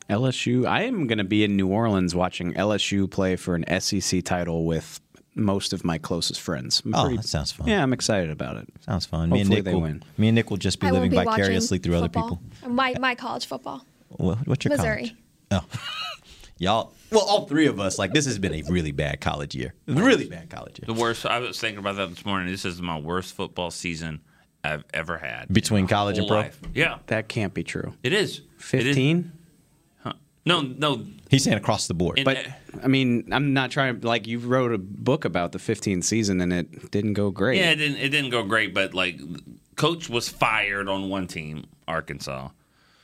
LSU. 0.10 0.66
I 0.68 0.84
am 0.84 1.08
going 1.08 1.18
to 1.18 1.24
be 1.24 1.44
in 1.44 1.56
New 1.58 1.68
Orleans 1.68 2.16
watching 2.16 2.54
LSU 2.54 3.10
play 3.10 3.36
for 3.36 3.56
an 3.56 3.66
SEC 3.82 4.24
title 4.24 4.66
with 4.66 5.00
most 5.36 5.74
of 5.74 5.84
my 5.86 5.98
closest 5.98 6.42
friends. 6.42 6.82
I'm 6.86 6.96
Oh, 6.96 7.16
that 7.16 7.26
sounds 7.26 7.52
fun. 7.52 7.68
Yeah, 7.68 7.84
I'm 7.84 7.94
excited 7.94 8.30
about 8.32 8.58
it. 8.58 8.68
Sounds 8.82 9.06
fun. 9.06 9.30
Me 9.30 9.42
and 9.42 9.50
Hopefully 9.50 9.56
Nick 9.58 9.66
they 9.66 9.74
will, 9.74 9.82
win. 9.82 10.04
Me 10.18 10.28
and 10.30 10.36
Nick 10.36 10.50
will 10.50 10.58
just 10.58 10.80
be 10.80 10.88
I 10.88 10.92
living 10.92 11.12
be 11.12 11.18
vicariously 11.18 11.78
through 11.78 11.96
other 11.96 12.10
people. 12.10 12.40
My, 12.68 12.96
my 13.00 13.16
college 13.16 13.46
football. 13.46 13.86
What, 14.10 14.48
what's 14.48 14.66
your 14.66 14.76
Missouri. 14.76 15.16
college? 15.52 15.64
Oh, 15.74 15.80
y'all. 16.58 16.94
Well, 17.12 17.22
all 17.22 17.46
three 17.46 17.68
of 17.68 17.80
us. 17.80 18.00
Like 18.00 18.14
this 18.14 18.26
has 18.26 18.40
been 18.40 18.54
a 18.54 18.64
really 18.70 18.92
bad 18.92 19.22
college 19.22 19.54
year. 19.56 19.74
Really 19.86 20.28
bad 20.28 20.50
college 20.50 20.80
year. 20.80 20.86
The 20.94 21.00
worst. 21.00 21.26
I 21.26 21.40
was 21.40 21.60
thinking 21.60 21.80
about 21.80 21.98
that 21.98 22.10
this 22.10 22.26
morning. 22.26 22.48
This 22.52 22.66
is 22.66 22.82
my 22.82 22.98
worst 23.00 23.34
football 23.36 23.70
season 23.72 24.22
I've 24.64 24.84
ever 24.94 25.18
had 25.18 25.48
Between 25.54 25.88
college 25.88 26.18
and 26.18 26.28
pro? 26.28 26.38
life. 26.38 26.60
Yeah, 26.74 26.98
That 27.08 27.28
can't 27.30 27.54
be 27.54 27.64
true. 27.64 27.94
it 28.04 28.12
is. 28.12 28.42
It 28.74 28.88
is. 28.88 28.96
15? 28.96 29.24
Huh. 29.24 29.37
No, 30.48 30.62
no. 30.62 31.06
He's 31.30 31.44
saying 31.44 31.58
across 31.58 31.88
the 31.88 31.94
board. 31.94 32.20
In- 32.20 32.24
But 32.26 32.46
I 32.84 32.88
mean, 32.88 33.28
I'm 33.32 33.54
not 33.54 33.70
trying 33.72 34.00
to 34.00 34.08
like 34.08 34.28
you 34.28 34.40
wrote 34.40 34.72
a 34.72 34.78
book 34.78 35.26
about 35.26 35.52
the 35.52 35.60
15 35.60 36.02
season 36.02 36.42
and 36.42 36.54
it 36.54 36.90
didn't 36.92 37.14
go 37.14 37.32
great. 37.32 37.58
Yeah, 37.60 37.72
it 37.72 37.76
didn't. 37.76 37.98
It 37.98 38.10
didn't 38.10 38.30
go 38.32 38.44
great, 38.44 38.74
but 38.74 38.94
like, 38.94 39.20
coach 39.76 40.10
was 40.10 40.30
fired 40.30 40.88
on 40.88 41.10
one 41.10 41.28
team, 41.28 41.66
Arkansas. 41.88 42.50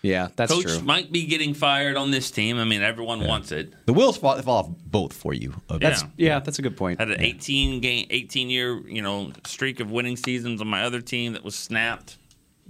Yeah, 0.02 0.28
that's 0.36 0.52
coach 0.52 0.64
true. 0.66 0.80
might 0.82 1.14
be 1.14 1.26
getting 1.26 1.54
fired 1.54 1.96
on 1.96 2.12
this 2.12 2.30
team. 2.30 2.58
I 2.58 2.66
mean, 2.66 2.82
everyone 2.82 3.26
wants 3.26 3.54
it. 3.54 3.74
The 3.86 3.94
wheels 3.94 4.18
fall, 4.18 4.42
fall 4.42 4.58
off 4.58 4.70
both 4.86 5.14
for 5.14 5.34
you. 5.34 5.54
Uh, 5.70 5.78
That's 5.78 6.04
yeah, 6.18 6.40
that's 6.42 6.60
a 6.60 6.62
good 6.62 6.76
point. 6.76 7.00
Had 7.00 7.10
an 7.10 7.22
18 7.22 7.80
game, 7.80 8.08
18 8.10 8.50
year, 8.50 8.86
you 8.86 9.02
know, 9.02 9.32
streak 9.46 9.80
of 9.80 9.92
winning 9.92 10.18
seasons 10.18 10.60
on 10.60 10.68
my 10.68 10.84
other 10.84 11.00
team 11.00 11.32
that 11.34 11.44
was 11.46 11.56
snapped. 11.56 12.18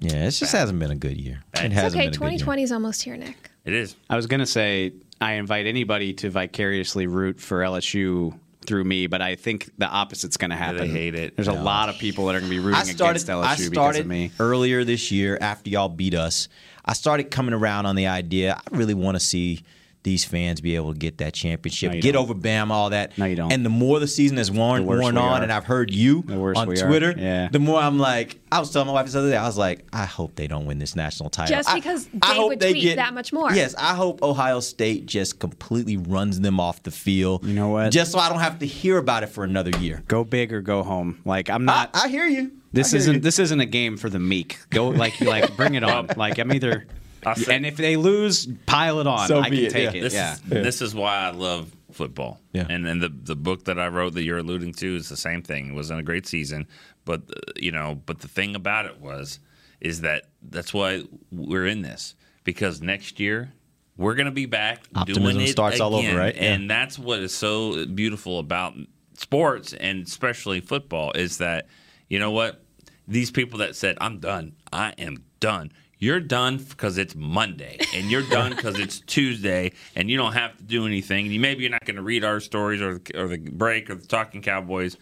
Yeah, 0.04 0.28
it 0.28 0.32
just 0.32 0.52
hasn't 0.52 0.80
been 0.80 0.92
a 0.92 0.96
good 0.96 1.18
year. 1.18 1.44
It 1.54 1.66
It's 1.66 1.74
hasn't 1.76 2.00
okay. 2.02 2.10
been 2.10 2.16
a 2.16 2.18
good 2.18 2.32
year. 2.32 2.40
2020 2.40 2.64
is 2.64 2.72
almost 2.72 3.02
here, 3.04 3.16
Nick. 3.18 3.50
It 3.66 3.74
is. 3.74 3.96
I 4.10 4.16
was 4.16 4.28
gonna 4.28 4.46
say 4.46 4.94
I 5.22 5.34
invite 5.34 5.66
anybody 5.66 6.14
to 6.16 6.30
vicariously 6.30 7.08
root 7.08 7.40
for 7.40 7.62
LSU 7.62 8.38
through 8.66 8.84
me, 8.84 9.08
but 9.08 9.22
I 9.22 9.36
think 9.36 9.70
the 9.78 9.88
opposite's 9.88 10.38
going 10.38 10.52
to 10.52 10.56
happen. 10.56 10.82
I 10.84 10.88
hate 10.88 11.16
it. 11.16 11.36
There's 11.36 11.50
a 11.50 11.54
No. 11.54 11.64
lot 11.64 11.90
of 11.90 11.98
people 11.98 12.28
that 12.28 12.36
are 12.36 12.40
going 12.40 12.50
to 12.50 12.56
be 12.58 12.60
rooting 12.64 12.80
I 12.80 12.84
started. 12.84 13.22
against 13.22 13.28
LSU 13.28 13.44
I 13.44 13.56
because 13.56 13.68
started 13.68 14.02
of 14.02 14.08
me. 14.08 14.32
earlier 14.40 14.86
this 14.86 15.12
year 15.12 15.38
after 15.42 15.70
y'all 15.70 15.90
beat 15.90 16.14
us. 16.14 16.48
I 16.86 16.94
started 16.94 17.30
coming 17.30 17.54
around 17.54 17.88
on 17.88 17.98
the 17.98 18.08
idea. 18.08 18.56
I 18.56 18.76
really 18.78 18.94
want 18.94 19.16
to 19.16 19.20
see 19.20 19.64
these 20.04 20.26
fans 20.26 20.60
be 20.62 20.76
able 20.76 20.94
to 20.94 21.00
get 21.00 21.18
that 21.20 21.34
championship, 21.34 21.94
No, 21.94 22.00
get 22.02 22.12
don't. 22.12 22.24
over 22.24 22.34
Bam, 22.34 22.72
all 22.72 22.90
that. 22.90 23.18
No, 23.18 23.26
you 23.26 23.36
don't. 23.38 23.52
And 23.52 23.66
the 23.66 23.70
more 23.70 24.00
the 24.00 24.08
season 24.08 24.36
has 24.38 24.52
worn, 24.52 24.86
worn 24.86 25.18
on, 25.18 25.40
are. 25.40 25.44
and 25.44 25.52
I've 25.52 25.64
heard 25.64 25.92
you 25.94 26.24
on. 26.30 26.66
Twitter, 26.68 27.14
Yeah. 27.18 27.48
the 27.52 27.60
more 27.60 27.80
I'm 27.80 27.98
like, 27.98 28.40
I 28.52 28.60
was 28.60 28.70
telling 28.70 28.88
my 28.88 28.94
wife 28.94 29.06
this 29.06 29.16
other 29.16 29.30
day, 29.32 29.38
I 29.38 29.46
was 29.48 29.58
like, 29.58 29.86
I 29.94 30.06
hope 30.06 30.36
they 30.36 30.48
don't 30.48 30.66
win 30.66 30.78
this 30.78 30.96
national 30.96 31.30
title. 31.30 31.56
Just 31.56 31.70
I- 31.70 31.76
because 31.76 32.08
I 32.22 32.28
Dave 32.34 32.38
hope 32.38 32.50
would 32.50 32.60
they 32.60 32.72
tweet 32.72 32.84
get- 32.84 32.96
that 32.98 33.14
much 33.14 33.32
more. 33.34 33.52
Yes, 33.54 33.74
I 33.78 33.96
hope 33.96 34.22
Ohio 34.22 34.60
State 34.60 35.06
just 35.06 35.40
completely 35.40 35.98
runs 35.98 36.40
them 36.42 36.60
off 36.60 36.84
the 36.84 36.92
field. 36.92 37.46
You 37.46 37.54
know 37.54 37.70
what? 37.70 37.92
Just 37.92 38.12
so 38.12 38.20
I 38.20 38.30
don't 38.30 38.40
have 38.40 38.60
to 38.60 38.66
hear 38.68 38.98
about 38.98 39.24
it 39.24 39.28
for 39.28 39.44
another 39.44 39.72
year. 39.80 40.04
Go 40.08 40.24
big 40.24 40.52
or 40.54 40.62
go 40.62 40.84
home. 40.84 41.20
Like 41.26 41.50
I'm 41.50 41.66
not. 41.66 41.92
I 41.94 42.10
hear 42.10 42.26
you. 42.28 42.52
This 42.74 42.92
hear 42.92 42.98
isn't 43.00 43.14
you. 43.16 43.20
this 43.22 43.40
isn't 43.40 43.60
a 43.60 43.66
game 43.66 43.98
for 43.98 44.10
the 44.10 44.20
meek. 44.20 44.58
Go 44.70 44.90
like 44.90 45.20
you 45.22 45.28
like 45.30 45.56
bring 45.56 45.76
it 45.76 45.84
on. 45.84 46.08
Like 46.18 46.38
I'm 46.40 46.52
either. 46.52 46.86
I'll 47.26 47.36
say- 47.36 47.56
and 47.56 47.66
if 47.66 47.78
they 47.78 47.96
lose, 47.96 48.48
pile 48.66 49.00
it 49.00 49.08
on. 49.08 49.28
So 49.28 49.40
I 49.40 49.50
can 49.50 49.58
it, 49.58 49.72
take 49.72 49.94
yeah. 49.94 50.00
it. 50.00 50.02
This 50.02 50.14
yeah. 50.14 50.34
is 50.34 50.50
this 50.50 50.82
is 50.82 50.96
why 50.96 51.16
I 51.16 51.32
love 51.32 51.74
football. 51.92 52.40
Yeah. 52.54 52.66
And 52.70 52.88
and 52.88 53.02
the 53.02 53.10
the 53.10 53.36
book 53.36 53.66
that 53.66 53.80
I 53.80 53.88
wrote 53.88 54.14
that 54.14 54.24
you're 54.24 54.40
alluding 54.40 54.74
to 54.76 54.96
is 54.96 55.10
the 55.10 55.18
same 55.18 55.42
thing. 55.42 55.70
It 55.70 55.74
wasn't 55.74 56.00
a 56.00 56.04
great 56.04 56.28
season, 56.28 56.68
but 57.06 57.22
uh, 57.30 57.52
you 57.56 57.72
know, 57.72 58.02
but 58.06 58.20
the 58.20 58.28
thing 58.28 58.56
about 58.56 58.86
it 58.86 59.00
was 59.00 59.40
is 59.80 60.02
that 60.02 60.26
that's 60.42 60.74
why 60.74 61.04
we're 61.32 61.66
in 61.66 61.82
this 61.82 62.16
because 62.44 62.82
next 62.82 63.20
year 63.20 63.52
we're 63.98 64.16
going 64.16 64.26
to 64.26 64.32
be 64.32 64.46
back 64.46 64.84
Optimism 64.96 65.24
doing 65.24 65.42
it 65.42 65.50
starts 65.50 65.80
all 65.80 65.96
over, 65.96 66.18
right? 66.18 66.36
Yeah. 66.36 66.54
And 66.54 66.70
that's 66.70 66.98
what 66.98 67.20
is 67.20 67.34
so 67.34 67.86
beautiful 67.86 68.40
about 68.40 68.74
sports 69.16 69.74
and 69.74 70.08
especially 70.08 70.60
football 70.60 71.12
is 71.12 71.38
that 71.38 71.68
you 72.10 72.18
know 72.18 72.32
what 72.32 72.64
these 73.08 73.32
people 73.32 73.60
that 73.60 73.76
said 73.76 73.98
I'm 74.02 74.20
done, 74.20 74.54
I 74.72 74.94
am 74.98 75.24
done. 75.40 75.72
You're 76.04 76.20
done 76.20 76.58
because 76.58 76.98
it's 76.98 77.16
Monday, 77.16 77.80
and 77.94 78.12
you're 78.12 78.28
done 78.28 78.52
because 78.58 78.78
it's 78.78 79.00
Tuesday, 79.00 79.72
and 79.96 80.10
you 80.10 80.18
don't 80.18 80.34
have 80.34 80.58
to 80.58 80.62
do 80.62 80.86
anything. 80.86 81.28
You 81.28 81.40
maybe 81.40 81.62
you're 81.62 81.72
not 81.72 81.86
going 81.86 81.96
to 81.96 82.02
read 82.02 82.26
our 82.26 82.42
stories 82.42 82.82
or 82.82 83.02
or 83.16 83.30
the 83.30 83.38
break 83.38 83.90
or 83.90 83.96
the 83.96 84.06
Talking 84.06 84.42
Cowboys, 84.42 84.98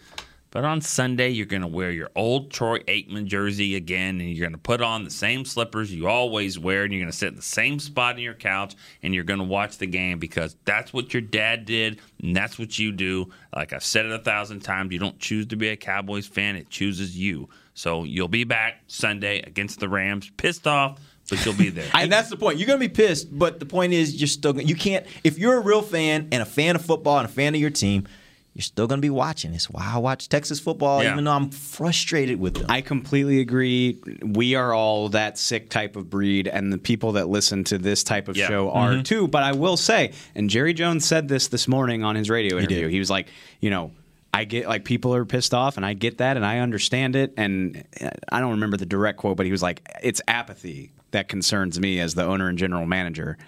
but 0.52 0.64
on 0.64 0.80
Sunday 0.80 1.30
you're 1.30 1.46
going 1.46 1.62
to 1.62 1.66
wear 1.66 1.90
your 1.90 2.10
old 2.14 2.52
Troy 2.52 2.78
Aikman 2.80 3.24
jersey 3.24 3.74
again, 3.74 4.20
and 4.20 4.30
you're 4.30 4.44
going 4.46 4.52
to 4.52 4.58
put 4.58 4.80
on 4.80 5.02
the 5.02 5.10
same 5.10 5.44
slippers 5.44 5.92
you 5.92 6.06
always 6.06 6.56
wear, 6.56 6.84
and 6.84 6.92
you're 6.92 7.02
going 7.02 7.10
to 7.10 7.18
sit 7.18 7.30
in 7.30 7.34
the 7.34 7.42
same 7.42 7.80
spot 7.80 8.14
in 8.14 8.22
your 8.22 8.34
couch, 8.34 8.76
and 9.02 9.12
you're 9.12 9.24
going 9.24 9.40
to 9.40 9.44
watch 9.44 9.78
the 9.78 9.88
game 9.88 10.20
because 10.20 10.54
that's 10.64 10.92
what 10.92 11.12
your 11.12 11.22
dad 11.22 11.64
did, 11.64 11.98
and 12.22 12.36
that's 12.36 12.60
what 12.60 12.78
you 12.78 12.92
do. 12.92 13.28
Like 13.52 13.72
I've 13.72 13.82
said 13.82 14.06
it 14.06 14.12
a 14.12 14.20
thousand 14.20 14.60
times, 14.60 14.92
you 14.92 15.00
don't 15.00 15.18
choose 15.18 15.46
to 15.46 15.56
be 15.56 15.70
a 15.70 15.76
Cowboys 15.76 16.28
fan; 16.28 16.54
it 16.54 16.70
chooses 16.70 17.18
you. 17.18 17.48
So 17.74 18.04
you'll 18.04 18.28
be 18.28 18.44
back 18.44 18.82
Sunday 18.86 19.40
against 19.40 19.80
the 19.80 19.88
Rams, 19.88 20.30
pissed 20.36 20.66
off, 20.66 20.98
but 21.30 21.44
you'll 21.44 21.54
be 21.54 21.70
there. 21.70 21.88
and 21.94 22.12
that's 22.12 22.28
the 22.28 22.36
point. 22.36 22.58
You're 22.58 22.66
gonna 22.66 22.78
be 22.78 22.88
pissed, 22.88 23.36
but 23.36 23.60
the 23.60 23.66
point 23.66 23.92
is, 23.92 24.20
you're 24.20 24.26
still 24.28 24.60
you 24.60 24.74
can't. 24.74 25.06
If 25.24 25.38
you're 25.38 25.56
a 25.56 25.60
real 25.62 25.82
fan 25.82 26.28
and 26.32 26.42
a 26.42 26.46
fan 26.46 26.76
of 26.76 26.84
football 26.84 27.18
and 27.18 27.28
a 27.28 27.32
fan 27.32 27.54
of 27.54 27.60
your 27.60 27.70
team, 27.70 28.06
you're 28.54 28.62
still 28.62 28.86
gonna 28.86 29.00
be 29.00 29.08
watching. 29.08 29.54
It's 29.54 29.70
why 29.70 29.90
I 29.94 29.96
watch 29.98 30.28
Texas 30.28 30.60
football, 30.60 31.02
Yeah. 31.02 31.12
even 31.12 31.24
though 31.24 31.32
I'm 31.32 31.48
frustrated 31.50 32.38
with 32.38 32.56
them. 32.56 32.66
I 32.68 32.82
completely 32.82 33.40
agree. 33.40 33.98
We 34.22 34.54
are 34.56 34.74
all 34.74 35.08
that 35.08 35.38
sick 35.38 35.70
type 35.70 35.96
of 35.96 36.10
breed, 36.10 36.48
and 36.48 36.70
the 36.70 36.76
people 36.76 37.12
that 37.12 37.30
listen 37.30 37.64
to 37.64 37.78
this 37.78 38.04
type 38.04 38.28
of 38.28 38.36
Yeah. 38.36 38.48
show 38.48 38.70
are 38.70 38.90
Mm-hmm. 38.90 39.02
too. 39.04 39.28
But 39.28 39.42
I 39.44 39.52
will 39.52 39.78
say, 39.78 40.12
and 40.34 40.50
Jerry 40.50 40.74
Jones 40.74 41.06
said 41.06 41.28
this 41.28 41.48
this 41.48 41.66
morning 41.66 42.04
on 42.04 42.14
his 42.16 42.28
radio 42.28 42.58
interview. 42.58 42.88
He, 42.88 42.98
was 42.98 43.08
like, 43.08 43.28
you 43.60 43.70
know, 43.70 43.92
I 44.34 44.44
get 44.44 44.66
like 44.66 44.84
people 44.84 45.14
are 45.14 45.24
pissed 45.24 45.52
off, 45.52 45.76
and 45.76 45.84
I 45.84 45.92
get 45.92 46.18
that, 46.18 46.36
and 46.36 46.46
I 46.46 46.60
understand 46.60 47.16
it. 47.16 47.34
And 47.36 47.84
I 48.30 48.40
don't 48.40 48.52
remember 48.52 48.76
the 48.76 48.86
direct 48.86 49.18
quote, 49.18 49.36
but 49.36 49.46
he 49.46 49.52
was 49.52 49.62
like, 49.62 49.86
it's 50.02 50.22
apathy. 50.26 50.92
that 51.12 51.28
concerns 51.28 51.78
me 51.78 52.00
as 52.00 52.14
the 52.14 52.24
owner 52.24 52.48
and 52.48 52.58
general 52.58 52.86
manager. 52.86 53.38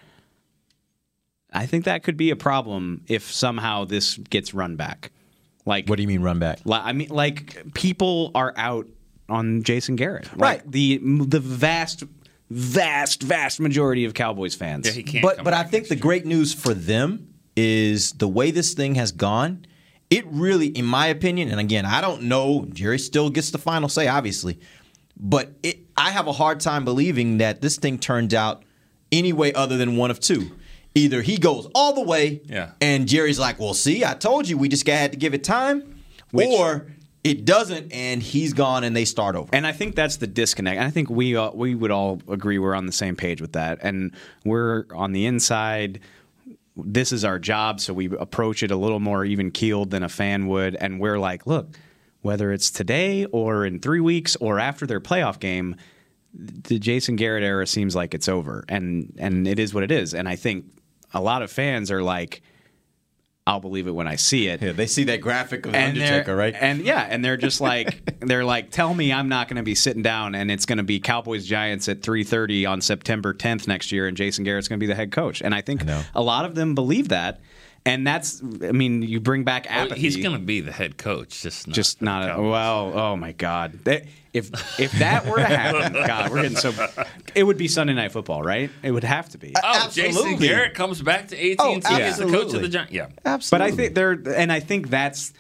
I 1.53 1.67
think 1.67 1.85
that 1.85 2.03
could 2.03 2.17
be 2.17 2.31
a 2.31 2.37
problem 2.37 3.03
if 3.09 3.33
somehow 3.33 3.85
this 3.85 4.17
gets 4.17 4.55
run 4.55 4.77
back. 4.77 5.11
Like, 5.67 5.89
what 5.89 5.97
do 5.97 6.03
you 6.03 6.09
mean 6.09 6.23
run 6.23 6.39
back? 6.39 6.61
I 6.71 6.93
mean, 6.93 7.09
like 7.09 7.75
people 7.75 8.31
are 8.35 8.53
out 8.57 8.87
on 9.29 9.63
Jason 9.63 9.97
Garrett. 9.97 10.29
Right. 10.37 10.59
Like, 10.59 10.71
the 10.71 10.99
the 11.03 11.41
vast, 11.41 12.05
vast, 12.51 13.23
vast 13.23 13.61
majority 13.61 14.05
of 14.05 14.15
Cowboys 14.15 14.55
fans. 14.55 14.87
Yeah, 14.87 14.93
he 14.93 15.03
can't. 15.03 15.23
But 15.23 15.43
but 15.43 15.55
I 15.55 15.63
think 15.65 15.89
the 15.89 15.97
great 15.97 16.27
news 16.27 16.53
for 16.53 16.75
them 16.75 17.35
is 17.57 18.13
the 18.13 18.29
way 18.29 18.51
this 18.51 18.75
thing 18.75 18.97
has 18.97 19.13
gone. 19.13 19.65
It 20.11 20.25
really, 20.29 20.67
in 20.69 20.85
my 20.85 21.07
opinion, 21.09 21.49
and 21.51 21.59
again, 21.59 21.87
I 21.87 22.01
don't 22.01 22.23
know. 22.25 22.67
Jerry 22.73 22.99
still 22.99 23.31
gets 23.31 23.51
the 23.51 23.59
final 23.59 23.89
say, 23.89 24.07
obviously, 24.07 24.61
but 25.17 25.53
it, 25.63 25.79
I 25.97 26.11
have 26.11 26.27
a 26.27 26.33
hard 26.33 26.61
time 26.61 26.85
believing 26.85 27.39
that 27.39 27.61
this 27.63 27.77
thing 27.77 27.99
turns 27.99 28.35
out 28.35 28.63
any 29.11 29.33
way 29.33 29.53
other 29.55 29.77
than 29.77 29.97
one 29.97 30.11
of 30.11 30.21
two. 30.21 30.51
Either 30.95 31.23
he 31.23 31.37
goes 31.37 31.67
all 31.75 31.93
the 31.95 32.03
way, 32.03 32.41
Yeah. 32.47 32.71
and 32.81 33.09
Jerry's 33.09 33.39
like, 33.41 33.59
"Well, 33.59 33.75
see, 33.75 34.05
I 34.05 34.15
told 34.15 34.49
you, 34.49 34.57
we 34.57 34.69
just 34.69 34.87
had 34.87 35.11
to 35.13 35.19
give 35.19 35.35
it 35.35 35.43
time," 35.43 35.97
or 36.33 36.87
it 37.25 37.45
doesn't, 37.45 37.93
and 37.93 38.23
he's 38.23 38.53
gone, 38.53 38.85
and 38.85 38.95
they 38.95 39.05
start 39.05 39.35
over. 39.35 39.49
And 39.53 39.67
I 39.67 39.73
think 39.73 39.97
that's 39.97 40.19
the 40.19 40.27
disconnect. 40.29 40.77
And 40.77 40.87
I 40.87 40.91
think 40.91 41.11
we 41.11 41.35
uh, 41.37 41.51
we 41.53 41.75
would 41.75 41.91
all 41.91 42.21
agree 42.29 42.59
we're 42.59 42.75
on 42.77 42.87
the 42.87 42.93
same 42.93 43.17
page 43.17 43.41
with 43.41 43.55
that. 43.55 43.79
And 43.83 44.13
we're 44.45 44.85
on 44.95 45.13
the 45.13 45.27
inside. 45.27 45.99
This 46.77 47.13
is 47.13 47.25
our 47.25 47.39
job, 47.39 47.81
so 47.81 47.95
we 47.95 48.07
approach 48.07 48.63
it 48.63 48.71
a 48.71 48.77
little 48.77 49.01
more 49.01 49.25
even 49.25 49.51
keeled 49.51 49.91
than 49.91 50.03
a 50.03 50.09
fan 50.09 50.49
would. 50.49 50.75
And 50.75 50.99
we're 51.01 51.19
like, 51.19 51.47
look, 51.47 51.77
whether 52.23 52.53
it's 52.53 52.71
today 52.71 53.27
or 53.27 53.65
in 53.65 53.79
three 53.81 54.01
weeks 54.01 54.35
or 54.37 54.59
after 54.59 54.87
their 54.87 55.01
playoff 55.01 55.39
game, 55.39 55.77
the 56.33 56.79
Jason 56.79 57.17
Garrett 57.17 57.45
era 57.45 57.67
seems 57.67 57.95
like 57.95 58.13
it's 58.13 58.29
over, 58.29 58.65
and 58.69 59.15
and 59.19 59.47
it 59.47 59.59
is 59.61 59.73
what 59.73 59.85
it 59.85 59.93
is. 59.93 60.15
And 60.15 60.29
I 60.29 60.35
think 60.35 60.67
a 61.13 61.21
lot 61.21 61.43
of 61.43 61.51
fans 61.51 61.93
are 61.93 62.03
like, 62.03 62.43
I'll 63.47 63.61
believe 63.61 63.87
it 63.87 63.91
when 63.91 64.09
I 64.09 64.17
see 64.17 64.49
it. 64.49 64.63
Yeah, 64.63 64.73
they 64.73 64.87
see 64.87 65.05
that 65.05 65.21
graphic 65.21 65.67
of 65.67 65.75
And 65.75 65.99
Undertaker, 65.99 66.35
right? 66.35 66.55
And 66.59 66.81
yeah, 66.81 67.07
and 67.09 67.23
they're 67.23 67.37
just 67.37 67.61
like 67.61 68.19
they're 68.21 68.45
like, 68.45 68.71
tell 68.71 68.95
me 68.95 69.13
I'm 69.13 69.29
not 69.29 69.49
going 69.49 69.59
to 69.59 69.63
be 69.63 69.75
sitting 69.75 70.03
down, 70.03 70.35
and 70.35 70.51
it's 70.51 70.65
going 70.65 70.79
to 70.79 70.83
be 70.85 70.99
Cowboys 70.99 71.45
Giants 71.45 71.87
at 71.91 72.01
3:30 72.01 72.67
on 72.69 72.81
September 72.81 73.35
10th 73.35 73.69
next 73.69 73.93
year, 73.93 74.07
and 74.07 74.17
Jason 74.17 74.45
Garrett's 74.45 74.67
going 74.67 74.79
to 74.79 74.83
be 74.83 74.87
the 74.87 74.95
head 74.95 75.13
coach. 75.13 75.43
And 75.43 75.55
I 75.55 75.61
think 75.61 75.83
a 76.15 76.23
lot 76.23 76.47
of 76.47 76.55
them 76.55 76.75
believe 76.75 77.09
that, 77.11 77.41
and 77.87 78.07
that's 78.07 78.43
I 78.43 78.73
mean, 78.73 79.03
you 79.03 79.21
bring 79.21 79.45
back 79.45 79.67
Well, 79.69 79.85
apathy. 79.87 80.01
he's 80.01 80.17
going 80.17 80.33
to 80.39 80.43
be 80.45 80.61
the 80.61 80.73
head 80.73 80.97
coach, 80.97 81.43
just 81.43 81.67
not 81.69 81.75
just 81.75 82.03
not 82.03 82.39
a, 82.39 82.43
well. 82.43 82.93
Oh 82.99 83.17
my 83.17 83.33
God! 83.33 83.79
That- 83.85 84.05
if 84.33 84.81
if 84.81 84.91
that 84.99 85.27
were 85.27 85.37
to 85.37 85.45
happen, 85.45 85.93
God, 86.07 86.33
we're 86.33 86.43
getting 86.43 86.57
so. 86.57 86.73
It 87.37 87.45
would 87.45 87.57
be 87.57 87.69
Sunday 87.69 87.95
Night 87.95 88.11
Football, 88.11 88.43
right? 88.43 88.69
It 88.83 88.91
would 88.91 89.05
have 89.05 89.29
to 89.29 89.39
be. 89.39 89.55
Uh, 89.55 89.61
oh, 89.63 89.91
Jason 89.93 90.37
Garrett 90.39 90.75
comes 90.75 91.01
back 91.01 91.29
to 91.29 91.37
AT&T 91.37 91.57
Oh, 91.61 91.81
as 92.01 92.19
the 92.19 92.27
coach 92.27 92.53
of 92.53 92.61
the 92.61 92.67
Giants. 92.69 92.93
Yeah, 92.93 93.11
absolutely. 93.25 93.69
But 93.69 93.73
I 93.73 93.77
think 93.77 93.95
they're, 93.95 94.35
and 94.37 94.51
I 94.51 94.59
think 94.59 94.89
that's, 94.91 95.33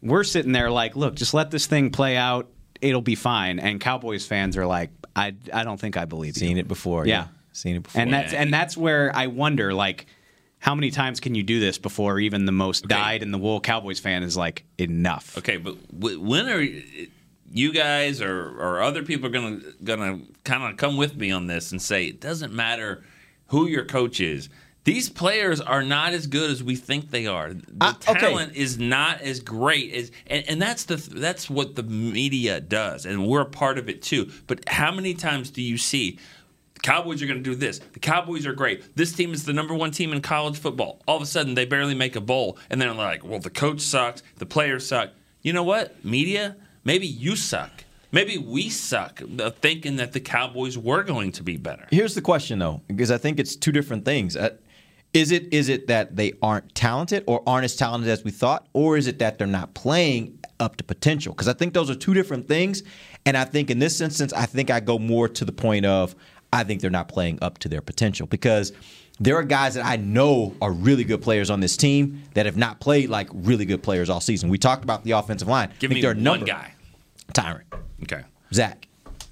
we're 0.00 0.24
sitting 0.24 0.52
there 0.52 0.70
like, 0.70 0.96
look, 0.96 1.16
just 1.16 1.34
let 1.34 1.50
this 1.50 1.66
thing 1.66 1.90
play 1.90 2.16
out. 2.16 2.48
It'll 2.80 3.02
be 3.02 3.14
fine. 3.14 3.58
And 3.58 3.78
Cowboys 3.78 4.26
fans 4.26 4.56
are 4.56 4.64
like, 4.64 4.88
I, 5.14 5.34
I 5.52 5.64
don't 5.64 5.78
think 5.78 5.98
I 5.98 6.06
believe 6.06 6.34
it. 6.34 6.40
Seen 6.40 6.56
it 6.56 6.66
before. 6.66 7.06
Yeah. 7.06 7.26
Seen 7.52 7.76
it 7.76 7.82
before. 7.82 8.00
And 8.00 8.10
that's, 8.10 8.32
and 8.32 8.50
that's 8.50 8.74
where 8.74 9.14
I 9.14 9.26
wonder, 9.26 9.74
like, 9.74 10.06
how 10.60 10.74
many 10.74 10.90
times 10.90 11.20
can 11.20 11.34
you 11.34 11.42
do 11.42 11.58
this 11.58 11.78
before 11.78 12.20
even 12.20 12.44
the 12.44 12.52
most 12.52 12.86
dyed 12.86 13.22
in 13.22 13.32
the 13.32 13.38
wool 13.38 13.60
Cowboys 13.60 13.98
fan 13.98 14.22
is 14.22 14.36
like, 14.36 14.64
enough? 14.78 15.36
Okay, 15.38 15.56
but 15.56 15.76
w- 15.98 16.20
when 16.20 16.48
are 16.48 16.64
you 17.50 17.72
guys 17.72 18.20
or, 18.20 18.50
or 18.60 18.82
other 18.82 19.02
people 19.02 19.26
are 19.26 19.30
gonna 19.30 19.60
gonna 19.82 20.20
kind 20.44 20.62
of 20.62 20.76
come 20.76 20.98
with 20.98 21.16
me 21.16 21.30
on 21.32 21.46
this 21.46 21.72
and 21.72 21.80
say 21.80 22.06
it 22.06 22.20
doesn't 22.20 22.52
matter 22.52 23.02
who 23.46 23.66
your 23.66 23.86
coach 23.86 24.20
is? 24.20 24.50
These 24.84 25.08
players 25.10 25.60
are 25.60 25.82
not 25.82 26.12
as 26.12 26.26
good 26.26 26.50
as 26.50 26.62
we 26.62 26.76
think 26.76 27.10
they 27.10 27.26
are. 27.26 27.52
The 27.52 27.64
uh, 27.80 27.92
talent 27.94 28.54
is 28.54 28.78
not 28.78 29.20
as 29.20 29.40
great 29.40 29.92
as, 29.92 30.10
and, 30.26 30.44
and 30.48 30.62
that's 30.62 30.84
the 30.84 30.96
that's 30.96 31.48
what 31.48 31.74
the 31.74 31.82
media 31.82 32.60
does, 32.60 33.06
and 33.06 33.26
we're 33.26 33.42
a 33.42 33.46
part 33.46 33.78
of 33.78 33.88
it 33.88 34.02
too. 34.02 34.30
But 34.46 34.68
how 34.68 34.92
many 34.92 35.14
times 35.14 35.50
do 35.50 35.62
you 35.62 35.78
see? 35.78 36.18
Cowboys 36.82 37.22
are 37.22 37.26
going 37.26 37.42
to 37.42 37.50
do 37.50 37.54
this. 37.54 37.78
The 37.92 38.00
Cowboys 38.00 38.46
are 38.46 38.52
great. 38.52 38.96
This 38.96 39.12
team 39.12 39.32
is 39.32 39.44
the 39.44 39.52
number 39.52 39.74
one 39.74 39.90
team 39.90 40.12
in 40.12 40.20
college 40.22 40.58
football. 40.58 41.00
All 41.06 41.16
of 41.16 41.22
a 41.22 41.26
sudden, 41.26 41.54
they 41.54 41.64
barely 41.64 41.94
make 41.94 42.16
a 42.16 42.20
bowl, 42.20 42.58
and 42.70 42.80
they're 42.80 42.94
like, 42.94 43.24
"Well, 43.24 43.38
the 43.40 43.50
coach 43.50 43.80
sucks. 43.80 44.22
The 44.36 44.46
players 44.46 44.86
suck." 44.86 45.10
You 45.42 45.52
know 45.52 45.62
what, 45.62 46.04
media? 46.04 46.56
Maybe 46.84 47.06
you 47.06 47.36
suck. 47.36 47.84
Maybe 48.12 48.38
we 48.38 48.68
suck, 48.70 49.22
uh, 49.38 49.50
thinking 49.50 49.96
that 49.96 50.12
the 50.12 50.20
Cowboys 50.20 50.76
were 50.76 51.04
going 51.04 51.32
to 51.32 51.42
be 51.42 51.56
better. 51.56 51.86
Here's 51.90 52.14
the 52.14 52.22
question 52.22 52.58
though, 52.58 52.82
because 52.88 53.10
I 53.10 53.18
think 53.18 53.38
it's 53.38 53.54
two 53.54 53.72
different 53.72 54.04
things. 54.04 54.36
Uh, 54.36 54.56
Is 55.12 55.32
it 55.32 55.52
is 55.52 55.68
it 55.68 55.86
that 55.88 56.16
they 56.16 56.32
aren't 56.40 56.74
talented 56.74 57.24
or 57.26 57.42
aren't 57.46 57.64
as 57.64 57.76
talented 57.76 58.10
as 58.10 58.24
we 58.24 58.30
thought, 58.30 58.66
or 58.72 58.96
is 58.96 59.06
it 59.06 59.18
that 59.18 59.38
they're 59.38 59.46
not 59.46 59.74
playing 59.74 60.38
up 60.58 60.76
to 60.76 60.84
potential? 60.84 61.32
Because 61.32 61.48
I 61.48 61.52
think 61.52 61.74
those 61.74 61.90
are 61.90 61.94
two 61.94 62.14
different 62.14 62.46
things. 62.48 62.82
And 63.26 63.36
I 63.36 63.44
think 63.44 63.70
in 63.70 63.78
this 63.80 64.00
instance, 64.00 64.32
I 64.32 64.46
think 64.46 64.70
I 64.70 64.80
go 64.80 64.98
more 64.98 65.28
to 65.28 65.44
the 65.44 65.52
point 65.52 65.84
of 65.84 66.14
I 66.52 66.64
think 66.64 66.80
they're 66.80 66.90
not 66.90 67.08
playing 67.08 67.38
up 67.42 67.58
to 67.58 67.68
their 67.68 67.80
potential 67.80 68.26
because 68.26 68.72
there 69.20 69.36
are 69.36 69.42
guys 69.42 69.74
that 69.74 69.84
I 69.84 69.96
know 69.96 70.54
are 70.62 70.72
really 70.72 71.04
good 71.04 71.22
players 71.22 71.50
on 71.50 71.60
this 71.60 71.76
team 71.76 72.22
that 72.34 72.46
have 72.46 72.56
not 72.56 72.80
played 72.80 73.08
like 73.10 73.28
really 73.32 73.64
good 73.64 73.82
players 73.82 74.08
all 74.10 74.20
season. 74.20 74.48
We 74.48 74.58
talked 74.58 74.82
about 74.82 75.04
the 75.04 75.12
offensive 75.12 75.46
line. 75.48 75.68
Give 75.78 75.90
I 75.90 75.94
think 75.94 75.96
me 75.96 76.00
there 76.02 76.10
are 76.10 76.14
a 76.14 76.16
one 76.16 76.24
number- 76.24 76.46
guy. 76.46 76.74
Tyron. 77.32 77.62
Okay. 78.02 78.22
Zack. 78.52 78.88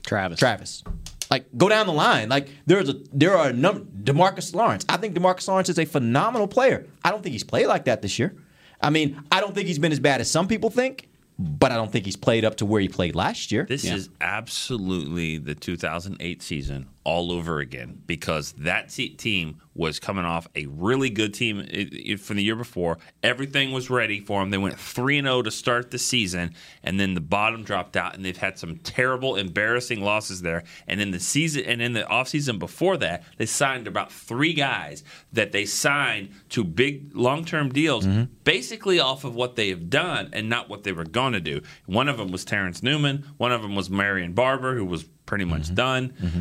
Travis. 0.06 0.38
Travis. 0.38 0.84
Like 1.30 1.46
go 1.56 1.68
down 1.68 1.86
the 1.86 1.92
line. 1.92 2.28
Like 2.28 2.48
there's 2.66 2.88
a 2.88 2.94
there 3.12 3.36
are 3.36 3.48
a 3.48 3.52
number 3.52 3.80
Demarcus 3.80 4.54
Lawrence. 4.54 4.84
I 4.88 4.96
think 4.96 5.14
Demarcus 5.14 5.46
Lawrence 5.48 5.68
is 5.68 5.78
a 5.78 5.84
phenomenal 5.84 6.48
player. 6.48 6.86
I 7.04 7.10
don't 7.10 7.22
think 7.22 7.32
he's 7.32 7.44
played 7.44 7.66
like 7.66 7.84
that 7.86 8.00
this 8.02 8.18
year. 8.18 8.34
I 8.80 8.90
mean, 8.90 9.20
I 9.32 9.40
don't 9.40 9.54
think 9.54 9.66
he's 9.66 9.78
been 9.78 9.92
as 9.92 10.00
bad 10.00 10.20
as 10.20 10.30
some 10.30 10.46
people 10.48 10.70
think, 10.70 11.08
but 11.38 11.72
I 11.72 11.74
don't 11.74 11.90
think 11.90 12.04
he's 12.04 12.16
played 12.16 12.44
up 12.44 12.56
to 12.58 12.66
where 12.66 12.80
he 12.80 12.88
played 12.88 13.14
last 13.16 13.50
year. 13.52 13.66
This 13.68 13.84
is 13.84 14.08
absolutely 14.20 15.36
the 15.38 15.54
2008 15.54 16.42
season 16.42 16.86
all 17.08 17.32
over 17.32 17.58
again 17.58 18.02
because 18.06 18.52
that 18.52 18.90
te- 18.90 19.08
team 19.08 19.56
was 19.74 19.98
coming 19.98 20.26
off 20.26 20.46
a 20.54 20.66
really 20.66 21.08
good 21.08 21.32
team 21.32 21.58
it, 21.60 21.94
it- 21.94 22.20
from 22.20 22.36
the 22.36 22.42
year 22.42 22.54
before. 22.54 22.98
Everything 23.22 23.72
was 23.72 23.88
ready 23.88 24.20
for 24.20 24.40
them. 24.40 24.50
They 24.50 24.58
went 24.58 24.78
3 24.78 25.22
0 25.22 25.40
to 25.40 25.50
start 25.50 25.90
the 25.90 25.98
season, 25.98 26.52
and 26.82 27.00
then 27.00 27.14
the 27.14 27.22
bottom 27.22 27.62
dropped 27.62 27.96
out, 27.96 28.14
and 28.14 28.22
they've 28.22 28.36
had 28.36 28.58
some 28.58 28.76
terrible, 28.76 29.36
embarrassing 29.36 30.02
losses 30.02 30.42
there. 30.42 30.64
And 30.86 31.00
in 31.00 31.10
the 31.10 31.18
season 31.18 31.64
and 31.64 31.80
in 31.80 31.94
the 31.94 32.02
offseason 32.02 32.58
before 32.58 32.98
that, 32.98 33.24
they 33.38 33.46
signed 33.46 33.86
about 33.86 34.12
three 34.12 34.52
guys 34.52 35.02
that 35.32 35.52
they 35.52 35.64
signed 35.64 36.28
to 36.50 36.62
big 36.62 37.16
long 37.16 37.46
term 37.46 37.70
deals 37.70 38.04
mm-hmm. 38.04 38.24
basically 38.44 39.00
off 39.00 39.24
of 39.24 39.34
what 39.34 39.56
they 39.56 39.70
have 39.70 39.88
done 39.88 40.28
and 40.34 40.50
not 40.50 40.68
what 40.68 40.82
they 40.82 40.92
were 40.92 41.04
going 41.04 41.32
to 41.32 41.40
do. 41.40 41.62
One 41.86 42.08
of 42.08 42.18
them 42.18 42.30
was 42.30 42.44
Terrence 42.44 42.82
Newman, 42.82 43.24
one 43.38 43.52
of 43.52 43.62
them 43.62 43.74
was 43.74 43.88
Marion 43.88 44.34
Barber, 44.34 44.74
who 44.74 44.84
was 44.84 45.04
pretty 45.28 45.44
much 45.44 45.62
mm-hmm. 45.62 45.74
done. 45.74 46.12
Mm-hmm. 46.20 46.40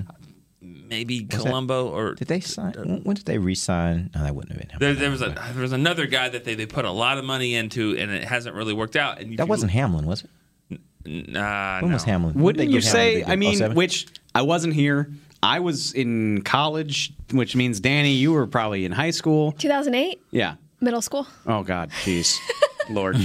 Maybe 0.90 1.22
Was 1.22 1.30
that- 1.44 1.48
Colombo 1.48 1.88
or 1.90 2.14
Did 2.16 2.28
they 2.28 2.40
sign? 2.40 2.74
When 3.04 3.16
did 3.16 3.26
they 3.26 3.38
re-sign? 3.38 4.10
No, 4.16 4.24
that 4.24 4.34
wouldn't 4.36 4.52
have 4.54 4.62
been 4.62 4.70
him. 4.70 4.80
there, 4.80 4.94
there 4.94 5.10
was 5.12 5.22
a 5.22 5.30
there 5.54 5.62
was 5.62 5.72
another 5.74 6.06
guy 6.08 6.30
that 6.30 6.44
they, 6.46 6.56
they 6.56 6.66
put 6.66 6.86
a 6.86 6.92
lot 6.92 7.18
of 7.18 7.26
money 7.26 7.56
into 7.56 7.96
and 7.98 8.12
it 8.12 8.24
hasn't 8.24 8.56
really 8.56 8.74
worked 8.74 8.96
out. 8.96 9.20
And 9.20 9.38
That 9.38 9.44
you- 9.46 9.50
wasn't 9.50 9.72
Hamlin, 9.72 10.06
was 10.06 10.24
it? 10.24 10.80
Nah, 11.06 11.78
uh, 11.78 11.82
When 11.82 11.94
was. 11.94 12.04
Hamlin? 12.04 12.34
Wouldn't 12.36 12.66
they 12.68 12.74
you 12.74 12.82
say? 12.82 13.24
I 13.24 13.36
mean, 13.38 13.56
07? 13.56 13.76
which 13.78 14.08
I 14.36 14.42
wasn't 14.42 14.74
here. 14.74 15.10
I 15.42 15.60
was 15.60 15.94
in 15.94 16.42
college, 16.42 17.14
which 17.32 17.56
means 17.56 17.80
Danny, 17.80 18.12
you 18.14 18.34
were 18.34 18.48
probably 18.48 18.84
in 18.86 18.92
high 18.92 19.12
school. 19.12 19.52
2008, 19.54 20.22
Yeah. 20.32 20.56
middle 20.82 21.02
school. 21.02 21.26
Oh 21.46 21.64
God, 21.64 21.92
jeez, 22.04 22.38
Lord. 22.90 23.18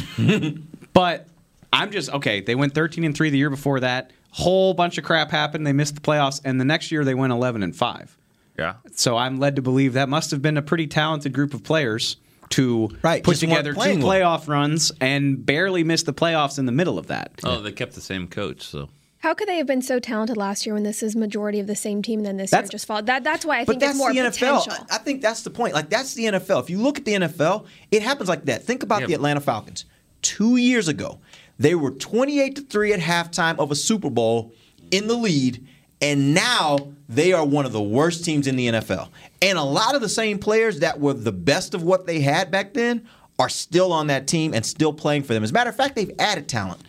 but 0.93 1.27
I'm 1.73 1.91
just 1.91 2.11
okay. 2.11 2.41
They 2.41 2.55
went 2.55 2.75
13 2.75 3.03
and 3.05 3.17
three 3.17 3.31
the 3.31 3.39
year 3.39 3.51
before 3.51 3.81
that. 3.81 4.11
Whole 4.33 4.75
bunch 4.75 4.99
of 4.99 5.05
crap 5.05 5.31
happened. 5.31 5.67
They 5.67 5.73
missed 5.73 5.95
the 5.95 6.01
playoffs, 6.01 6.41
and 6.45 6.61
the 6.61 6.65
next 6.65 6.91
year 6.91 7.05
they 7.05 7.15
went 7.15 7.33
11 7.33 7.63
and 7.63 7.75
five. 7.77 8.17
Yeah. 8.59 8.75
So 8.95 9.17
I'm 9.17 9.39
led 9.39 9.57
to 9.57 9.63
believe 9.63 9.93
that 9.95 10.09
must 10.09 10.31
have 10.31 10.43
been 10.43 10.57
a 10.57 10.63
pretty 10.63 10.87
talented 10.87 11.33
group 11.33 11.55
of 11.55 11.63
players 11.63 12.17
to 12.51 12.91
Right, 13.03 13.23
put 13.25 13.37
together 13.37 13.73
two 13.73 13.79
playing 13.79 14.01
well. 14.03 14.11
playoff 14.39 14.47
runs 14.49 14.93
and 15.01 15.45
barely 15.45 15.85
miss 15.85 16.03
the 16.03 16.13
playoffs 16.13 16.59
in 16.59 16.67
the 16.67 16.73
middle 16.73 16.99
of 16.99 17.07
that. 17.07 17.31
Oh, 17.45 17.61
they 17.63 17.73
kept 17.73 17.95
the 17.95 18.01
same 18.03 18.27
coach, 18.29 18.63
so 18.63 18.91
How 19.21 19.33
could 19.35 19.49
they 19.49 19.57
have 19.57 19.67
been 19.67 19.81
so 19.83 19.99
talented 19.99 20.37
last 20.37 20.67
year 20.67 20.75
when 20.75 20.83
this 20.83 21.03
is 21.03 21.15
majority 21.17 21.61
of 21.61 21.67
the 21.67 21.77
same 21.77 22.03
team? 22.03 22.23
than 22.25 22.37
this 22.37 22.51
year 22.53 22.57
That's- 22.59 22.71
just 22.71 22.87
fall. 22.87 23.03
That 23.03 23.25
that's 23.25 23.45
why 23.47 23.61
I 23.61 23.65
think 23.65 23.81
that's 23.81 23.97
more 23.97 24.13
the 24.13 24.19
NFL. 24.21 24.65
potential. 24.65 24.87
I 24.91 24.97
I 24.97 24.99
think 24.99 25.23
that's 25.23 25.43
the 25.43 25.51
point. 25.51 25.73
Like 25.75 25.89
that's 25.91 26.13
the 26.15 26.25
NFL. 26.27 26.61
If 26.61 26.69
you 26.71 26.79
look 26.79 26.99
at 26.99 27.05
the 27.05 27.13
NFL, 27.15 27.65
it 27.91 28.03
happens 28.03 28.29
like 28.29 28.45
that. 28.47 28.65
Think 28.65 28.83
about 28.83 29.03
Yeah, 29.03 29.07
the 29.09 29.15
Atlanta 29.15 29.41
Falcons. 29.41 29.85
Two 30.21 30.57
years 30.57 30.89
ago, 30.89 31.19
they 31.63 31.77
were 31.77 31.93
28 31.93 32.57
to 32.57 32.63
three 32.63 32.93
at 32.93 33.01
halftime 33.01 33.59
of 33.59 33.71
a 33.71 33.77
Super 33.77 34.11
Bowl 34.11 34.53
in 34.91 35.07
the 35.07 35.15
lead, 35.15 35.67
and 36.01 36.35
now 36.35 36.93
they 37.09 37.33
are 37.33 37.45
one 37.47 37.65
of 37.65 37.73
the 37.73 37.83
worst 37.83 38.25
teams 38.25 38.49
in 38.49 38.57
the 38.57 38.67
NFL. 38.67 39.09
And 39.41 39.57
a 39.57 39.63
lot 39.63 39.95
of 39.95 40.01
the 40.01 40.09
same 40.09 40.39
players 40.39 40.81
that 40.81 40.99
were 40.99 41.13
the 41.13 41.31
best 41.31 41.75
of 41.75 41.85
what 41.85 42.07
they 42.07 42.21
had 42.21 42.51
back 42.51 42.75
then 42.75 43.09
are 43.39 43.49
still 43.49 43.93
on 43.93 44.09
that 44.09 44.27
team 44.27 44.55
and 44.55 44.67
still 44.67 44.93
playing 44.93 45.23
for 45.23 45.35
them. 45.35 45.45
As 45.45 45.51
a 45.51 45.55
matter 45.55 45.71
of 45.71 45.77
fact, 45.77 45.95
they've 45.95 46.13
added 46.19 46.49
talent. 46.49 46.81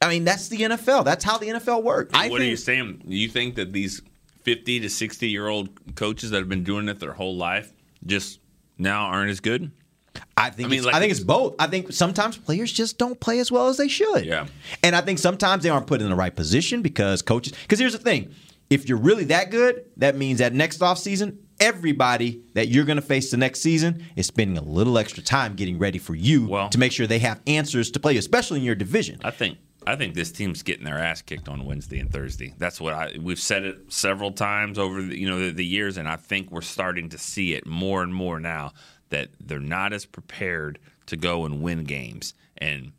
I 0.00 0.08
mean, 0.08 0.24
that's 0.24 0.48
the 0.48 0.58
NFL. 0.58 1.04
That's 1.04 1.24
how 1.24 1.36
the 1.36 1.46
NFL 1.46 1.82
works. 1.82 2.12
what 2.12 2.40
are 2.40 2.44
you 2.44 2.56
saying? 2.56 3.02
You 3.06 3.28
think 3.28 3.56
that 3.56 3.72
these 3.72 4.00
50 4.42 4.80
to 4.80 4.88
60 4.88 5.28
year 5.28 5.48
old 5.48 5.96
coaches 5.96 6.30
that 6.30 6.38
have 6.38 6.48
been 6.48 6.62
doing 6.62 6.88
it 6.88 7.00
their 7.00 7.14
whole 7.14 7.36
life 7.36 7.72
just 8.06 8.38
now 8.78 9.06
aren't 9.06 9.30
as 9.30 9.40
good? 9.40 9.72
I 10.36 10.50
think 10.50 10.66
I 10.66 10.70
mean, 10.70 10.78
it's, 10.78 10.86
like- 10.86 10.94
I 10.94 11.00
think 11.00 11.10
it's 11.10 11.20
both. 11.20 11.54
I 11.58 11.66
think 11.66 11.92
sometimes 11.92 12.36
players 12.36 12.72
just 12.72 12.98
don't 12.98 13.18
play 13.18 13.38
as 13.38 13.50
well 13.50 13.68
as 13.68 13.76
they 13.76 13.88
should. 13.88 14.24
Yeah. 14.24 14.46
And 14.82 14.94
I 14.94 15.00
think 15.00 15.18
sometimes 15.18 15.62
they 15.62 15.68
aren't 15.68 15.86
put 15.86 16.00
in 16.00 16.08
the 16.08 16.14
right 16.14 16.34
position 16.34 16.82
because 16.82 17.22
coaches. 17.22 17.52
Because 17.62 17.78
here's 17.78 17.92
the 17.92 17.98
thing: 17.98 18.34
if 18.70 18.88
you're 18.88 18.98
really 18.98 19.24
that 19.24 19.50
good, 19.50 19.84
that 19.96 20.16
means 20.16 20.38
that 20.38 20.52
next 20.52 20.80
offseason, 20.80 21.38
everybody 21.60 22.42
that 22.54 22.68
you're 22.68 22.84
going 22.84 22.96
to 22.96 23.02
face 23.02 23.30
the 23.30 23.36
next 23.36 23.60
season 23.60 24.04
is 24.16 24.26
spending 24.26 24.58
a 24.58 24.62
little 24.62 24.98
extra 24.98 25.22
time 25.22 25.54
getting 25.54 25.78
ready 25.78 25.98
for 25.98 26.14
you 26.14 26.48
to 26.70 26.78
make 26.78 26.92
sure 26.92 27.06
they 27.06 27.18
have 27.20 27.40
answers 27.46 27.90
to 27.92 28.00
play, 28.00 28.16
especially 28.16 28.58
in 28.60 28.64
your 28.64 28.74
division. 28.74 29.20
I 29.24 29.30
think 29.30 29.58
I 29.86 29.96
think 29.96 30.14
this 30.14 30.32
team's 30.32 30.62
getting 30.62 30.84
their 30.84 30.98
ass 30.98 31.20
kicked 31.22 31.48
on 31.48 31.64
Wednesday 31.64 31.98
and 31.98 32.10
Thursday. 32.10 32.54
That's 32.58 32.80
what 32.80 32.94
I 32.94 33.12
we've 33.20 33.38
said 33.38 33.64
it 33.64 33.92
several 33.92 34.32
times 34.32 34.78
over 34.78 35.02
the, 35.02 35.18
you 35.18 35.28
know 35.28 35.38
the, 35.38 35.50
the 35.50 35.64
years, 35.64 35.96
and 35.96 36.08
I 36.08 36.16
think 36.16 36.50
we're 36.50 36.62
starting 36.62 37.10
to 37.10 37.18
see 37.18 37.54
it 37.54 37.66
more 37.66 38.02
and 38.02 38.14
more 38.14 38.40
now 38.40 38.72
that 39.14 39.28
they're 39.38 39.60
not 39.60 39.92
as 39.92 40.04
prepared 40.04 40.80
to 41.06 41.16
go 41.16 41.44
and 41.44 41.62
win 41.62 41.84
games, 41.84 42.34
and 42.58 42.90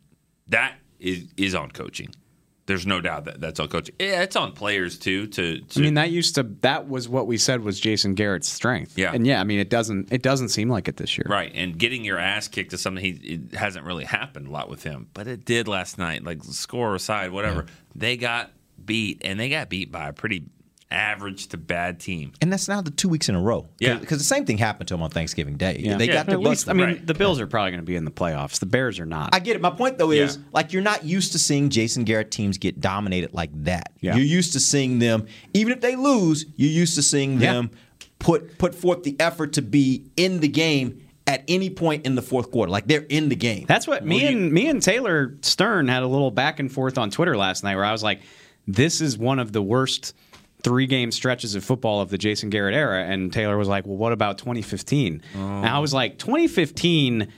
that 0.48 0.76
is 0.98 1.26
is 1.36 1.54
on 1.54 1.70
coaching. 1.70 2.08
There's 2.64 2.86
no 2.86 3.02
doubt 3.02 3.26
that 3.26 3.38
that's 3.38 3.60
on 3.60 3.68
coaching. 3.68 3.94
Yeah, 4.00 4.22
it's 4.22 4.34
on 4.34 4.52
players 4.52 4.98
too. 4.98 5.26
To, 5.26 5.60
to 5.60 5.80
I 5.80 5.82
mean, 5.82 5.94
that 5.94 6.10
used 6.10 6.34
to 6.36 6.42
that 6.62 6.88
was 6.88 7.06
what 7.06 7.26
we 7.26 7.36
said 7.36 7.62
was 7.62 7.78
Jason 7.78 8.14
Garrett's 8.14 8.48
strength. 8.48 8.96
Yeah. 8.96 9.12
and 9.12 9.26
yeah, 9.26 9.40
I 9.40 9.44
mean, 9.44 9.58
it 9.58 9.68
doesn't 9.68 10.10
it 10.10 10.22
doesn't 10.22 10.48
seem 10.48 10.70
like 10.70 10.88
it 10.88 10.96
this 10.96 11.18
year. 11.18 11.26
Right, 11.28 11.52
and 11.54 11.78
getting 11.78 12.02
your 12.02 12.18
ass 12.18 12.48
kicked 12.48 12.72
is 12.72 12.80
something 12.80 13.04
he 13.04 13.10
it 13.34 13.54
hasn't 13.54 13.84
really 13.84 14.04
happened 14.04 14.48
a 14.48 14.50
lot 14.50 14.70
with 14.70 14.82
him, 14.82 15.08
but 15.12 15.26
it 15.26 15.44
did 15.44 15.68
last 15.68 15.98
night. 15.98 16.24
Like 16.24 16.42
score 16.44 16.94
aside, 16.94 17.30
whatever, 17.30 17.66
they 17.94 18.16
got 18.16 18.52
beat, 18.82 19.20
and 19.22 19.38
they 19.38 19.50
got 19.50 19.68
beat 19.68 19.92
by 19.92 20.08
a 20.08 20.12
pretty 20.14 20.46
average 20.90 21.48
to 21.48 21.56
bad 21.56 21.98
team. 21.98 22.32
And 22.40 22.52
that's 22.52 22.68
now 22.68 22.80
the 22.80 22.90
two 22.90 23.08
weeks 23.08 23.28
in 23.28 23.34
a 23.34 23.40
row. 23.40 23.68
Yeah. 23.78 23.98
Because 23.98 24.18
the 24.18 24.24
same 24.24 24.44
thing 24.44 24.58
happened 24.58 24.88
to 24.88 24.94
them 24.94 25.02
on 25.02 25.10
Thanksgiving 25.10 25.56
Day. 25.56 25.80
Yeah. 25.80 25.96
They 25.96 26.06
got 26.06 26.16
at 26.16 26.26
their 26.26 26.38
least. 26.38 26.68
I 26.68 26.74
mean, 26.74 26.86
right. 26.86 27.06
the 27.06 27.14
Bills 27.14 27.40
are 27.40 27.46
probably 27.46 27.72
going 27.72 27.80
to 27.80 27.86
be 27.86 27.96
in 27.96 28.04
the 28.04 28.10
playoffs. 28.10 28.60
The 28.60 28.66
Bears 28.66 29.00
are 29.00 29.06
not. 29.06 29.30
I 29.34 29.40
get 29.40 29.56
it. 29.56 29.62
My 29.62 29.70
point 29.70 29.98
though 29.98 30.12
is 30.12 30.38
like 30.52 30.72
you're 30.72 30.82
not 30.82 31.04
used 31.04 31.32
to 31.32 31.38
seeing 31.38 31.70
Jason 31.70 32.04
Garrett 32.04 32.30
teams 32.30 32.58
get 32.58 32.80
dominated 32.80 33.34
like 33.34 33.50
that. 33.64 33.92
Yeah. 34.00 34.14
You're 34.14 34.24
used 34.24 34.52
to 34.52 34.60
seeing 34.60 34.98
them, 34.98 35.26
even 35.54 35.72
if 35.72 35.80
they 35.80 35.96
lose, 35.96 36.46
you're 36.56 36.70
used 36.70 36.94
to 36.94 37.02
seeing 37.02 37.40
Yeah. 37.40 37.54
them 37.54 37.70
put 38.18 38.58
put 38.58 38.74
forth 38.74 39.02
the 39.02 39.16
effort 39.20 39.54
to 39.54 39.62
be 39.62 40.04
in 40.16 40.40
the 40.40 40.48
game 40.48 41.02
at 41.26 41.42
any 41.48 41.68
point 41.68 42.06
in 42.06 42.14
the 42.14 42.22
fourth 42.22 42.50
quarter. 42.52 42.70
Like 42.70 42.86
they're 42.86 43.06
in 43.08 43.28
the 43.28 43.36
game. 43.36 43.64
That's 43.66 43.86
what 43.86 44.04
me 44.06 44.26
and 44.26 44.52
me 44.52 44.68
and 44.68 44.80
Taylor 44.80 45.36
Stern 45.42 45.88
had 45.88 46.02
a 46.02 46.06
little 46.06 46.30
back 46.30 46.60
and 46.60 46.70
forth 46.70 46.96
on 46.98 47.10
Twitter 47.10 47.36
last 47.36 47.64
night, 47.64 47.74
where 47.74 47.84
I 47.84 47.92
was 47.92 48.02
like, 48.04 48.20
"This 48.68 49.00
is 49.00 49.18
one 49.18 49.38
of 49.40 49.52
the 49.52 49.62
worst 49.62 50.14
three 50.66 50.88
game 50.88 51.12
stretches 51.12 51.54
of 51.54 51.62
football 51.62 52.00
of 52.00 52.10
the 52.10 52.18
Jason 52.18 52.50
Garrett 52.50 52.74
era," 52.74 53.04
and 53.04 53.32
Taylor 53.32 53.56
was 53.56 53.68
like, 53.68 53.86
"Well, 53.86 53.96
what 53.96 54.12
about 54.12 54.36
2015?" 54.38 55.22
And 55.34 55.66
I 55.66 55.78
was 55.78 55.94
like, 55.94 56.18
"2015." 56.18 57.28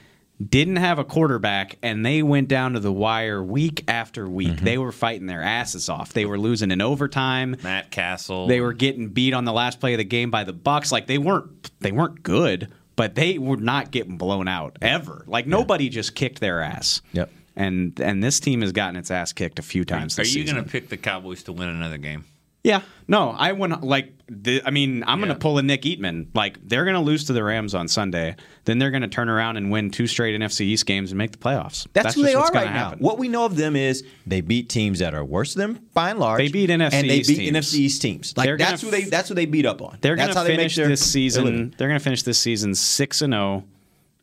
Didn't 0.41 0.77
have 0.77 0.99
a 0.99 1.03
quarterback, 1.03 1.77
and 1.83 2.05
they 2.05 2.23
went 2.23 2.47
down 2.47 2.71
to 2.71 2.79
the 2.79 2.93
wire 2.93 3.43
week 3.43 3.83
after 3.89 4.25
week. 4.25 4.47
Mm-hmm. 4.47 4.63
They 4.63 4.77
were 4.77 4.93
fighting 4.93 5.27
their 5.27 5.41
asses 5.41 5.89
off. 5.89 6.13
They 6.13 6.23
were 6.23 6.39
losing 6.39 6.71
in 6.71 6.79
overtime. 6.79 7.57
Matt 7.61 7.91
Cassel. 7.91 8.47
They 8.47 8.61
were 8.61 8.71
getting 8.71 9.09
beat 9.09 9.33
on 9.33 9.43
the 9.43 9.51
last 9.51 9.81
play 9.81 9.95
of 9.95 9.97
the 9.97 10.05
game 10.05 10.31
by 10.31 10.45
the 10.45 10.53
Bucs. 10.53 10.93
Like 10.93 11.07
they 11.07 11.17
weren't 11.17 11.71
they 11.81 11.91
weren't 11.91 12.23
good, 12.23 12.69
but 12.95 13.15
they 13.15 13.37
were 13.37 13.57
not 13.57 13.91
getting 13.91 14.17
blown 14.17 14.47
out 14.47 14.77
ever. 14.81 15.25
Like 15.27 15.45
nobody 15.45 15.89
just 15.89 16.15
kicked 16.15 16.39
their 16.39 16.61
ass. 16.61 17.01
Yep. 17.11 17.29
And 17.57 17.99
and 17.99 18.23
this 18.23 18.39
team 18.39 18.61
has 18.61 18.71
gotten 18.71 18.95
its 18.95 19.11
ass 19.11 19.33
kicked 19.33 19.59
a 19.59 19.61
few 19.61 19.83
times. 19.83 20.17
Are 20.17 20.23
you 20.23 20.45
going 20.45 20.63
to 20.63 20.69
pick 20.71 20.87
the 20.87 20.95
Cowboys 20.95 21.43
to 21.43 21.51
win 21.51 21.67
another 21.67 21.97
game? 21.97 22.23
Yeah. 22.63 22.81
No, 23.07 23.29
I 23.29 23.53
went 23.53 23.81
like 23.83 24.13
the, 24.27 24.61
I 24.65 24.69
mean, 24.69 25.03
I'm 25.07 25.19
going 25.19 25.33
to 25.33 25.39
pull 25.39 25.57
a 25.57 25.63
Nick 25.63 25.83
Eatman. 25.83 26.27
Like 26.35 26.57
they're 26.67 26.83
going 26.83 26.95
to 26.95 27.01
lose 27.01 27.23
to 27.25 27.33
the 27.33 27.43
Rams 27.43 27.73
on 27.73 27.87
Sunday, 27.87 28.35
then 28.65 28.77
they're 28.79 28.91
going 28.91 29.01
to 29.01 29.07
turn 29.07 29.29
around 29.29 29.57
and 29.57 29.71
win 29.71 29.89
two 29.91 30.05
straight 30.07 30.39
NFC 30.39 30.61
East 30.61 30.85
games 30.85 31.11
and 31.11 31.17
make 31.17 31.31
the 31.31 31.37
playoffs. 31.37 31.87
That's, 31.93 32.13
who 32.15 32.21
they 32.23 32.35
are 32.35 32.51
gonna 32.51 32.65
right 32.65 32.73
now. 32.73 32.95
What 32.99 33.17
we 33.17 33.27
know 33.29 33.45
of 33.45 33.55
them 33.55 33.75
is 33.77 34.03
they 34.27 34.41
beat 34.41 34.67
teams 34.69 34.99
that 34.99 35.13
are 35.15 35.23
worse 35.23 35.53
than 35.53 35.73
them 35.75 35.85
by 35.93 36.11
and 36.11 36.19
large. 36.19 36.39
They 36.39 36.49
beat 36.49 36.69
NFC 36.69 36.93
and 36.93 37.09
they 37.09 37.15
East 37.19 37.29
beat 37.29 37.37
teams. 37.37 37.57
NFC 37.57 37.73
East 37.75 38.01
teams. 38.01 38.33
Like 38.37 38.45
They're 38.45 38.57
gonna 38.57 38.69
that's 38.71 38.81
who 38.81 38.91
they 38.91 39.03
that's 39.05 39.29
who 39.29 39.35
they 39.35 39.45
beat 39.45 39.65
up 39.65 39.81
on. 39.81 39.97
They're 40.01 40.15
going 40.17 40.29
to 40.33 40.43
finish 40.43 40.75
their- 40.75 40.89
this 40.89 41.09
season. 41.09 41.45
living. 41.45 41.73
They're 41.77 41.87
going 41.87 41.99
to 41.99 42.03
finish 42.03 42.23
this 42.23 42.37
season 42.39 42.75
six 42.75 43.21
and 43.21 43.33
zero 43.33 43.63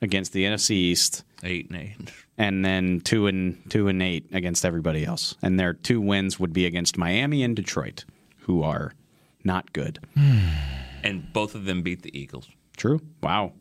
against 0.03 0.33
the 0.35 0.45
NFC 0.45 0.71
East, 0.73 1.25
Eight 1.43 1.71
and 1.71 1.81
eight. 1.81 1.97
and 2.39 2.63
then 2.65 3.01
two 3.01 3.27
and 3.27 3.59
two 3.71 3.89
and 3.89 4.01
eight 4.03 4.27
against 4.33 4.65
everybody 4.65 5.05
else. 5.07 5.35
And 5.43 5.59
their 5.59 5.73
two 5.73 6.01
wins 6.03 6.39
would 6.39 6.53
be 6.53 6.67
against 6.67 6.97
Miami 6.99 7.43
and 7.43 7.57
Detroit, 7.57 8.05
who 8.47 8.63
are 8.63 8.93
not 9.45 9.73
good. 9.73 9.99
And 11.03 11.33
both 11.33 11.55
of 11.55 11.65
them 11.65 11.83
beat 11.83 12.03
the 12.03 12.17
Eagles. 12.19 12.49
True. 12.77 13.01
Wow. 13.23 13.53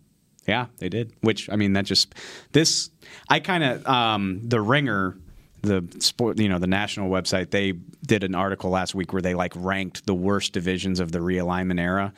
Yeah, 0.47 0.67
they 0.77 0.89
did. 0.89 1.13
Which 1.21 1.49
I 1.49 1.55
mean, 1.55 1.73
that 1.73 1.85
just 1.85 2.13
this. 2.51 2.91
I 3.29 3.39
kind 3.39 3.63
of 3.63 3.85
um, 3.87 4.41
the 4.43 4.61
Ringer, 4.61 5.17
the 5.61 5.83
sport, 5.99 6.39
you 6.39 6.49
know, 6.49 6.59
the 6.59 6.67
national 6.67 7.09
website. 7.09 7.49
They 7.49 7.73
did 8.05 8.23
an 8.23 8.35
article 8.35 8.69
last 8.69 8.93
week 8.93 9.11
where 9.11 9.23
they 9.23 9.33
like 9.33 9.53
ranked 9.55 10.05
the 10.05 10.13
worst 10.13 10.53
divisions 10.53 10.99
of 10.99 11.11
the 11.11 11.19
realignment 11.19 11.79
era, 11.79 12.13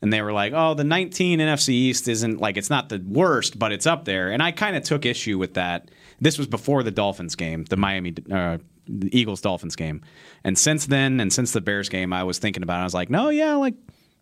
and 0.00 0.10
they 0.10 0.22
were 0.22 0.32
like, 0.32 0.54
"Oh, 0.56 0.72
the 0.72 0.84
19 0.84 1.40
NFC 1.40 1.70
East 1.70 2.08
isn't 2.08 2.40
like 2.40 2.56
it's 2.56 2.70
not 2.70 2.88
the 2.88 3.04
worst, 3.06 3.58
but 3.58 3.70
it's 3.70 3.86
up 3.86 4.06
there." 4.06 4.30
And 4.30 4.42
I 4.42 4.50
kind 4.50 4.74
of 4.74 4.82
took 4.82 5.04
issue 5.04 5.36
with 5.36 5.52
that. 5.54 5.90
This 6.22 6.38
was 6.38 6.46
before 6.46 6.82
the 6.82 6.90
Dolphins 6.90 7.36
game, 7.36 7.64
the 7.64 7.76
Miami. 7.76 8.14
Uh, 8.30 8.58
the 8.88 9.16
Eagles 9.18 9.40
Dolphins 9.40 9.76
game, 9.76 10.02
and 10.44 10.58
since 10.58 10.86
then, 10.86 11.20
and 11.20 11.32
since 11.32 11.52
the 11.52 11.60
Bears 11.60 11.88
game, 11.88 12.12
I 12.12 12.24
was 12.24 12.38
thinking 12.38 12.62
about. 12.62 12.78
it. 12.78 12.80
I 12.80 12.84
was 12.84 12.94
like, 12.94 13.10
no, 13.10 13.28
yeah, 13.28 13.54
like 13.54 13.74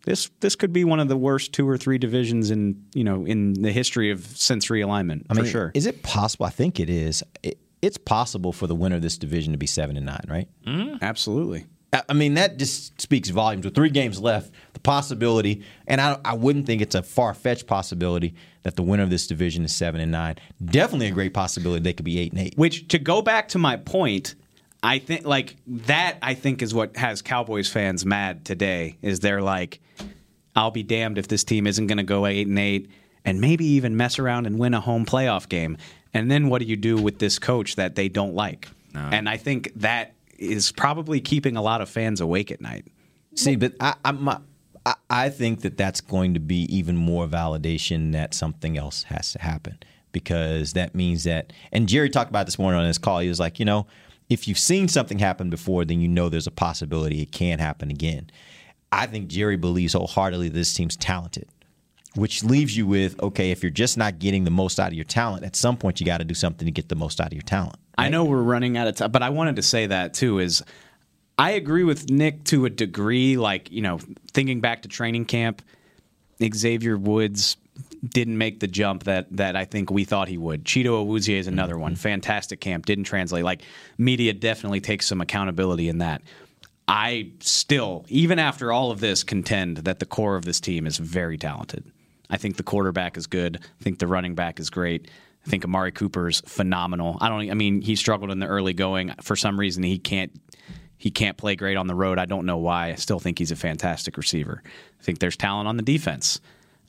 this 0.05 0.31
this 0.41 0.57
could 0.57 0.73
be 0.73 0.85
one 0.85 1.01
of 1.01 1.09
the 1.09 1.17
worst 1.17 1.53
two 1.53 1.69
or 1.69 1.77
three 1.77 1.99
divisions 1.99 2.51
in 2.51 2.83
you 2.95 3.05
know 3.05 3.25
in 3.27 3.55
the 3.55 3.73
history 3.73 4.11
of 4.11 4.25
since 4.25 4.69
realignment 4.69 5.27
I 5.29 5.35
for 5.35 5.43
mean, 5.43 5.51
sure. 5.51 5.73
Is 5.75 5.87
it 5.87 6.03
possible? 6.03 6.47
I 6.47 6.51
think 6.51 6.81
it 6.81 6.89
is. 6.89 7.23
It, 7.43 7.59
it's 7.83 7.99
possible 7.99 8.53
for 8.53 8.67
the 8.67 8.75
winner 8.75 8.97
of 8.97 9.03
this 9.03 9.19
division 9.19 9.53
to 9.53 9.59
be 9.59 9.67
seven 9.67 9.97
and 9.97 10.07
nine, 10.07 10.25
right? 10.29 10.49
Mm-hmm. 10.67 10.97
Absolutely. 11.03 11.67
I 11.93 12.03
I 12.09 12.13
mean, 12.15 12.35
that 12.35 12.57
just 12.57 13.01
speaks 13.01 13.29
volumes. 13.29 13.65
With 13.65 13.75
three 13.75 13.91
games 13.91 14.21
left, 14.21 14.53
the 14.73 14.81
possibility, 14.81 15.63
and 15.87 16.01
I, 16.01 16.19
I 16.25 16.35
wouldn't 16.35 16.67
think 16.67 16.83
it's 16.83 16.95
a 16.95 17.03
far 17.03 17.35
fetched 17.35 17.67
possibility 17.67 18.35
that 18.63 18.77
the 18.77 18.83
winner 18.83 19.03
of 19.03 19.11
this 19.11 19.27
division 19.27 19.65
is 19.65 19.75
seven 19.75 20.01
and 20.01 20.13
nine. 20.13 20.37
Definitely 20.65 21.09
a 21.09 21.13
great 21.13 21.35
possibility 21.35 21.83
they 21.83 21.93
could 21.93 22.05
be 22.05 22.19
eight 22.19 22.33
and 22.33 22.41
eight. 22.41 22.55
Which 22.57 22.89
to 22.89 22.99
go 22.99 23.23
back 23.23 23.49
to 23.49 23.59
my 23.59 23.77
point, 23.77 24.35
I 24.87 25.01
think 25.01 25.27
like 25.27 25.57
that. 25.67 26.19
I 26.23 26.35
think 26.35 26.63
is 26.63 26.73
what 26.73 26.97
has 26.97 27.21
Cowboys 27.21 27.69
fans 27.69 28.07
mad 28.07 28.45
today. 28.45 28.99
Is 29.03 29.19
they're 29.21 29.43
like, 29.43 29.81
I'll 30.55 30.71
be 30.71 30.85
damned 30.85 31.19
if 31.19 31.27
this 31.27 31.43
team 31.43 31.67
isn't 31.67 31.89
going 31.89 31.99
to 31.99 32.05
go 32.05 32.25
eight 32.25 32.47
and 32.47 32.59
eight, 32.59 32.89
and 33.25 33.41
maybe 33.41 33.65
even 33.65 33.97
mess 33.97 34.19
around 34.19 34.47
and 34.47 34.59
win 34.59 34.75
a 34.75 34.81
home 34.81 35.05
playoff 35.05 35.49
game. 35.49 35.77
And 36.15 36.31
then 36.31 36.49
what 36.49 36.61
do 36.61 36.67
you 36.67 36.77
do 36.77 36.97
with 36.97 37.19
this 37.19 37.39
coach 37.39 37.75
that 37.77 37.97
they 37.97 38.09
don't 38.09 38.35
like? 38.35 38.69
And 39.13 39.29
I 39.29 39.37
think 39.37 39.73
that 39.77 40.15
is 40.39 40.71
probably 40.73 41.21
keeping 41.21 41.57
a 41.57 41.63
lot 41.63 41.81
of 41.81 41.89
fans 41.89 42.21
awake 42.21 42.51
at 42.53 42.61
night. 42.61 42.87
See, 43.35 43.57
but 43.57 43.75
I, 43.81 43.95
I'm, 44.05 44.29
I, 44.29 44.39
I 45.11 45.29
think 45.31 45.63
that 45.63 45.77
that's 45.77 46.01
going 46.01 46.33
to 46.35 46.41
be 46.41 46.63
even 46.75 46.97
more 46.97 47.27
validation 47.27 48.13
that 48.13 48.35
something 48.35 48.79
else 48.79 49.03
has 49.05 49.33
to 49.33 49.43
happen 49.43 49.79
because 50.13 50.73
that 50.75 50.95
means 50.95 51.25
that. 51.25 51.53
And 51.73 51.89
Jerry 51.89 52.09
talked 52.09 52.31
about 52.31 52.47
this 52.47 52.59
morning 52.59 52.81
on 52.81 52.87
his 52.87 52.97
call. 52.99 53.19
He 53.19 53.29
was 53.29 53.41
like, 53.41 53.59
you 53.59 53.67
know, 53.67 53.87
if 54.29 54.49
you've 54.49 54.59
seen 54.59 54.89
something 54.89 55.19
happen 55.19 55.51
before, 55.51 55.85
then 55.85 56.01
you 56.01 56.09
know 56.09 56.29
there's 56.29 56.47
a 56.47 56.53
possibility 56.53 57.23
it 57.23 57.33
can 57.33 57.59
happen 57.59 57.91
again. 57.91 58.31
I 58.91 59.07
think 59.07 59.29
Jerry 59.29 59.57
believes 59.57 59.93
wholeheartedly 59.93 60.49
this 60.49 60.73
team's 60.75 60.97
talented, 60.97 61.49
which 62.15 62.43
leaves 62.43 62.77
you 62.77 62.87
with 62.87 63.21
okay, 63.23 63.51
if 63.51 63.63
you're 63.63 63.71
just 63.71 63.97
not 63.97 64.19
getting 64.19 64.45
the 64.45 64.51
most 64.51 64.81
out 64.81 64.89
of 64.89 64.95
your 64.95 65.05
talent, 65.05 65.45
at 65.45 65.57
some 65.57 65.77
point 65.77 66.01
you 66.01 66.07
got 66.07 66.19
to 66.19 66.25
do 66.25 66.35
something 66.35 66.67
to 66.67 66.73
get 66.73 66.89
the 66.89 66.95
most 66.95 67.21
out 67.21 67.29
of 67.29 67.33
your 67.33 67.43
talent. 67.43 67.77
I 67.99 68.09
know 68.09 68.25
we're 68.25 68.43
running 68.43 68.77
out 68.77 68.89
of 68.89 68.97
time, 68.97 69.11
but 69.11 69.23
I 69.23 69.31
wanted 69.31 69.57
to 69.57 69.63
say 69.63 69.87
that 69.87 70.15
too. 70.15 70.39
Is 70.39 70.63
I 71.39 71.53
agree 71.53 71.85
with 71.85 72.11
Nick 72.11 72.45
to 72.45 72.65
a 72.67 72.71
degree. 72.71 73.37
Like 73.37 73.71
you 73.71 73.83
know, 73.83 73.99
thinking 74.33 74.61
back 74.61 74.83
to 74.83 74.89
training 74.89 75.27
camp, 75.27 75.63
Xavier 76.43 76.97
Woods 76.97 77.57
didn't 78.11 78.39
make 78.39 78.61
the 78.61 78.67
jump 78.67 79.05
that 79.05 79.27
that 79.37 79.57
I 79.57 79.65
think 79.65 79.91
we 79.91 80.05
thought 80.05 80.29
he 80.29 80.39
would. 80.39 80.65
Chido 80.65 81.05
Awuzie 81.05 81.39
is 81.39 81.47
another 81.47 81.75
mm-hmm. 81.75 81.83
one. 81.83 81.97
Fantastic 81.97 82.61
camp, 82.61 82.87
didn't 82.87 83.05
translate. 83.05 83.45
Like 83.45 83.63
media 83.99 84.33
definitely 84.33 84.81
takes 84.81 85.07
some 85.07 85.21
accountability 85.21 85.89
in 85.89 85.99
that. 85.99 86.23
I 86.89 87.33
still, 87.41 88.05
even 88.09 88.39
after 88.39 88.71
all 88.71 88.91
of 88.91 89.01
this, 89.01 89.25
contend 89.25 89.79
that 89.79 89.99
the 89.99 90.07
core 90.07 90.37
of 90.37 90.45
this 90.45 90.61
team 90.61 90.87
is 90.87 90.99
very 90.99 91.37
talented. 91.37 91.85
I 92.31 92.37
think 92.37 92.57
the 92.57 92.63
quarterback 92.63 93.17
is 93.17 93.27
good. 93.27 93.59
I 93.61 93.83
think 93.83 93.99
the 93.99 94.07
running 94.07 94.35
back 94.35 94.61
is 94.61 94.71
great. 94.71 95.11
I 95.45 95.51
think 95.51 95.65
Amari 95.65 95.93
Cooper's 95.93 96.41
phenomenal. 96.43 97.19
I 97.21 97.29
don't. 97.29 97.51
I 97.51 97.55
mean, 97.55 97.81
he 97.81 97.97
struggled 97.97 98.31
in 98.31 98.41
the 98.41 98.47
early 98.47 98.73
going 98.73 99.15
for 99.23 99.37
some 99.37 99.59
reason. 99.59 99.83
He 99.83 99.99
can't. 99.99 100.33
He 100.99 101.11
can't 101.11 101.37
play 101.37 101.57
great 101.57 101.77
on 101.77 101.87
the 101.87 101.95
road. 101.95 102.19
I 102.19 102.25
don't 102.25 102.47
know 102.47 102.57
why. 102.57 102.89
I 102.89 102.95
still 102.95 103.21
think 103.21 103.39
he's 103.39 103.51
a 103.51 103.57
fantastic 103.57 104.17
receiver. 104.17 104.63
I 104.65 105.03
think 105.03 105.19
there's 105.19 105.37
talent 105.37 105.69
on 105.69 105.77
the 105.77 105.83
defense. 105.83 106.41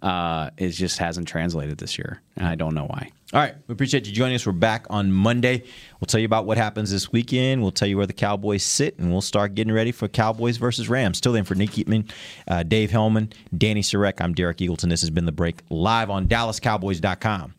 Uh, 0.01 0.51
it 0.57 0.69
just 0.69 0.99
hasn't 0.99 1.27
translated 1.27 1.77
this 1.77 1.97
year, 1.97 2.21
and 2.35 2.47
I 2.47 2.55
don't 2.55 2.75
know 2.75 2.85
why. 2.85 3.09
All 3.33 3.41
right. 3.41 3.55
We 3.67 3.73
appreciate 3.73 4.07
you 4.07 4.13
joining 4.13 4.35
us. 4.35 4.45
We're 4.45 4.53
back 4.53 4.85
on 4.89 5.11
Monday. 5.11 5.63
We'll 5.99 6.05
tell 6.05 6.19
you 6.19 6.25
about 6.25 6.45
what 6.45 6.57
happens 6.57 6.91
this 6.91 7.11
weekend. 7.11 7.61
We'll 7.61 7.71
tell 7.71 7.87
you 7.87 7.97
where 7.97 8.05
the 8.05 8.13
Cowboys 8.13 8.63
sit, 8.63 8.97
and 8.99 9.11
we'll 9.11 9.21
start 9.21 9.53
getting 9.55 9.73
ready 9.73 9.91
for 9.91 10.07
Cowboys 10.07 10.57
versus 10.57 10.87
Rams. 10.87 11.19
Till 11.19 11.33
then, 11.33 11.43
for 11.43 11.55
Nick 11.55 11.71
Eatman, 11.71 12.09
uh, 12.47 12.63
Dave 12.63 12.91
Helman, 12.91 13.33
Danny 13.57 13.81
Sarek, 13.81 14.21
I'm 14.21 14.33
Derek 14.33 14.57
Eagleton. 14.57 14.89
This 14.89 15.01
has 15.01 15.09
been 15.09 15.25
The 15.25 15.31
Break 15.31 15.61
live 15.69 16.09
on 16.09 16.27
DallasCowboys.com 16.27 17.53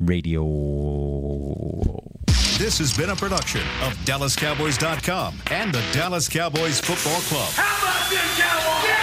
radio. 0.00 0.42
This 2.58 2.78
has 2.78 2.96
been 2.96 3.10
a 3.10 3.16
production 3.16 3.60
of 3.82 3.92
DallasCowboys.com 4.04 5.42
and 5.50 5.74
the 5.74 5.82
Dallas 5.92 6.28
Cowboys 6.28 6.80
Football 6.80 7.20
Club. 7.22 7.52
How 7.54 7.82
about 7.82 8.10
this, 8.10 8.38
Cowboys? 8.38 8.95